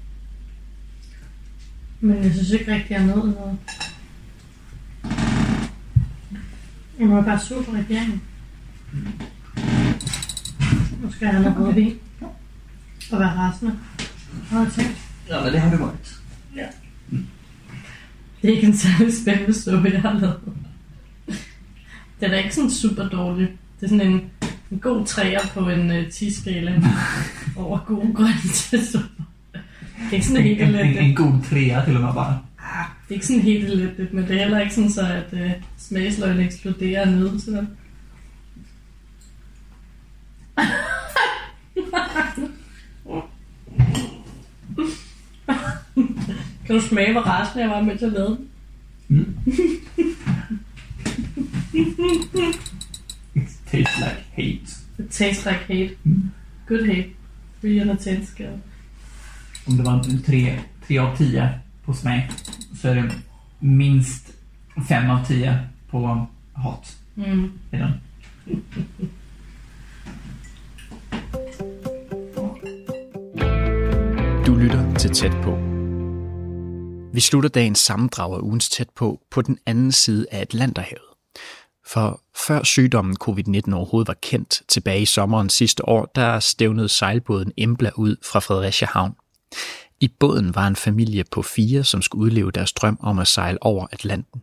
Men 1.99 2.23
jeg 2.23 2.31
synes 2.31 2.51
ikke 2.51 2.73
rigtig, 2.73 2.91
jeg 2.91 3.01
er 3.01 3.05
nået 3.05 3.33
noget. 3.35 3.57
Jeg 6.99 7.07
må 7.07 7.21
bare 7.21 7.39
sur 7.39 7.63
på 7.63 7.71
regeringen. 7.71 8.21
Nu 11.01 11.11
skal 11.11 11.25
jeg 11.25 11.33
have 11.33 11.43
noget 11.43 11.67
rødvin. 11.67 11.99
Og 13.11 13.19
være 13.19 13.37
rasende. 13.37 13.79
Hvad 14.31 14.59
har 14.59 14.63
jeg 14.63 14.73
tænkt? 14.73 14.97
Ja, 15.29 15.43
men 15.43 15.53
det 15.53 15.61
har 15.61 15.77
du 15.77 15.83
varit. 15.85 16.17
Det 18.41 18.49
er 18.49 18.55
ikke 18.55 18.67
en 18.67 18.77
særlig 18.77 19.13
spændende 19.21 19.53
suppe, 19.53 19.89
jeg 19.89 20.01
har 20.01 20.13
lavet. 20.13 20.39
Den 22.19 22.31
er 22.31 22.37
ikke 22.37 22.55
sådan 22.55 22.71
super 22.71 23.09
dårlig. 23.09 23.49
Det 23.81 23.87
er 23.87 23.89
sådan 23.89 24.11
en, 24.11 24.31
en 24.71 24.79
god 24.79 25.05
træer 25.05 25.39
på 25.53 25.59
en 25.59 25.89
uh, 25.89 25.97
10-skala 25.97 26.81
over 27.65 27.79
gode 27.87 28.13
grønne 28.13 28.49
til 28.53 28.87
suppe. 28.87 29.23
Det 29.51 29.61
er 30.09 30.13
ikke 30.13 30.25
sådan 30.25 30.43
helt 30.43 30.61
En, 30.61 30.75
en, 30.75 30.97
en 30.97 31.15
god 31.15 31.33
trea 31.49 31.85
till 31.85 31.95
och 31.95 32.01
med 32.01 32.13
bara. 32.13 32.37
Det 32.81 33.09
er 33.09 33.13
ikke 33.13 33.27
sådan 33.27 33.41
helt 33.41 33.65
elendigt, 33.65 34.13
men 34.13 34.23
det 34.27 34.35
er 34.35 34.39
heller 34.39 34.59
ikke 34.59 34.73
sådan 34.73 34.91
så, 34.91 35.01
at 35.07 35.33
uh, 35.33 35.51
smagsløgene 35.77 36.45
eksploderer 36.45 37.01
af 37.01 37.07
nydelse. 37.17 37.67
Kan 46.65 46.75
du 46.75 46.81
smage, 46.81 47.11
hvor 47.11 47.21
rasende 47.21 47.63
jeg 47.63 47.71
var, 47.71 47.81
mens 47.81 48.01
jeg 48.01 48.11
lavede 48.11 48.37
den? 49.07 49.37
Tastes 53.71 53.99
like 53.99 54.23
hate. 54.33 54.67
It 54.99 55.11
tastes 55.11 55.45
like 55.45 55.59
hate. 55.67 55.97
Good 56.67 56.85
hate. 56.87 57.15
Three 57.61 57.81
out 57.81 57.89
of 57.89 57.99
ten 57.99 58.25
scale. 58.25 58.59
Om 59.67 59.77
det 59.77 59.85
var 59.85 59.93
en 59.93 60.23
tre, 60.23 60.59
tre 60.87 60.97
av 60.97 61.17
tio 61.17 61.49
på 61.85 61.93
smä 61.93 62.29
så 62.81 62.87
är 62.87 62.95
det 62.95 63.15
minst 63.59 64.31
fem 64.87 65.09
av 65.09 65.25
tio 65.25 65.59
på 65.89 66.27
hat. 66.53 66.97
Mm. 67.15 67.51
I 67.71 67.77
den. 67.77 67.91
Du 74.45 74.55
lytter 74.55 74.93
til 74.97 75.09
Tæt 75.09 75.31
på. 75.43 75.57
Vi 77.13 77.19
slutter 77.19 77.49
dagens 77.49 77.79
sammendrag 77.79 78.33
af 78.33 78.39
ugens 78.39 78.69
Tæt 78.69 78.89
på 78.95 79.21
på 79.31 79.41
den 79.41 79.57
anden 79.65 79.91
side 79.91 80.25
af 80.31 80.41
Atlanterhavet. 80.41 81.10
For 81.87 82.21
før 82.47 82.63
sygdommen 82.63 83.15
covid-19 83.23 83.73
overhovedet 83.73 84.07
var 84.07 84.17
kendt 84.21 84.61
tilbage 84.67 85.01
i 85.01 85.05
sommeren 85.05 85.49
sidste 85.49 85.89
år, 85.89 86.11
der 86.15 86.39
stævnede 86.39 86.89
sejlbåden 86.89 87.51
Embla 87.57 87.91
ud 87.95 88.15
fra 88.23 88.39
Fredericia 88.39 88.87
Havn. 88.91 89.15
I 89.99 90.07
båden 90.19 90.55
var 90.55 90.67
en 90.67 90.75
familie 90.75 91.23
på 91.31 91.41
fire, 91.41 91.83
som 91.83 92.01
skulle 92.01 92.23
udleve 92.25 92.51
deres 92.51 92.71
drøm 92.71 92.97
om 93.01 93.19
at 93.19 93.27
sejle 93.27 93.63
over 93.63 93.87
Atlanten. 93.91 94.41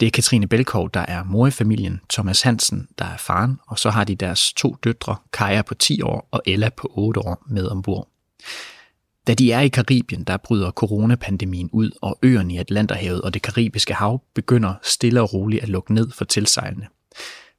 Det 0.00 0.06
er 0.06 0.10
Katrine 0.10 0.46
Belkov, 0.46 0.90
der 0.94 1.00
er 1.00 1.24
mor 1.24 1.46
i 1.46 1.50
familien, 1.50 2.00
Thomas 2.10 2.42
Hansen, 2.42 2.88
der 2.98 3.04
er 3.04 3.16
faren, 3.16 3.58
og 3.66 3.78
så 3.78 3.90
har 3.90 4.04
de 4.04 4.14
deres 4.14 4.52
to 4.52 4.76
døtre, 4.84 5.16
Kaja 5.32 5.62
på 5.62 5.74
10 5.74 6.02
år 6.02 6.28
og 6.30 6.42
Ella 6.46 6.68
på 6.68 6.90
8 6.94 7.20
år, 7.20 7.42
med 7.46 7.68
ombord. 7.68 8.08
Da 9.28 9.34
de 9.34 9.52
er 9.52 9.60
i 9.60 9.68
Karibien, 9.68 10.24
der 10.24 10.36
bryder 10.36 10.70
coronapandemien 10.70 11.70
ud, 11.72 11.90
og 12.02 12.18
øerne 12.22 12.54
i 12.54 12.56
Atlanterhavet 12.56 13.22
og 13.22 13.34
det 13.34 13.42
karibiske 13.42 13.94
hav 13.94 14.22
begynder 14.34 14.74
stille 14.82 15.22
og 15.22 15.34
roligt 15.34 15.62
at 15.62 15.68
lukke 15.68 15.94
ned 15.94 16.10
for 16.10 16.24
tilsejlende. 16.24 16.86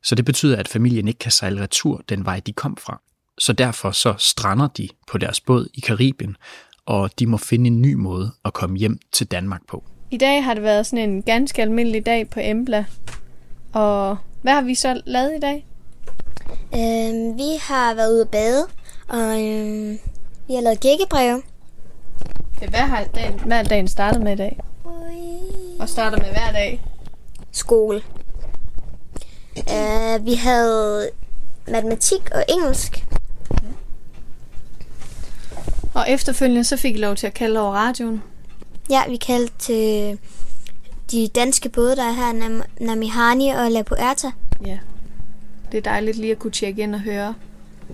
Så 0.03 0.15
det 0.15 0.25
betyder, 0.25 0.57
at 0.57 0.67
familien 0.67 1.07
ikke 1.07 1.17
kan 1.17 1.31
sejle 1.31 1.61
retur 1.61 2.01
den 2.09 2.25
vej, 2.25 2.39
de 2.39 2.53
kom 2.53 2.77
fra. 2.77 3.01
Så 3.37 3.53
derfor 3.53 3.91
så 3.91 4.13
strander 4.17 4.67
de 4.67 4.89
på 5.07 5.17
deres 5.17 5.41
båd 5.41 5.67
i 5.73 5.79
Karibien, 5.79 6.35
og 6.85 7.19
de 7.19 7.25
må 7.25 7.37
finde 7.37 7.67
en 7.67 7.81
ny 7.81 7.93
måde 7.93 8.31
at 8.45 8.53
komme 8.53 8.77
hjem 8.77 8.99
til 9.11 9.27
Danmark 9.27 9.61
på. 9.67 9.83
I 10.11 10.17
dag 10.17 10.43
har 10.43 10.53
det 10.53 10.63
været 10.63 10.87
sådan 10.87 11.09
en 11.09 11.21
ganske 11.21 11.61
almindelig 11.61 12.05
dag 12.05 12.29
på 12.29 12.39
Embla. 12.43 12.85
Og 13.73 14.17
hvad 14.41 14.53
har 14.53 14.61
vi 14.61 14.75
så 14.75 15.01
lavet 15.05 15.35
i 15.37 15.39
dag? 15.39 15.65
Øhm, 16.73 17.37
vi 17.37 17.57
har 17.61 17.93
været 17.93 18.13
ude 18.13 18.21
at 18.21 18.29
bade, 18.29 18.67
og 19.07 19.43
øhm, 19.43 19.99
vi 20.47 20.53
har 20.53 20.61
lavet 20.61 20.79
gækkebreve. 20.79 21.41
Hvad 22.67 22.79
har 22.79 23.03
dagen, 23.15 23.39
hvad 23.45 23.59
er 23.59 23.63
dagen 23.63 23.87
startet 23.87 24.21
med 24.21 24.33
i 24.33 24.35
dag? 24.35 24.59
Og 25.79 25.89
starter 25.89 26.17
med 26.17 26.25
hver 26.29 26.51
dag? 26.51 26.81
Skole. 27.51 28.01
Øh, 29.57 30.25
vi 30.25 30.33
havde 30.33 31.09
matematik 31.67 32.29
og 32.31 32.43
engelsk. 32.49 33.05
Og 35.93 36.05
efterfølgende 36.09 36.63
så 36.63 36.77
fik 36.77 36.95
I 36.95 36.97
lov 36.97 37.15
til 37.15 37.27
at 37.27 37.33
kalde 37.33 37.59
over 37.59 37.73
radioen. 37.73 38.23
Ja, 38.89 39.01
vi 39.09 39.15
kaldte 39.17 39.53
til 39.59 40.19
de 41.11 41.27
danske 41.27 41.69
både, 41.69 41.95
der 41.95 42.03
er 42.03 42.11
her, 42.11 42.33
Nam- 42.33 42.85
Namihani 42.85 43.49
og 43.49 43.71
La 43.71 43.81
Puerta. 43.81 44.31
Ja. 44.65 44.77
Det 45.71 45.77
er 45.77 45.81
dejligt 45.81 46.17
lige 46.17 46.31
at 46.31 46.39
kunne 46.39 46.51
tjekke 46.51 46.81
ind 46.81 46.95
og 46.95 47.01
høre 47.01 47.33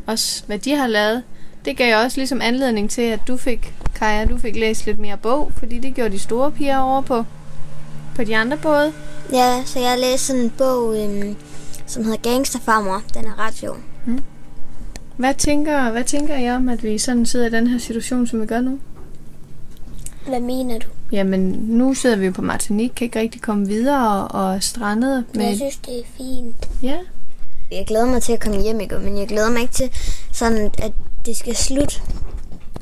også, 0.07 0.43
hvad 0.45 0.59
de 0.59 0.75
har 0.75 0.87
lavet. 0.87 1.23
Det 1.65 1.77
gav 1.77 2.03
også 2.03 2.17
ligesom 2.17 2.41
anledning 2.41 2.89
til, 2.89 3.01
at 3.01 3.19
du 3.27 3.37
fik, 3.37 3.73
Kaja, 3.95 4.25
du 4.25 4.37
fik 4.37 4.55
læst 4.55 4.85
lidt 4.85 4.99
mere 4.99 5.17
bog, 5.17 5.51
fordi 5.57 5.79
det 5.79 5.95
gjorde 5.95 6.11
de 6.11 6.19
store 6.19 6.51
piger 6.51 6.77
over 6.77 7.01
på, 7.01 7.23
på 8.15 8.23
de 8.23 8.37
andre 8.37 8.57
både. 8.57 8.93
Ja, 9.31 9.63
så 9.65 9.79
jeg 9.79 9.97
læste 9.99 10.27
sådan 10.27 10.41
en 10.41 10.49
bog, 10.57 10.97
øhm, 11.03 11.35
som 11.85 12.03
hedder 12.03 12.31
Gangsterfarmer. 12.31 13.01
Den 13.13 13.25
er 13.25 13.39
ret 13.47 13.53
sjov. 13.53 13.77
Hvad 15.17 15.33
tænker, 15.33 15.91
hvad 15.91 16.03
tænker 16.03 16.37
I 16.37 16.49
om, 16.49 16.69
at 16.69 16.83
vi 16.83 16.97
sådan 16.97 17.25
sidder 17.25 17.47
i 17.47 17.49
den 17.49 17.67
her 17.67 17.79
situation, 17.79 18.27
som 18.27 18.41
vi 18.41 18.45
gør 18.45 18.61
nu? 18.61 18.79
Hvad 20.27 20.39
mener 20.39 20.79
du? 20.79 20.87
Jamen, 21.11 21.41
nu 21.67 21.93
sidder 21.93 22.15
vi 22.15 22.25
jo 22.25 22.31
på 22.31 22.41
Martinique, 22.41 22.95
kan 22.95 23.05
ikke 23.05 23.19
rigtig 23.19 23.41
komme 23.41 23.67
videre 23.67 24.27
og 24.27 24.55
er 24.55 24.59
strandet. 24.59 25.25
Men... 25.33 25.41
Jeg 25.41 25.55
synes, 25.55 25.77
det 25.77 25.99
er 25.99 26.03
fint. 26.17 26.69
Ja. 26.83 26.97
Jeg 27.71 27.85
glæder 27.87 28.05
mig 28.05 28.21
til 28.21 28.33
at 28.33 28.39
komme 28.39 28.61
hjem, 28.61 28.79
ikke? 28.79 28.99
men 28.99 29.17
jeg 29.17 29.27
glæder 29.27 29.51
mig 29.51 29.61
ikke 29.61 29.73
til, 29.73 29.89
sådan, 30.31 30.71
at 30.83 30.91
det 31.25 31.37
skal 31.37 31.55
slutte. 31.55 31.95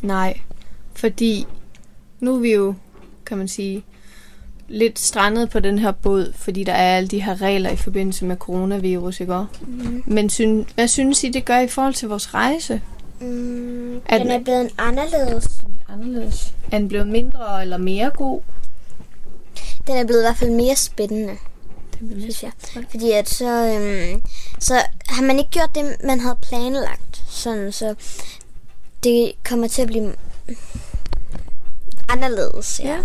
Nej, 0.01 0.39
fordi 1.03 1.47
nu 2.19 2.35
er 2.35 2.39
vi 2.39 2.53
jo, 2.53 2.73
kan 3.25 3.37
man 3.37 3.47
sige, 3.47 3.83
lidt 4.67 4.99
strandet 4.99 5.49
på 5.49 5.59
den 5.59 5.79
her 5.79 5.91
båd, 5.91 6.33
fordi 6.35 6.63
der 6.63 6.73
er 6.73 6.97
alle 6.97 7.07
de 7.07 7.21
her 7.21 7.41
regler 7.41 7.69
i 7.69 7.75
forbindelse 7.75 8.25
med 8.25 8.35
coronavirus, 8.37 9.19
ikke 9.19 9.35
også? 9.35 9.49
Mm. 9.67 10.03
Men 10.07 10.29
syn, 10.29 10.65
hvad 10.75 10.87
synes 10.87 11.23
I, 11.23 11.29
det 11.29 11.45
gør 11.45 11.59
i 11.59 11.67
forhold 11.67 11.93
til 11.93 12.07
vores 12.09 12.33
rejse? 12.33 12.81
Mm, 13.19 13.95
Er 14.05 14.17
den 14.17 14.27
den- 14.27 14.31
er 14.31 14.39
blevet 14.43 14.69
anderledes. 14.77 15.47
Anderledes. 15.89 16.53
Er 16.71 16.77
den 16.77 16.87
blevet 16.87 17.07
mindre 17.07 17.61
eller 17.61 17.77
mere 17.77 18.09
god? 18.15 18.41
Den 19.87 19.97
er 19.97 20.05
blevet 20.05 20.21
i 20.21 20.25
hvert 20.25 20.37
fald 20.37 20.51
mere 20.51 20.75
spændende, 20.75 21.33
Det 21.99 22.15
synes 22.21 22.43
jeg. 22.43 22.51
Fordi 22.91 23.11
at 23.11 23.29
så, 23.29 23.45
øhm, 23.49 24.21
så 24.59 24.73
har 25.09 25.23
man 25.23 25.37
ikke 25.39 25.51
gjort 25.51 25.69
det, 25.75 25.95
man 26.03 26.19
havde 26.19 26.37
planlagt. 26.41 27.23
Sådan, 27.29 27.71
så 27.71 27.95
det 29.03 29.31
kommer 29.45 29.67
til 29.67 29.81
at 29.81 29.87
blive 29.87 30.13
anderledes. 32.13 32.81
Ja. 32.83 32.89
Ja. 32.89 32.97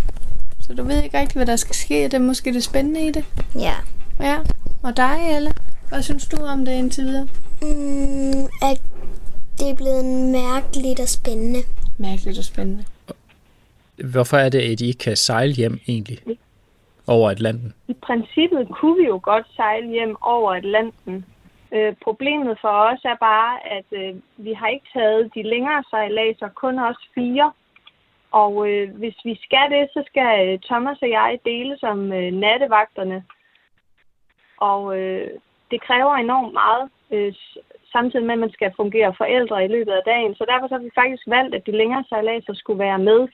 Så 0.60 0.74
du 0.74 0.82
ved 0.84 1.02
ikke 1.02 1.18
rigtig, 1.18 1.36
hvad 1.36 1.46
der 1.46 1.56
skal 1.56 1.74
ske. 1.74 2.04
Det 2.04 2.14
er 2.14 2.18
måske 2.18 2.52
det 2.52 2.64
spændende 2.64 3.06
i 3.06 3.10
det. 3.10 3.24
ja. 3.54 3.74
Ja. 4.20 4.38
Og 4.82 4.96
dig, 4.96 5.16
Elle? 5.36 5.50
Hvad 5.88 6.02
synes 6.02 6.26
du 6.28 6.36
om 6.44 6.64
det 6.64 6.72
indtil 6.72 7.04
videre? 7.04 7.28
Mm, 7.62 8.44
at 8.70 8.78
det 9.58 9.70
er 9.70 9.76
blevet 9.76 10.04
mærkeligt 10.40 11.00
og 11.00 11.08
spændende. 11.08 11.60
Mærkeligt 11.98 12.38
og 12.38 12.44
spændende. 12.44 12.84
Hvorfor 14.12 14.36
er 14.36 14.48
det, 14.48 14.58
at 14.58 14.80
I 14.80 14.86
ikke 14.86 14.98
kan 14.98 15.16
sejle 15.16 15.52
hjem 15.52 15.78
egentlig 15.88 16.18
over 17.06 17.30
Atlanten? 17.30 17.72
I 17.88 17.94
princippet 18.02 18.68
kunne 18.80 18.96
vi 19.02 19.06
jo 19.06 19.20
godt 19.22 19.46
sejle 19.56 19.88
hjem 19.88 20.16
over 20.20 20.52
Atlanten. 20.54 21.24
Øh, 21.74 21.94
problemet 22.04 22.58
for 22.60 22.74
os 22.90 23.00
er 23.04 23.16
bare, 23.20 23.52
at 23.78 23.88
øh, 24.00 24.14
vi 24.36 24.52
har 24.52 24.68
ikke 24.68 24.86
taget 24.94 25.30
de 25.34 25.42
længere 25.42 25.82
sejladser, 25.90 26.48
kun 26.48 26.78
os 26.78 27.00
fire. 27.14 27.52
Og 28.30 28.70
øh, 28.70 28.96
hvis 28.96 29.16
vi 29.24 29.38
skal 29.42 29.70
det, 29.70 29.88
så 29.92 30.02
skal 30.06 30.48
øh, 30.48 30.58
Thomas 30.58 31.02
og 31.02 31.10
jeg 31.10 31.38
dele 31.44 31.78
som 31.78 32.12
øh, 32.12 32.32
nattevagterne. 32.32 33.24
Og 34.60 34.98
øh, 34.98 35.30
det 35.70 35.80
kræver 35.80 36.14
enormt 36.14 36.52
meget, 36.52 36.90
øh, 37.10 37.34
samtidig 37.92 38.26
med, 38.26 38.32
at 38.32 38.38
man 38.38 38.52
skal 38.52 38.72
fungere 38.76 39.14
forældre 39.18 39.64
i 39.64 39.68
løbet 39.68 39.92
af 39.92 40.02
dagen. 40.06 40.34
Så 40.34 40.44
derfor 40.48 40.68
så 40.68 40.74
har 40.74 40.82
vi 40.82 40.90
faktisk 40.94 41.22
valgt, 41.26 41.54
at 41.54 41.66
de 41.66 41.72
længere 41.72 42.04
sejladser 42.08 42.54
skulle 42.54 42.78
være 42.78 42.98
med 42.98 43.28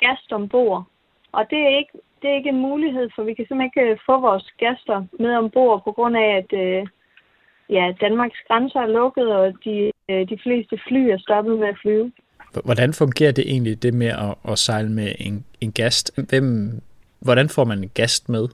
gæst 0.00 0.32
ombord. 0.32 0.84
Og 1.32 1.50
det 1.50 1.58
er 1.58 1.76
ikke 1.78 1.98
det 2.22 2.30
er 2.30 2.34
ikke 2.34 2.48
en 2.48 2.60
mulighed, 2.60 3.10
for 3.14 3.22
vi 3.22 3.34
kan 3.34 3.46
simpelthen 3.46 3.70
ikke 3.70 3.92
øh, 3.92 3.98
få 4.06 4.20
vores 4.20 4.52
gæster 4.58 5.04
med 5.18 5.36
ombord 5.36 5.84
på 5.84 5.92
grund 5.92 6.16
af, 6.16 6.30
at 6.36 6.52
øh, 6.52 6.86
ja, 7.70 7.94
Danmarks 8.00 8.40
grænser 8.48 8.80
er 8.80 8.86
lukket, 8.86 9.36
og 9.36 9.64
de, 9.64 9.92
øh, 10.08 10.28
de 10.28 10.38
fleste 10.42 10.80
fly 10.88 11.02
er 11.08 11.18
stoppet 11.18 11.58
med 11.58 11.68
at 11.68 11.78
flyve. 11.82 12.12
Hvordan 12.64 12.92
fungerer 12.92 13.32
det 13.32 13.44
egentlig, 13.50 13.82
det 13.82 13.94
med 13.94 14.06
at, 14.06 14.52
at 14.52 14.58
sejle 14.58 14.92
med 14.92 15.14
en, 15.18 15.44
en 15.60 15.72
gast? 15.72 16.18
Hvem, 16.28 16.80
hvordan 17.18 17.48
får 17.48 17.64
man 17.64 17.78
en 17.78 17.90
gast 17.94 18.28
med? 18.28 18.48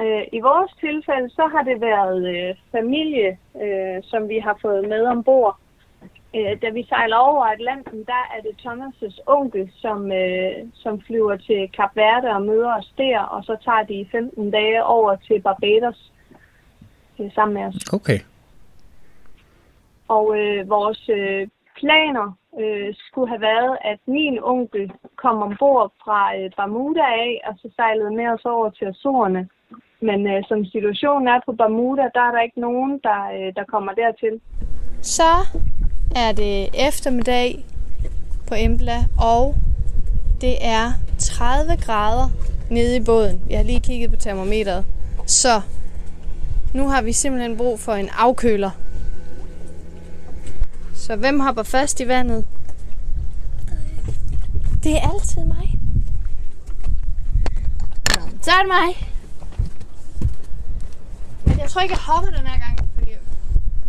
Øh, 0.00 0.22
I 0.32 0.40
vores 0.40 0.72
tilfælde, 0.80 1.30
så 1.30 1.46
har 1.52 1.62
det 1.62 1.80
været 1.80 2.28
øh, 2.36 2.54
familie, 2.72 3.38
øh, 3.62 4.02
som 4.02 4.28
vi 4.28 4.38
har 4.38 4.58
fået 4.62 4.88
med 4.88 5.06
ombord. 5.06 5.58
Øh, 6.36 6.62
da 6.62 6.68
vi 6.70 6.82
sejler 6.88 7.16
over 7.16 7.44
Atlanten, 7.44 8.04
der 8.04 8.22
er 8.34 8.40
det 8.42 8.54
Thomas' 8.64 9.18
onkel, 9.26 9.70
som, 9.74 10.12
øh, 10.12 10.52
som 10.74 11.00
flyver 11.00 11.36
til 11.36 11.70
Kap 11.76 11.96
Verde 11.96 12.28
og 12.28 12.42
møder 12.42 12.76
os 12.78 12.92
der, 12.98 13.18
og 13.18 13.44
så 13.44 13.56
tager 13.64 13.82
de 13.82 14.06
15 14.12 14.50
dage 14.50 14.84
over 14.84 15.16
til 15.16 15.40
Barbados 15.40 16.12
øh, 17.18 17.34
sammen 17.34 17.54
med 17.54 17.62
os. 17.62 17.92
Okay. 17.92 18.18
Og 20.08 20.38
øh, 20.38 20.68
vores 20.68 21.08
øh, 21.08 21.48
planer 21.76 22.32
øh, 22.60 22.94
skulle 23.06 23.28
have 23.28 23.40
været, 23.40 23.74
at 23.84 23.98
min 24.06 24.38
onkel 24.42 24.92
kom 25.16 25.42
ombord 25.42 25.92
fra 26.04 26.20
øh, 26.36 26.50
Bermuda 26.56 27.00
af, 27.00 27.40
og 27.46 27.54
så 27.62 27.68
sejlede 27.76 28.12
med 28.18 28.26
os 28.34 28.44
over 28.44 28.70
til 28.70 28.84
Azorerne. 28.84 29.48
Men 30.00 30.26
øh, 30.26 30.42
som 30.48 30.64
situationen 30.64 31.28
er 31.28 31.40
på 31.46 31.52
Bermuda, 31.52 32.02
der 32.14 32.22
er 32.28 32.32
der 32.34 32.40
ikke 32.40 32.60
nogen, 32.60 33.00
der, 33.02 33.20
øh, 33.36 33.48
der 33.56 33.64
kommer 33.64 33.92
dertil. 33.92 34.40
Så 35.02 35.32
er 36.16 36.32
det 36.32 36.86
eftermiddag 36.88 37.48
på 38.48 38.54
Embla, 38.58 38.98
og 39.32 39.54
det 40.40 40.54
er 40.78 40.86
30 41.18 41.72
grader 41.86 42.26
nede 42.70 42.96
i 42.96 43.04
båden. 43.04 43.40
Jeg 43.50 43.58
har 43.58 43.64
lige 43.64 43.80
kigget 43.80 44.10
på 44.10 44.16
termometeret. 44.16 44.84
Så 45.26 45.60
nu 46.74 46.88
har 46.88 47.02
vi 47.02 47.12
simpelthen 47.12 47.56
brug 47.56 47.80
for 47.80 47.92
en 47.92 48.08
afkøler. 48.18 48.70
Så 51.02 51.16
hvem 51.16 51.40
hopper 51.40 51.62
fast 51.62 52.00
i 52.00 52.08
vandet? 52.08 52.44
Det 54.84 54.92
er 54.92 55.10
altid 55.14 55.44
mig. 55.44 55.78
Så 58.42 58.50
er 58.50 58.58
det 58.58 58.68
mig. 58.68 59.12
tror 61.72 61.82
ikke, 61.82 61.94
jeg 61.94 62.02
hopper 62.02 62.30
den 62.30 62.46
her 62.46 62.58
gang, 62.66 62.78
fordi 62.94 63.10
jeg 63.10 63.18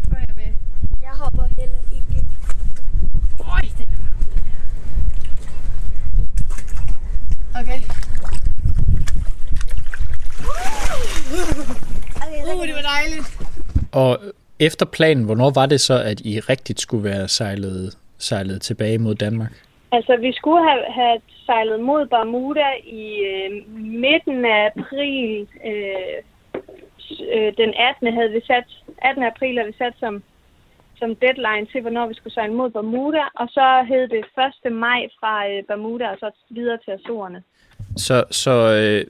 tror, 0.09 0.17
jeg 0.17 0.35
vil... 0.35 0.53
Jeg 1.01 1.11
hopper 1.11 1.43
heller 1.59 1.77
ikke. 1.91 2.25
Øj, 3.39 3.61
den 3.77 3.89
er. 3.93 3.97
Okay, 7.59 7.81
Uh, 12.55 12.67
det 12.67 12.75
var 12.75 12.81
dejligt. 12.81 13.39
Og 13.91 14.19
efter 14.59 14.85
planen, 14.85 15.25
hvornår 15.25 15.51
var 15.55 15.65
det 15.65 15.81
så, 15.81 15.93
at 15.93 16.19
I 16.19 16.39
rigtigt 16.39 16.79
skulle 16.79 17.03
være 17.03 17.27
sejlet, 17.27 17.97
sejlet 18.17 18.61
tilbage 18.61 18.97
mod 18.97 19.15
Danmark? 19.15 19.51
Altså, 19.91 20.17
vi 20.17 20.33
skulle 20.33 20.69
have, 20.69 20.83
have 20.89 21.21
sejlet 21.45 21.79
mod 21.79 22.05
Bermuda 22.05 22.69
i 22.83 23.05
øh, 23.31 23.49
midten 24.05 24.45
af 24.45 24.71
april. 24.71 25.47
Øh, 25.65 26.17
øh, 27.33 27.53
den 27.57 27.73
18. 27.73 28.13
havde 28.13 28.31
vi 28.31 28.41
sat, 28.47 28.67
18. 28.97 29.23
april 29.23 29.57
havde 29.57 29.71
vi 29.71 29.77
sat 29.77 29.93
som, 29.99 30.23
som 30.95 31.15
deadline 31.15 31.65
til, 31.71 31.81
hvornår 31.81 32.07
vi 32.07 32.13
skulle 32.13 32.33
sejle 32.33 32.53
mod 32.53 32.69
Bermuda. 32.69 33.23
Og 33.35 33.47
så 33.49 33.85
hed 33.89 34.07
det 34.07 34.25
1. 34.65 34.73
maj 34.73 35.01
fra 35.19 35.49
øh, 35.49 35.63
Bermuda 35.67 36.07
og 36.07 36.17
så 36.19 36.31
videre 36.49 36.77
til 36.85 36.91
Azorerne. 36.91 37.43
Så, 37.97 38.23
så 38.31 38.51
øh, 38.51 39.05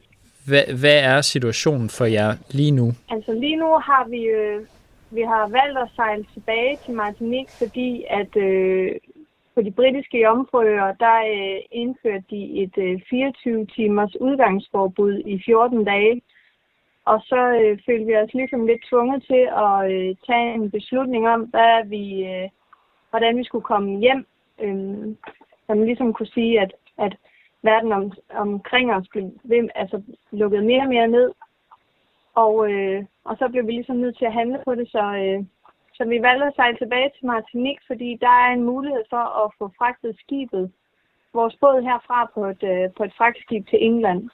hvad, 0.48 0.66
hvad 0.80 1.00
er 1.04 1.22
situationen 1.22 1.90
for 1.90 2.06
jer 2.06 2.36
lige 2.52 2.72
nu? 2.72 2.88
Altså 3.10 3.32
lige 3.34 3.56
nu 3.56 3.66
har 3.66 4.08
vi 4.10 4.22
øh, 4.22 4.62
vi 5.14 5.22
har 5.22 5.48
valgt 5.48 5.78
at 5.78 5.90
sejle 5.96 6.26
tilbage 6.34 6.78
til 6.86 6.94
Martinique, 6.94 7.52
fordi 7.62 8.06
at 8.10 8.36
øh, 8.36 8.92
på 9.56 9.62
de 9.62 9.72
britiske 9.72 10.22
jomfruøer, 10.22 10.94
der 10.94 11.18
øh, 11.34 11.62
indførte 11.72 12.24
de 12.30 12.42
et 12.64 12.78
øh, 12.78 13.02
24 13.10 13.66
timers 13.66 14.16
udgangsforbud 14.22 15.22
i 15.26 15.42
14 15.46 15.84
dage. 15.84 16.22
Og 17.06 17.22
så 17.22 17.42
øh, 17.62 17.80
følte 17.86 18.06
vi 18.06 18.16
os 18.16 18.34
ligesom 18.34 18.66
lidt 18.66 18.82
tvunget 18.90 19.24
til 19.24 19.44
at 19.66 19.92
øh, 19.92 20.16
tage 20.28 20.54
en 20.54 20.72
beslutning 20.72 21.28
om, 21.28 21.42
hvad 21.42 21.86
vi, 21.86 22.24
øh, 22.24 22.50
hvordan 23.10 23.38
vi 23.38 23.44
skulle 23.44 23.66
komme 23.66 24.00
hjem. 24.00 24.26
Øh, 24.62 25.16
så 25.66 25.74
man 25.74 25.86
ligesom 25.86 26.14
kunne 26.14 26.34
sige, 26.38 26.62
at, 26.62 26.72
at 26.98 27.16
verden 27.62 27.92
om, 27.92 28.12
omkring 28.34 28.94
os 28.94 29.08
blev 29.12 29.32
ved, 29.44 29.70
altså, 29.76 30.02
lukket 30.32 30.66
mere 30.66 30.82
og 30.82 30.90
mere 30.90 31.08
ned. 31.08 31.32
Og, 32.36 32.72
øh, 32.72 33.06
og 33.26 33.38
så 33.38 33.50
blev 33.52 33.68
vi 33.68 33.72
ligesom 33.72 33.96
nødt 33.96 34.18
til 34.18 34.26
at 34.26 34.34
handle 34.34 34.60
på 34.66 34.76
det, 34.76 34.88
så, 34.92 35.04
øh, 35.24 35.46
så 35.94 36.04
vi 36.06 36.22
valgte 36.22 36.46
at 36.46 36.56
sejle 36.56 36.78
tilbage 36.78 37.10
til 37.16 37.26
Martinique, 37.26 37.84
fordi 37.88 38.18
der 38.22 38.34
er 38.46 38.50
en 38.54 38.64
mulighed 38.64 39.04
for 39.10 39.26
at 39.44 39.52
få 39.58 39.72
fragtet 39.78 40.16
skibet, 40.24 40.72
vores 41.34 41.56
båd 41.62 41.82
herfra 41.82 42.32
på 42.34 42.46
et, 42.46 42.64
øh, 42.64 42.92
på 42.98 43.04
et 43.04 43.14
fragtskib 43.18 43.68
til 43.68 43.80
England. 43.82 44.30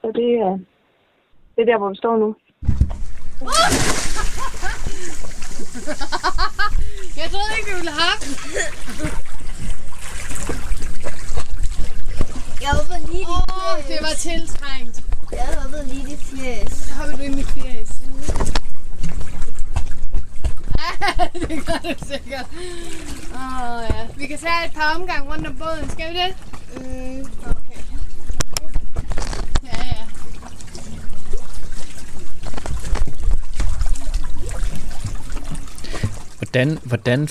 Så 0.00 0.06
det, 0.18 0.30
øh, 0.46 0.58
det 1.54 1.60
er 1.62 1.70
der, 1.70 1.78
hvor 1.78 1.88
vi 1.88 1.96
står 1.96 2.16
nu. 2.16 2.34
Jeg 7.20 7.26
troede 7.32 7.52
ikke, 7.58 7.70
vi 7.70 7.76
ville 7.80 7.94
have 8.00 8.16
den. 8.22 8.32
Jeg 12.64 12.70
håber 12.78 12.98
lige 13.12 13.26
oh, 13.28 13.76
det 13.88 13.98
var 14.06 14.14
tiltrængt. 14.28 15.01
Jeg 15.32 15.48
håber 15.58 15.82
lige 15.82 16.06
dit 16.06 16.18
fjes. 16.18 16.72
Så 16.72 16.94
hopper 16.94 17.16
du 17.16 17.22
i 17.22 17.28
mit 17.28 17.46
fjes. 17.46 17.88
det 21.48 21.66
gør 21.66 21.80
du 21.82 21.94
sikkert. 22.06 22.46
Åh 23.34 23.62
oh, 23.62 23.82
ja. 23.90 24.06
Vi 24.16 24.26
kan 24.26 24.38
tage 24.38 24.66
et 24.66 24.72
par 24.74 24.94
omgang 25.00 25.28
rundt 25.28 25.46
om 25.46 25.56
båden. 25.56 25.90
Skal 25.90 26.12
vi 26.12 26.18
det? 26.18 26.34
Mm. 26.76 27.20
Okay. 27.44 27.82
Ja, 29.64 29.84
ja. 29.84 30.04
Hvordan, 36.38 36.78
hvordan 36.82 37.28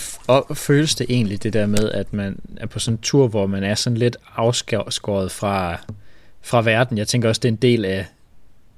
føles 0.54 0.96
det 0.96 1.06
egentlig, 1.10 1.44
det 1.44 1.54
der 1.54 1.66
med, 1.66 1.92
at 1.92 2.14
man 2.14 2.40
er 2.58 2.66
på 2.66 2.80
sådan 2.80 2.98
en 2.98 3.02
tur, 3.02 3.28
hvor 3.28 3.48
man 3.48 3.64
er 3.64 3.76
sådan 3.76 3.98
lidt 3.98 4.18
afskåret 4.36 5.32
fra, 5.32 5.78
fra 6.44 6.62
verden? 6.62 6.98
Jeg 6.98 7.08
tænker 7.08 7.30
også, 7.30 7.40
det 7.44 7.48
er 7.48 7.54
en 7.54 7.62
del 7.62 7.86
af, 7.86 8.06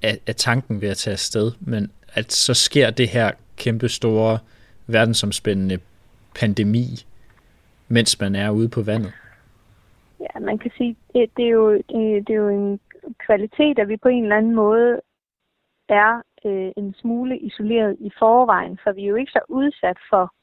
af, 0.02 0.18
af 0.28 0.36
tanken 0.36 0.82
ved 0.82 0.90
at 0.90 0.98
tage 0.98 1.12
afsted, 1.12 1.52
men 1.60 1.92
at 2.14 2.32
så 2.32 2.54
sker 2.54 2.90
det 2.90 3.10
her 3.10 3.32
kæmpe 3.58 3.90
store 3.90 4.40
verdensomspændende 4.88 5.80
pandemi, 6.40 6.86
mens 7.88 8.20
man 8.20 8.36
er 8.36 8.50
ude 8.50 8.70
på 8.70 8.82
vandet. 8.82 9.14
Ja, 10.20 10.40
man 10.40 10.58
kan 10.58 10.72
sige, 10.78 10.96
det, 11.14 11.30
det, 11.38 11.46
er 11.46 11.50
jo, 11.50 11.74
det, 11.74 12.28
det 12.28 12.34
er 12.34 12.38
jo 12.38 12.50
en 12.50 12.80
kvalitet, 13.26 13.80
at 13.80 13.88
vi 13.88 13.98
på 13.98 14.08
en 14.08 14.24
eller 14.24 14.38
anden 14.38 14.56
måde 14.56 15.02
er 15.90 16.22
øh, 16.46 16.72
en 16.78 16.96
smule 17.02 17.40
isoleret 17.40 17.98
i 18.00 18.12
forvejen, 18.20 18.80
for 18.84 18.92
vi 18.92 19.04
er 19.04 19.08
jo 19.08 19.16
ikke 19.16 19.32
så 19.32 19.40
udsat 19.50 19.98
for 20.10 20.34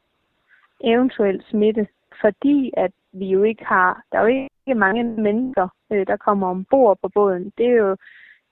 eventuel 0.84 1.42
smitte, 1.50 1.86
fordi 2.20 2.72
at 2.76 2.92
vi 3.12 3.26
jo 3.26 3.42
ikke 3.42 3.64
har, 3.64 4.02
der 4.12 4.18
er 4.18 4.22
jo 4.22 4.28
ikke 4.28 4.74
mange 4.74 5.04
mennesker, 5.04 5.68
øh, 5.92 6.06
der 6.06 6.16
kommer 6.16 6.48
ombord 6.48 6.98
på 7.02 7.08
båden. 7.14 7.52
Det 7.58 7.66
er 7.66 7.76
jo, 7.76 7.96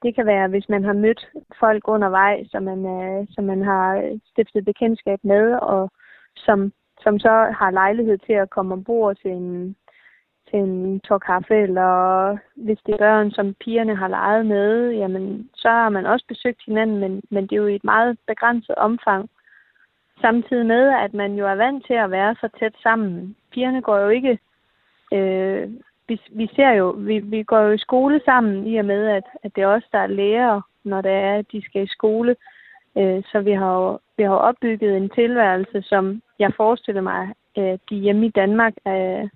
det 0.03 0.15
kan 0.15 0.27
være, 0.27 0.49
hvis 0.49 0.69
man 0.69 0.85
har 0.85 0.93
mødt 0.93 1.29
folk 1.61 1.89
undervejs, 1.89 2.51
som 2.51 2.63
man, 2.63 2.87
øh, 2.87 3.27
som 3.31 3.45
man 3.45 3.63
har 3.63 4.19
stiftet 4.31 4.65
bekendtskab 4.65 5.19
med, 5.23 5.55
og 5.55 5.91
som, 6.37 6.73
som 7.01 7.19
så 7.19 7.55
har 7.59 7.71
lejlighed 7.71 8.19
til 8.19 8.33
at 8.33 8.51
komme 8.51 8.73
ombord 8.73 9.17
til 9.17 9.31
en, 9.31 9.77
til 10.51 10.59
en 10.59 11.01
tår 11.01 11.19
kaffe, 11.19 11.55
eller 11.55 11.93
hvis 12.55 12.79
det 12.87 12.95
er 12.95 12.99
børn, 12.99 13.31
som 13.31 13.55
pigerne 13.55 13.97
har 13.97 14.09
leget 14.09 14.47
med, 14.47 14.91
jamen, 14.91 15.51
så 15.55 15.69
har 15.69 15.89
man 15.89 16.07
også 16.07 16.25
besøgt 16.29 16.63
hinanden, 16.67 16.99
men, 16.99 17.23
men 17.31 17.43
det 17.47 17.53
er 17.53 17.63
jo 17.63 17.67
i 17.67 17.75
et 17.75 17.85
meget 17.85 18.19
begrænset 18.27 18.75
omfang. 18.75 19.31
Samtidig 20.21 20.67
med, 20.67 20.89
at 21.05 21.15
man 21.15 21.35
jo 21.35 21.47
er 21.47 21.55
vant 21.55 21.87
til 21.87 21.95
at 21.95 22.11
være 22.11 22.35
så 22.41 22.49
tæt 22.59 22.75
sammen. 22.83 23.37
Pigerne 23.53 23.83
går 23.83 23.99
jo 23.99 24.09
ikke... 24.09 24.39
Øh, 25.13 25.71
vi, 26.09 26.21
vi 26.31 26.51
ser 26.57 26.71
jo, 26.71 26.91
vi, 26.99 27.19
vi 27.19 27.43
går 27.43 27.61
jo 27.61 27.73
i 27.73 27.79
skole 27.79 28.21
sammen, 28.25 28.67
i 28.67 28.77
og 28.77 28.85
med, 28.85 29.07
at, 29.07 29.25
at 29.43 29.53
det 29.57 29.63
er 29.63 29.67
os, 29.67 29.83
der 29.93 29.99
er 29.99 30.07
lærere, 30.07 30.63
når 30.85 31.01
det 31.01 31.11
er, 31.11 31.35
at 31.35 31.47
de 31.53 31.63
skal 31.65 31.83
i 31.83 31.87
skole. 31.87 32.37
Øh, 32.99 33.23
så 33.33 33.41
vi 33.41 33.53
har 33.53 33.75
jo 33.75 33.99
vi 34.19 34.23
har 34.23 34.31
opbygget 34.49 34.97
en 34.97 35.11
tilværelse, 35.11 35.83
som 35.83 36.23
jeg 36.39 36.51
forestiller 36.57 37.01
mig, 37.03 37.29
at 37.57 37.81
de 37.91 37.97
hjemme 37.97 38.27
i 38.27 38.31
Danmark 38.31 38.73
er, 38.85 39.29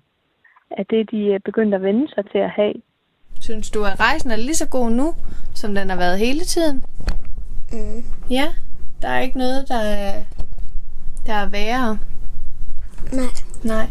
er 0.71 0.83
det, 0.89 1.11
de 1.11 1.33
er 1.33 1.39
begyndt 1.45 1.73
at 1.73 1.81
vende 1.81 2.07
sig 2.13 2.23
til 2.31 2.37
at 2.37 2.49
have. 2.49 2.73
Synes 3.41 3.71
du, 3.71 3.85
at 3.85 3.99
rejsen 3.99 4.31
er 4.31 4.35
lige 4.35 4.55
så 4.55 4.69
god 4.69 4.89
nu, 4.91 5.13
som 5.53 5.75
den 5.75 5.89
har 5.89 5.97
været 5.97 6.19
hele 6.19 6.39
tiden? 6.39 6.83
Mm. 7.71 8.03
Ja, 8.29 8.47
der 9.01 9.07
er 9.07 9.19
ikke 9.19 9.37
noget, 9.37 9.69
der 9.69 9.79
er, 9.79 10.23
der 11.25 11.33
er 11.33 11.49
værre. 11.49 11.97
Nej. 13.13 13.31
Nej. 13.63 13.87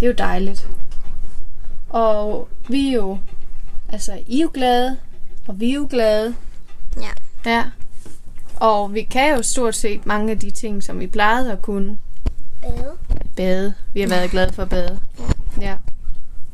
Det 0.00 0.02
er 0.02 0.06
jo 0.06 0.14
dejligt. 0.18 0.68
Og 1.88 2.48
vi 2.68 2.88
er 2.88 2.92
jo, 2.92 3.18
altså 3.88 4.22
I 4.26 4.38
er 4.38 4.42
jo 4.42 4.50
glade, 4.54 4.96
og 5.46 5.60
vi 5.60 5.70
er 5.70 5.74
jo 5.74 5.86
glade. 5.90 6.34
Ja. 7.00 7.10
Ja. 7.50 7.64
Og 8.56 8.94
vi 8.94 9.02
kan 9.02 9.36
jo 9.36 9.42
stort 9.42 9.74
set 9.74 10.06
mange 10.06 10.32
af 10.32 10.38
de 10.38 10.50
ting, 10.50 10.82
som 10.82 11.00
vi 11.00 11.06
plejede 11.06 11.52
at 11.52 11.62
kunne. 11.62 11.98
Bade. 12.62 12.92
Bade. 13.36 13.74
Vi 13.92 14.00
har 14.00 14.08
været 14.08 14.30
glade 14.30 14.52
for 14.52 14.62
at 14.62 14.68
bade. 14.68 15.00
Ja. 15.60 15.76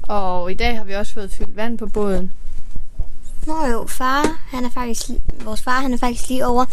Og 0.03 0.51
i 0.51 0.55
dag 0.55 0.77
har 0.77 0.85
vi 0.85 0.93
også 0.93 1.15
fået 1.15 1.31
fyldt 1.31 1.57
vand 1.57 1.79
på 1.79 1.87
båden. 1.87 2.33
Nå 3.47 3.67
jo, 3.67 3.87
far, 3.87 4.41
han 4.51 4.65
er 4.65 4.71
faktisk, 4.71 5.11
vores 5.45 5.63
far, 5.63 5.81
han 5.81 5.93
er 5.93 5.99
faktisk 5.99 6.29
lige 6.29 6.47
over 6.47 6.65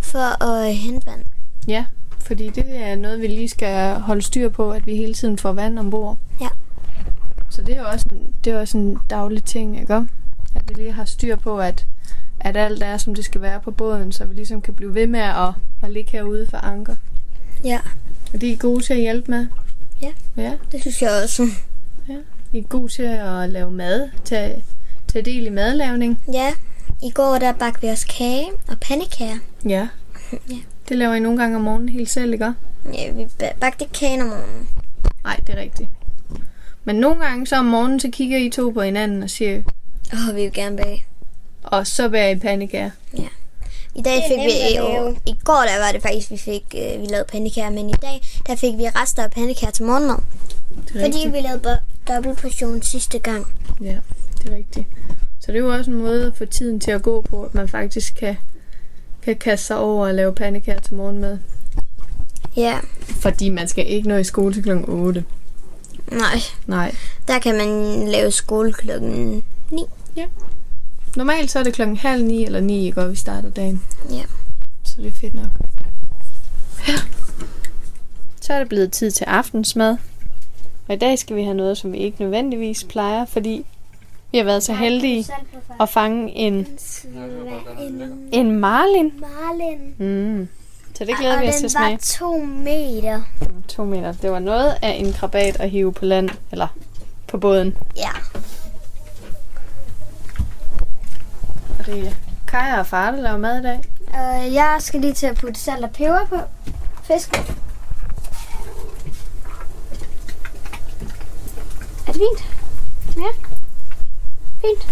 for 0.00 0.44
at 0.44 0.74
hente 0.74 1.06
vand. 1.06 1.24
Ja, 1.68 1.84
fordi 2.28 2.50
det 2.50 2.64
er 2.76 2.96
noget, 2.96 3.20
vi 3.20 3.26
lige 3.26 3.48
skal 3.48 3.94
holde 3.94 4.22
styr 4.22 4.48
på, 4.48 4.72
at 4.72 4.86
vi 4.86 4.96
hele 4.96 5.14
tiden 5.14 5.38
får 5.38 5.52
vand 5.52 5.78
ombord. 5.78 6.18
Ja. 6.40 6.48
Så 7.50 7.62
det 7.62 7.76
er 7.76 7.80
jo 7.80 7.86
også 7.88 8.06
en, 8.12 8.34
det 8.44 8.52
er 8.52 8.60
også 8.60 8.78
en 8.78 8.98
daglig 9.10 9.44
ting, 9.44 9.80
ikke? 9.80 9.94
At 10.54 10.62
vi 10.68 10.74
lige 10.74 10.92
har 10.92 11.04
styr 11.04 11.36
på, 11.36 11.60
at, 11.60 11.86
at 12.40 12.56
alt 12.56 12.82
er, 12.82 12.96
som 12.96 13.14
det 13.14 13.24
skal 13.24 13.40
være 13.42 13.60
på 13.60 13.70
båden, 13.70 14.12
så 14.12 14.24
vi 14.24 14.34
ligesom 14.34 14.62
kan 14.62 14.74
blive 14.74 14.94
ved 14.94 15.06
med 15.06 15.20
at, 15.20 15.52
at 15.82 15.90
ligge 15.90 16.10
herude 16.12 16.46
for 16.50 16.56
anker. 16.56 16.96
Ja. 17.64 17.80
Og 18.34 18.40
de 18.40 18.52
er 18.52 18.56
gode 18.56 18.84
til 18.84 18.92
at 18.92 19.00
hjælpe 19.00 19.30
med. 19.30 19.46
Ja. 20.02 20.12
Ja. 20.36 20.52
Det 20.72 20.80
synes 20.80 21.02
jeg 21.02 21.10
også. 21.22 21.42
Ja. 22.08 22.16
De 22.52 22.58
er 22.58 22.62
gode 22.62 22.92
til 22.92 23.02
at 23.02 23.48
lave 23.48 23.70
mad, 23.70 24.08
tage, 24.24 24.64
tage 25.08 25.24
del 25.24 25.46
i 25.46 25.50
madlavning. 25.50 26.20
Ja. 26.32 26.52
I 27.02 27.10
går 27.10 27.38
der 27.38 27.52
bagte 27.52 27.80
vi 27.80 27.88
os 27.88 28.04
kage 28.04 28.46
og 28.68 28.80
pandekager. 28.80 29.38
Ja. 29.64 29.88
Ja. 30.32 30.56
Det 30.88 30.98
laver 30.98 31.14
I 31.14 31.20
nogle 31.20 31.38
gange 31.38 31.56
om 31.56 31.62
morgenen 31.62 31.88
helt 31.88 32.10
selv, 32.10 32.32
ikke? 32.32 32.52
Ja, 32.94 33.10
vi 33.12 33.24
ba- 33.42 33.58
bagte 33.60 33.84
kagen 33.94 34.20
om 34.20 34.26
morgenen. 34.26 34.68
Nej, 35.24 35.36
det 35.46 35.54
er 35.54 35.60
rigtigt. 35.60 35.88
Men 36.84 36.96
nogle 36.96 37.24
gange 37.24 37.46
så 37.46 37.56
om 37.56 37.64
morgenen, 37.64 38.00
så 38.00 38.08
kigger 38.12 38.38
I 38.38 38.50
to 38.50 38.70
på 38.70 38.82
hinanden 38.82 39.22
og 39.22 39.30
siger, 39.30 39.62
Åh, 40.12 40.36
vi 40.36 40.42
vil 40.42 40.52
gerne 40.52 40.76
bage. 40.76 41.04
og 41.62 41.86
så 41.86 42.08
bærer 42.08 42.28
I 42.30 42.36
pandekager. 42.38 42.90
I 43.94 44.02
dag 44.02 44.14
Det 44.14 44.22
fik 44.28 44.38
vi... 44.38 44.76
Jo. 44.76 45.16
I 45.26 45.34
går 45.44 45.64
der 45.68 45.84
var 45.86 45.92
det 45.92 46.02
faktisk, 46.02 46.30
vi 46.30 46.36
fik 46.36 46.62
øh, 46.78 47.00
vi 47.00 47.06
lavede 47.06 47.26
pandekager, 47.32 47.70
men 47.70 47.90
i 47.90 47.94
dag 48.02 48.20
der 48.46 48.56
fik 48.56 48.78
vi 48.78 48.84
rester 48.88 49.22
af 49.22 49.30
pandekager 49.30 49.70
til 49.70 49.84
morgenmad. 49.84 50.16
Fordi 50.90 51.04
rigtigt. 51.04 51.32
vi 51.32 51.38
lavede 51.40 51.58
bo- 51.62 52.12
dobbelt 52.12 52.38
portion 52.38 52.82
sidste 52.82 53.18
gang. 53.18 53.46
Ja, 53.80 53.96
det 54.42 54.50
er 54.52 54.56
rigtigt. 54.56 54.86
Så 55.40 55.52
det 55.52 55.58
er 55.58 55.62
jo 55.62 55.72
også 55.72 55.90
en 55.90 55.96
måde 55.96 56.26
at 56.26 56.36
få 56.36 56.44
tiden 56.44 56.80
til 56.80 56.90
at 56.90 57.02
gå 57.02 57.20
på, 57.20 57.42
at 57.42 57.54
man 57.54 57.68
faktisk 57.68 58.14
kan, 58.14 58.36
kan 59.34 59.50
kaste 59.50 59.66
sig 59.66 59.78
over 59.78 60.06
og 60.06 60.14
lave 60.14 60.34
pandekager 60.34 60.80
til 60.80 60.94
morgenmad. 60.94 61.38
Ja, 62.56 62.78
Fordi 63.00 63.48
man 63.48 63.68
skal 63.68 63.90
ikke 63.90 64.08
nå 64.08 64.16
i 64.16 64.24
skole 64.24 64.54
til 64.54 64.62
kl. 64.62 64.70
8. 64.70 65.24
nej. 66.12 66.38
Nej. 66.66 66.94
Der 67.28 67.38
kan 67.38 67.56
man 67.56 68.08
lave 68.08 68.30
skole 68.30 68.72
klokken 68.72 69.42
9. 69.70 69.84
Normalt 71.16 71.50
så 71.50 71.58
er 71.58 71.62
det 71.62 71.74
klokken 71.74 71.96
halv 71.96 72.24
ni 72.24 72.44
eller 72.44 72.60
ni, 72.60 72.86
ikke, 72.86 73.00
og 73.00 73.10
vi 73.10 73.16
starter 73.16 73.50
dagen. 73.50 73.82
Ja. 74.10 74.22
Så 74.84 74.94
det 74.98 75.06
er 75.06 75.12
fedt 75.12 75.34
nok. 75.34 75.48
Ja. 76.88 76.94
Så 78.40 78.52
er 78.52 78.58
det 78.58 78.68
blevet 78.68 78.92
tid 78.92 79.10
til 79.10 79.24
aftensmad. 79.24 79.96
Og 80.88 80.94
i 80.94 80.98
dag 80.98 81.18
skal 81.18 81.36
vi 81.36 81.42
have 81.42 81.54
noget, 81.54 81.78
som 81.78 81.92
vi 81.92 81.98
ikke 81.98 82.22
nødvendigvis 82.22 82.84
plejer, 82.84 83.24
fordi 83.24 83.66
vi 84.32 84.38
har 84.38 84.44
været 84.44 84.62
så 84.62 84.74
heldige 84.74 85.26
at 85.80 85.88
fange 85.88 86.32
en, 86.32 86.66
en 88.32 88.60
marlin. 88.60 89.12
Marlin. 89.20 89.94
Mm. 89.98 90.48
Så 90.94 91.04
det 91.04 91.16
glæder 91.18 91.36
og 91.36 91.42
vi 91.42 91.48
os 91.48 91.54
til 91.54 91.64
at 91.64 91.70
den 91.70 91.80
var 91.80 91.86
smage. 91.86 91.98
to 91.98 92.38
meter. 92.44 93.22
To 93.68 93.84
meter. 93.84 94.12
Det 94.12 94.30
var 94.30 94.38
noget 94.38 94.74
af 94.82 94.90
en 94.90 95.12
krabat 95.12 95.60
at 95.60 95.70
hive 95.70 95.92
på 95.92 96.04
land, 96.04 96.30
eller 96.52 96.68
på 97.26 97.38
båden. 97.38 97.76
Ja. 97.96 98.10
Og 101.78 101.86
det 101.86 102.06
er 102.06 102.12
Kaja 102.48 102.78
og 102.78 102.86
far, 102.86 103.10
der 103.10 103.20
laver 103.20 103.38
mad 103.38 103.60
i 103.60 103.62
dag. 103.62 103.80
Uh, 104.08 104.54
jeg 104.54 104.76
skal 104.78 105.00
lige 105.00 105.12
til 105.12 105.26
at 105.26 105.36
putte 105.36 105.60
salt 105.60 105.84
og 105.84 105.90
peber 105.90 106.26
på 106.28 106.36
fisken. 107.04 107.40
Er 112.06 112.12
det 112.12 112.14
fint? 112.14 112.48
Ja. 113.16 113.47
Fint. 114.60 114.86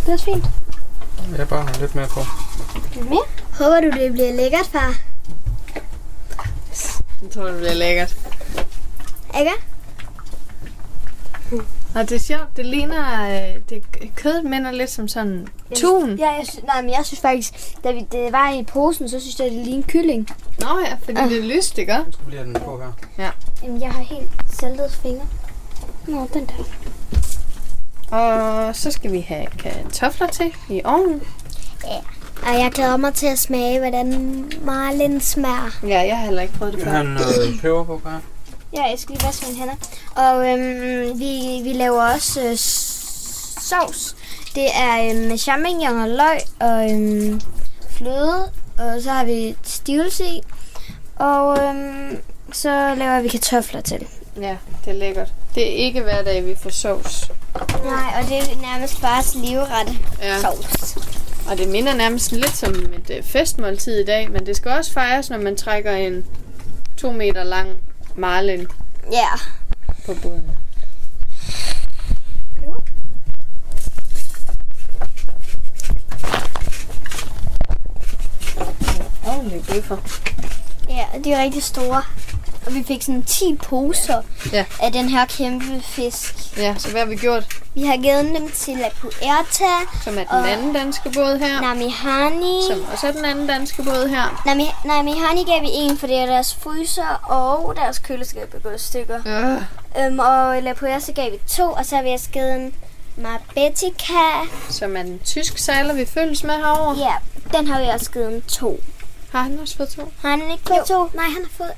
Det 0.00 0.08
er 0.08 0.12
også 0.12 0.24
fint. 0.24 0.44
Jeg 1.38 1.48
bare 1.48 1.62
har 1.62 1.80
lidt 1.80 1.94
mere 1.94 2.06
på. 2.06 2.20
Lidt 2.94 3.10
mere? 3.10 3.24
Håber 3.58 3.80
du, 3.80 4.00
det 4.00 4.12
bliver 4.12 4.32
lækkert, 4.32 4.66
far? 4.66 4.94
Jeg 7.22 7.30
tror, 7.30 7.44
det 7.44 7.56
bliver 7.56 7.74
lækkert. 7.74 8.16
Ikke? 9.38 9.52
Og 11.96 12.08
det 12.08 12.12
er 12.12 12.20
sjovt, 12.20 12.56
det 12.56 12.66
ligner, 12.66 13.28
øh, 13.28 13.60
det 13.68 13.82
kødet 14.14 14.44
minder 14.44 14.70
lidt 14.70 14.90
som 14.90 15.08
sådan 15.08 15.48
tun. 15.74 16.18
Ja, 16.18 16.30
jeg 16.30 16.46
synes, 16.46 16.64
nej, 16.64 16.82
men 16.82 16.90
jeg 16.90 17.00
synes 17.04 17.20
faktisk, 17.20 17.54
da 17.84 17.92
vi, 17.92 18.06
det 18.12 18.32
var 18.32 18.52
i 18.52 18.62
posen, 18.62 19.08
så 19.08 19.20
synes 19.20 19.38
jeg, 19.38 19.50
det 19.50 19.66
lignede 19.66 19.82
kylling. 19.88 20.28
Nå 20.60 20.66
ja, 20.86 20.96
fordi 21.04 21.20
det 21.34 21.38
er 21.38 21.56
lyst, 21.56 21.78
ikke? 21.78 21.96
Nu 22.06 22.12
skal 22.12 22.26
vi 22.26 22.30
lige 22.30 22.38
have 22.38 22.54
den 22.54 22.62
på 22.64 22.82
her. 23.16 23.30
Jamen, 23.62 23.80
jeg 23.80 23.90
har 23.92 24.02
helt 24.02 24.28
saltede 24.50 24.90
fingre. 24.90 25.26
Nå, 26.06 26.28
den 26.34 26.46
der. 26.46 26.64
Og 28.16 28.76
så 28.76 28.90
skal 28.90 29.12
vi 29.12 29.20
have 29.20 29.46
kartofler 29.46 30.26
til 30.26 30.52
i 30.70 30.82
ovnen. 30.84 31.22
Og 32.42 32.52
jeg 32.52 32.70
glæder 32.74 32.96
mig 32.96 33.14
til 33.14 33.26
at 33.26 33.38
smage, 33.38 33.78
hvordan 33.78 34.52
marlin 34.62 35.20
smager. 35.20 35.78
Ja, 35.82 36.00
jeg 36.00 36.16
har 36.16 36.24
heller 36.24 36.42
ikke 36.42 36.54
prøvet 36.54 36.74
det 36.74 36.82
før. 36.82 36.90
har 36.90 37.02
noget 37.02 37.60
peber 37.60 37.84
på 37.84 38.00
her. 38.04 38.20
Ja, 38.76 38.82
jeg 38.82 38.98
skal 38.98 39.14
lige 39.14 39.26
vaske 39.26 39.46
mine 39.46 39.58
hænder. 39.58 39.74
Og 40.16 40.48
øhm, 40.48 41.18
vi, 41.18 41.60
vi 41.64 41.72
laver 41.72 42.02
også 42.02 42.40
øh, 42.42 42.56
sovs. 42.56 44.16
Det 44.54 44.66
er 44.74 45.10
øhm, 45.10 45.28
med 45.28 45.38
champignon 45.38 45.98
og 46.00 46.08
løg 46.08 46.38
og 46.60 46.90
øhm, 46.92 47.40
fløde. 47.90 48.50
Og 48.78 49.02
så 49.02 49.10
har 49.10 49.24
vi 49.24 49.56
stivelse 49.62 50.24
i. 50.24 50.42
Og 51.16 51.58
øhm, 51.62 52.18
så 52.52 52.94
laver 52.94 53.20
vi 53.20 53.28
kartofler 53.28 53.80
til. 53.80 54.06
Ja, 54.40 54.56
det 54.84 54.90
er 54.90 54.98
lækkert. 54.98 55.32
Det 55.54 55.62
er 55.62 55.74
ikke 55.76 56.02
hver 56.02 56.22
dag, 56.22 56.46
vi 56.46 56.54
får 56.62 56.70
sovs. 56.70 57.30
Nej, 57.84 58.22
og 58.22 58.28
det 58.28 58.38
er 58.38 58.60
nærmest 58.62 58.94
fars 59.00 59.34
livret 59.34 59.98
Ja. 60.22 60.40
sovs. 60.40 60.96
Og 61.50 61.58
det 61.58 61.68
minder 61.68 61.94
nærmest 61.94 62.32
lidt 62.32 62.56
som 62.56 62.70
et 62.74 63.10
øh, 63.16 63.22
festmåltid 63.22 63.98
i 64.00 64.04
dag, 64.04 64.30
men 64.30 64.46
det 64.46 64.56
skal 64.56 64.70
også 64.70 64.92
fejres, 64.92 65.30
når 65.30 65.38
man 65.38 65.56
trækker 65.56 65.92
en 65.92 66.24
to 66.96 67.12
meter 67.12 67.44
lang 67.44 67.68
marlin 68.16 68.66
Ja. 69.12 69.28
på 70.06 70.14
båden. 70.22 70.50
Ordentlige 79.26 79.64
bøffer. 79.68 79.96
Ja, 80.88 81.04
de 81.24 81.32
er 81.32 81.42
rigtig 81.42 81.62
store. 81.62 82.02
Og 82.66 82.74
vi 82.74 82.84
fik 82.86 83.02
sådan 83.02 83.22
10 83.22 83.56
poser 83.62 84.22
Ja. 84.52 84.64
af 84.82 84.92
den 84.92 85.08
her 85.08 85.24
kæmpe 85.26 85.80
fisk. 85.82 86.34
Ja, 86.56 86.74
så 86.78 86.90
hvad 86.90 87.00
har 87.00 87.08
vi 87.08 87.16
gjort? 87.16 87.46
Vi 87.74 87.82
har 87.84 87.96
givet 87.96 88.24
dem 88.24 88.50
til 88.50 88.76
La 88.76 88.88
Puerta, 89.00 89.72
Som 90.04 90.18
er 90.18 90.24
den 90.24 90.44
anden 90.46 90.72
danske 90.72 91.10
båd 91.10 91.38
her. 91.38 91.60
Namihani. 91.60 92.60
Som 92.70 92.84
også 92.92 93.06
er 93.08 93.12
den 93.12 93.24
anden 93.24 93.46
danske 93.46 93.82
båd 93.82 94.08
her. 94.08 94.42
Nami, 94.46 94.66
Namihani 94.84 95.44
gav 95.44 95.62
vi 95.62 95.68
en, 95.72 95.98
for 95.98 96.06
det 96.06 96.16
er 96.16 96.26
deres 96.26 96.54
fryser 96.54 97.20
og 97.30 97.74
deres 97.76 97.98
køleskab 97.98 98.54
er 98.54 98.58
gået 98.58 98.80
stykker. 98.80 99.20
Øh. 99.26 100.04
Øhm, 100.06 100.18
og 100.18 100.62
La 100.62 100.72
Puerta 100.72 101.12
gav 101.12 101.32
vi 101.32 101.38
to, 101.48 101.72
og 101.72 101.86
så 101.86 101.96
har 101.96 102.02
vi 102.02 102.08
også 102.10 102.28
givet 102.32 102.54
en 102.56 102.74
Marbetica. 103.16 104.46
Som 104.70 104.96
er 104.96 105.00
en 105.00 105.20
tysk 105.24 105.58
sejler, 105.58 105.94
vi 105.94 106.04
følges 106.06 106.44
med 106.44 106.54
herovre. 106.54 106.96
Ja, 106.98 107.14
den 107.58 107.66
har 107.68 107.80
vi 107.82 107.86
også 107.88 108.10
givet 108.10 108.34
en 108.34 108.42
to. 108.42 108.80
Har 109.32 109.42
han 109.42 109.58
også 109.62 109.76
fået 109.76 109.88
to? 109.88 110.12
Har 110.22 110.30
han 110.30 110.42
ikke 110.52 110.64
fået 110.68 110.86
to? 110.86 111.04
Nej, 111.14 111.24
han 111.24 111.42
har 111.42 111.50
fået, 111.56 111.70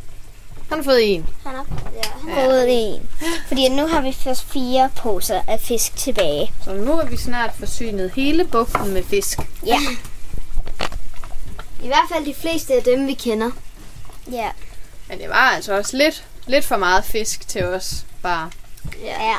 Han 0.68 0.78
har 0.78 0.82
fået 0.84 1.14
en. 1.14 1.26
han 1.46 1.54
har, 1.54 1.66
ja, 1.94 2.10
han 2.20 2.30
har 2.30 2.44
fået 2.44 2.66
en. 2.68 3.08
Fordi 3.48 3.68
nu 3.68 3.86
har 3.86 4.00
vi 4.00 4.12
først 4.12 4.44
fire 4.52 4.90
poser 4.96 5.42
af 5.46 5.60
fisk 5.60 5.96
tilbage. 5.96 6.52
Så 6.64 6.72
nu 6.74 6.98
er 6.98 7.06
vi 7.06 7.16
snart 7.16 7.50
forsynet 7.58 8.12
hele 8.16 8.44
bugten 8.44 8.92
med 8.92 9.02
fisk. 9.02 9.38
Ja. 9.66 9.78
I 11.82 11.86
hvert 11.86 12.08
fald 12.12 12.24
de 12.26 12.34
fleste 12.34 12.74
af 12.74 12.82
dem, 12.82 13.06
vi 13.06 13.14
kender. 13.14 13.50
Ja. 14.32 14.48
Men 15.08 15.18
det 15.18 15.28
var 15.28 15.34
altså 15.34 15.76
også 15.76 15.96
lidt, 15.96 16.24
lidt 16.46 16.64
for 16.64 16.76
meget 16.76 17.04
fisk 17.04 17.48
til 17.48 17.64
os. 17.64 18.06
Bare. 18.22 18.50
Ja. 19.04 19.34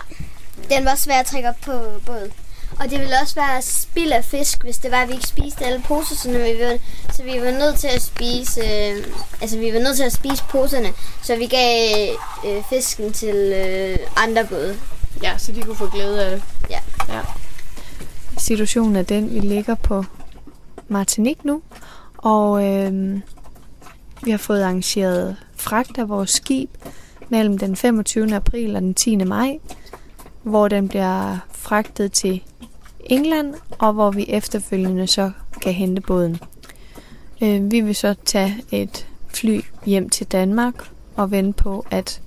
Den 0.69 0.85
var 0.85 0.95
svær 0.95 1.19
at 1.19 1.25
trække 1.25 1.49
op 1.49 1.55
på 1.61 1.71
båd. 2.05 2.31
Og 2.79 2.89
det 2.89 2.99
ville 2.99 3.15
også 3.21 3.35
være 3.35 3.61
spild 3.61 4.11
af 4.11 4.25
fisk, 4.25 4.63
hvis 4.63 4.77
det 4.77 4.91
var, 4.91 4.97
at 4.97 5.07
vi 5.07 5.13
ikke 5.13 5.27
spiste 5.27 5.65
alle 5.65 5.83
poser, 5.87 6.15
så, 6.15 6.29
vi 6.29 6.35
var, 6.35 6.77
så 7.13 7.23
vi 7.23 7.41
var 7.41 7.51
nødt 7.51 7.79
til 7.79 7.87
at 7.87 8.01
spise, 8.01 8.61
øh, 8.61 9.05
altså 9.41 9.57
vi 9.59 9.73
var 9.73 9.79
nødt 9.79 9.95
til 9.95 10.03
at 10.03 10.13
spise 10.13 10.43
poserne, 10.49 10.89
så 11.23 11.35
vi 11.35 11.45
gav 11.45 12.09
øh, 12.45 12.63
fisken 12.69 13.13
til 13.13 13.35
øh, 13.35 13.97
andre 14.15 14.45
både. 14.49 14.77
Ja, 15.23 15.37
så 15.37 15.51
de 15.51 15.61
kunne 15.61 15.75
få 15.75 15.89
glæde 15.89 16.25
af 16.25 16.31
det. 16.31 16.43
Ja. 16.69 16.79
ja. 17.09 17.21
Situationen 18.37 18.95
er 18.95 19.01
den, 19.01 19.33
vi 19.33 19.39
ligger 19.39 19.75
på 19.75 20.05
Martinique 20.87 21.47
nu, 21.47 21.61
og 22.17 22.65
øh, 22.65 23.19
vi 24.23 24.31
har 24.31 24.37
fået 24.37 24.61
arrangeret 24.63 25.35
fragt 25.55 25.97
af 25.97 26.09
vores 26.09 26.29
skib 26.29 26.69
mellem 27.29 27.57
den 27.57 27.75
25. 27.75 28.35
april 28.35 28.75
og 28.75 28.81
den 28.81 28.93
10. 28.93 29.15
maj, 29.15 29.59
hvor 30.43 30.67
den 30.67 30.87
bliver 30.87 31.37
fragtet 31.51 32.11
til 32.11 32.43
England, 33.05 33.53
og 33.79 33.93
hvor 33.93 34.11
vi 34.11 34.25
efterfølgende 34.27 35.07
så 35.07 35.31
kan 35.61 35.73
hente 35.73 36.01
båden. 36.01 36.39
Øh, 37.41 37.71
vi 37.71 37.81
vil 37.81 37.95
så 37.95 38.15
tage 38.25 38.63
et 38.71 39.07
fly 39.27 39.61
hjem 39.85 40.09
til 40.09 40.27
Danmark 40.27 40.73
og 41.15 41.31
vente 41.31 41.63
på, 41.63 41.85
at 41.91 42.21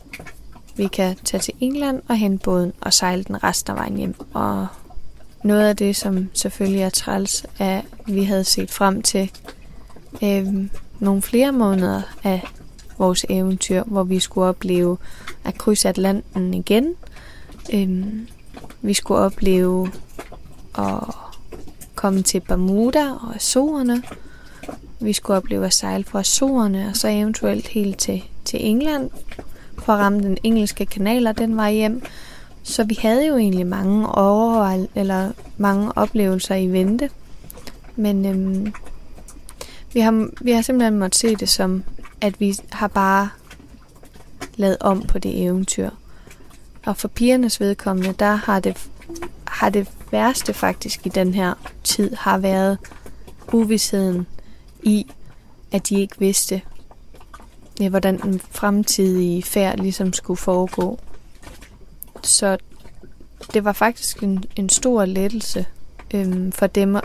vi 0.76 0.86
kan 0.86 1.16
tage 1.24 1.40
til 1.40 1.54
England 1.60 2.02
og 2.08 2.16
hente 2.16 2.44
båden 2.44 2.72
og 2.80 2.92
sejle 2.92 3.24
den 3.24 3.44
resten 3.44 3.70
af 3.70 3.76
vejen 3.76 3.96
hjem. 3.96 4.14
Og 4.34 4.66
noget 5.44 5.68
af 5.68 5.76
det, 5.76 5.96
som 5.96 6.30
selvfølgelig 6.34 6.82
er 6.82 6.90
træls, 6.90 7.46
er, 7.58 7.78
at 7.78 7.84
vi 8.06 8.24
havde 8.24 8.44
set 8.44 8.70
frem 8.70 9.02
til 9.02 9.30
øh, 10.22 10.46
nogle 11.00 11.22
flere 11.22 11.52
måneder 11.52 12.02
af 12.24 12.42
vores 12.98 13.26
eventyr, 13.28 13.82
hvor 13.84 14.02
vi 14.02 14.20
skulle 14.20 14.48
opleve 14.48 14.96
at 15.44 15.58
krydse 15.58 15.88
Atlanten 15.88 16.54
igen. 16.54 16.94
Øh, 17.72 18.06
vi 18.82 18.94
skulle 18.94 19.20
opleve 19.20 19.90
at 20.78 21.14
komme 21.94 22.22
til 22.22 22.40
Bermuda 22.40 23.10
og 23.12 23.34
Azorerne. 23.34 24.02
Vi 25.00 25.12
skulle 25.12 25.36
opleve 25.36 25.66
at 25.66 25.74
sejle 25.74 26.04
fra 26.04 26.20
Azorerne 26.20 26.88
og 26.88 26.96
så 26.96 27.08
eventuelt 27.08 27.68
helt 27.68 27.98
til, 27.98 28.24
til 28.44 28.66
England 28.66 29.10
for 29.78 29.92
at 29.92 29.98
ramme 29.98 30.22
den 30.22 30.38
engelske 30.42 30.86
kanal 30.86 31.26
og 31.26 31.38
den 31.38 31.56
vej 31.56 31.72
hjem. 31.72 32.02
Så 32.62 32.84
vi 32.84 32.98
havde 33.02 33.26
jo 33.26 33.36
egentlig 33.36 33.66
mange 33.66 34.08
over 34.08 34.86
eller 34.94 35.30
mange 35.56 35.92
oplevelser 35.96 36.54
i 36.54 36.66
vente. 36.66 37.10
Men 37.96 38.26
øhm, 38.26 38.72
vi, 39.92 40.00
har, 40.00 40.28
vi 40.40 40.52
har 40.52 40.62
simpelthen 40.62 40.98
måttet 40.98 41.18
se 41.18 41.36
det 41.36 41.48
som, 41.48 41.84
at 42.20 42.40
vi 42.40 42.58
har 42.70 42.88
bare 42.88 43.28
lavet 44.56 44.76
om 44.80 45.02
på 45.02 45.18
det 45.18 45.42
eventyr. 45.42 45.90
Og 46.86 46.96
for 46.96 47.08
pigernes 47.08 47.60
vedkommende, 47.60 48.12
der 48.18 48.34
har 48.34 48.60
det, 48.60 48.88
har 49.46 49.68
det 49.68 49.88
værste 50.12 50.54
faktisk 50.54 51.06
i 51.06 51.08
den 51.08 51.34
her 51.34 51.54
tid 51.84 52.14
har 52.14 52.38
været 52.38 52.78
uvidsheden 53.52 54.26
i, 54.82 55.06
at 55.72 55.88
de 55.88 56.00
ikke 56.00 56.18
vidste, 56.18 56.62
hvordan 57.90 58.20
den 58.20 58.40
fremtidige 58.50 59.42
færd 59.42 59.78
ligesom 59.78 60.12
skulle 60.12 60.38
foregå. 60.38 60.98
Så 62.22 62.58
det 63.54 63.64
var 63.64 63.72
faktisk 63.72 64.22
en, 64.22 64.44
en 64.56 64.68
stor 64.68 65.04
lettelse 65.04 65.66
øhm, 66.14 66.52
for 66.52 66.66
dem, 66.66 66.96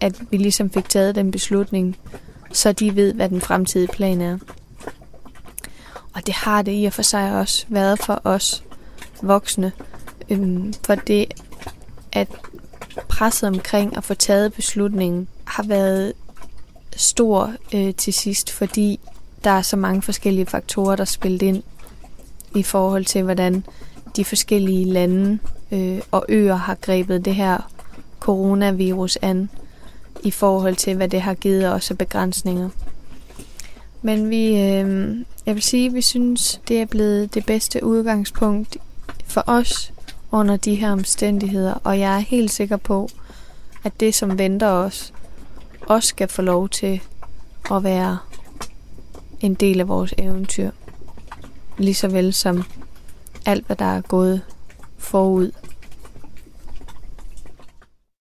at 0.00 0.22
vi 0.30 0.36
ligesom 0.36 0.70
fik 0.70 0.88
taget 0.88 1.14
den 1.14 1.30
beslutning, 1.30 1.96
så 2.52 2.72
de 2.72 2.96
ved, 2.96 3.14
hvad 3.14 3.28
den 3.28 3.40
fremtidige 3.40 3.92
plan 3.92 4.20
er. 4.20 4.38
Og 6.14 6.26
det 6.26 6.34
har 6.34 6.62
det 6.62 6.82
i 6.82 6.84
og 6.84 6.92
for 6.92 7.02
sig 7.02 7.32
også 7.32 7.66
været 7.68 7.98
for 7.98 8.20
os 8.24 8.64
voksne. 9.22 9.72
Øhm, 10.30 10.72
for 10.86 10.94
det, 10.94 11.26
at 12.16 12.28
presset 13.08 13.48
omkring 13.48 13.96
at 13.96 14.04
få 14.04 14.14
taget 14.14 14.52
beslutningen 14.52 15.28
har 15.44 15.62
været 15.62 16.12
stor 16.96 17.52
øh, 17.74 17.94
til 17.94 18.12
sidst, 18.12 18.50
fordi 18.50 19.00
der 19.44 19.50
er 19.50 19.62
så 19.62 19.76
mange 19.76 20.02
forskellige 20.02 20.46
faktorer, 20.46 20.96
der 20.96 21.04
spillet 21.04 21.42
ind 21.42 21.62
i 22.54 22.62
forhold 22.62 23.04
til, 23.04 23.22
hvordan 23.22 23.64
de 24.16 24.24
forskellige 24.24 24.84
lande 24.84 25.38
øh, 25.72 26.00
og 26.10 26.24
øer 26.28 26.54
har 26.54 26.74
grebet 26.74 27.24
det 27.24 27.34
her 27.34 27.70
coronavirus 28.20 29.18
an 29.22 29.50
i 30.22 30.30
forhold 30.30 30.76
til, 30.76 30.96
hvad 30.96 31.08
det 31.08 31.20
har 31.20 31.34
givet 31.34 31.72
os 31.72 31.90
af 31.90 31.98
begrænsninger. 31.98 32.68
Men 34.02 34.30
vi, 34.30 34.46
øh, 34.46 35.16
jeg 35.46 35.54
vil 35.54 35.62
sige, 35.62 35.86
at 35.86 35.94
vi 35.94 36.02
synes, 36.02 36.60
det 36.68 36.80
er 36.80 36.86
blevet 36.86 37.34
det 37.34 37.46
bedste 37.46 37.84
udgangspunkt 37.84 38.76
for 39.26 39.44
os 39.46 39.92
under 40.36 40.56
de 40.56 40.74
her 40.74 40.92
omstændigheder, 40.92 41.74
og 41.84 41.98
jeg 41.98 42.14
er 42.14 42.18
helt 42.18 42.50
sikker 42.50 42.76
på, 42.76 43.08
at 43.84 44.00
det, 44.00 44.14
som 44.14 44.38
venter 44.38 44.68
os, 44.68 45.12
også 45.82 46.08
skal 46.08 46.28
få 46.28 46.42
lov 46.42 46.68
til 46.68 47.00
at 47.70 47.84
være 47.84 48.18
en 49.40 49.54
del 49.54 49.80
af 49.80 49.88
vores 49.88 50.14
eventyr. 50.18 50.70
Lige 51.78 51.94
så 51.94 52.08
vel 52.08 52.32
som 52.32 52.64
alt, 53.46 53.66
hvad 53.66 53.76
der 53.76 53.84
er 53.84 54.00
gået 54.00 54.42
forud 54.98 55.50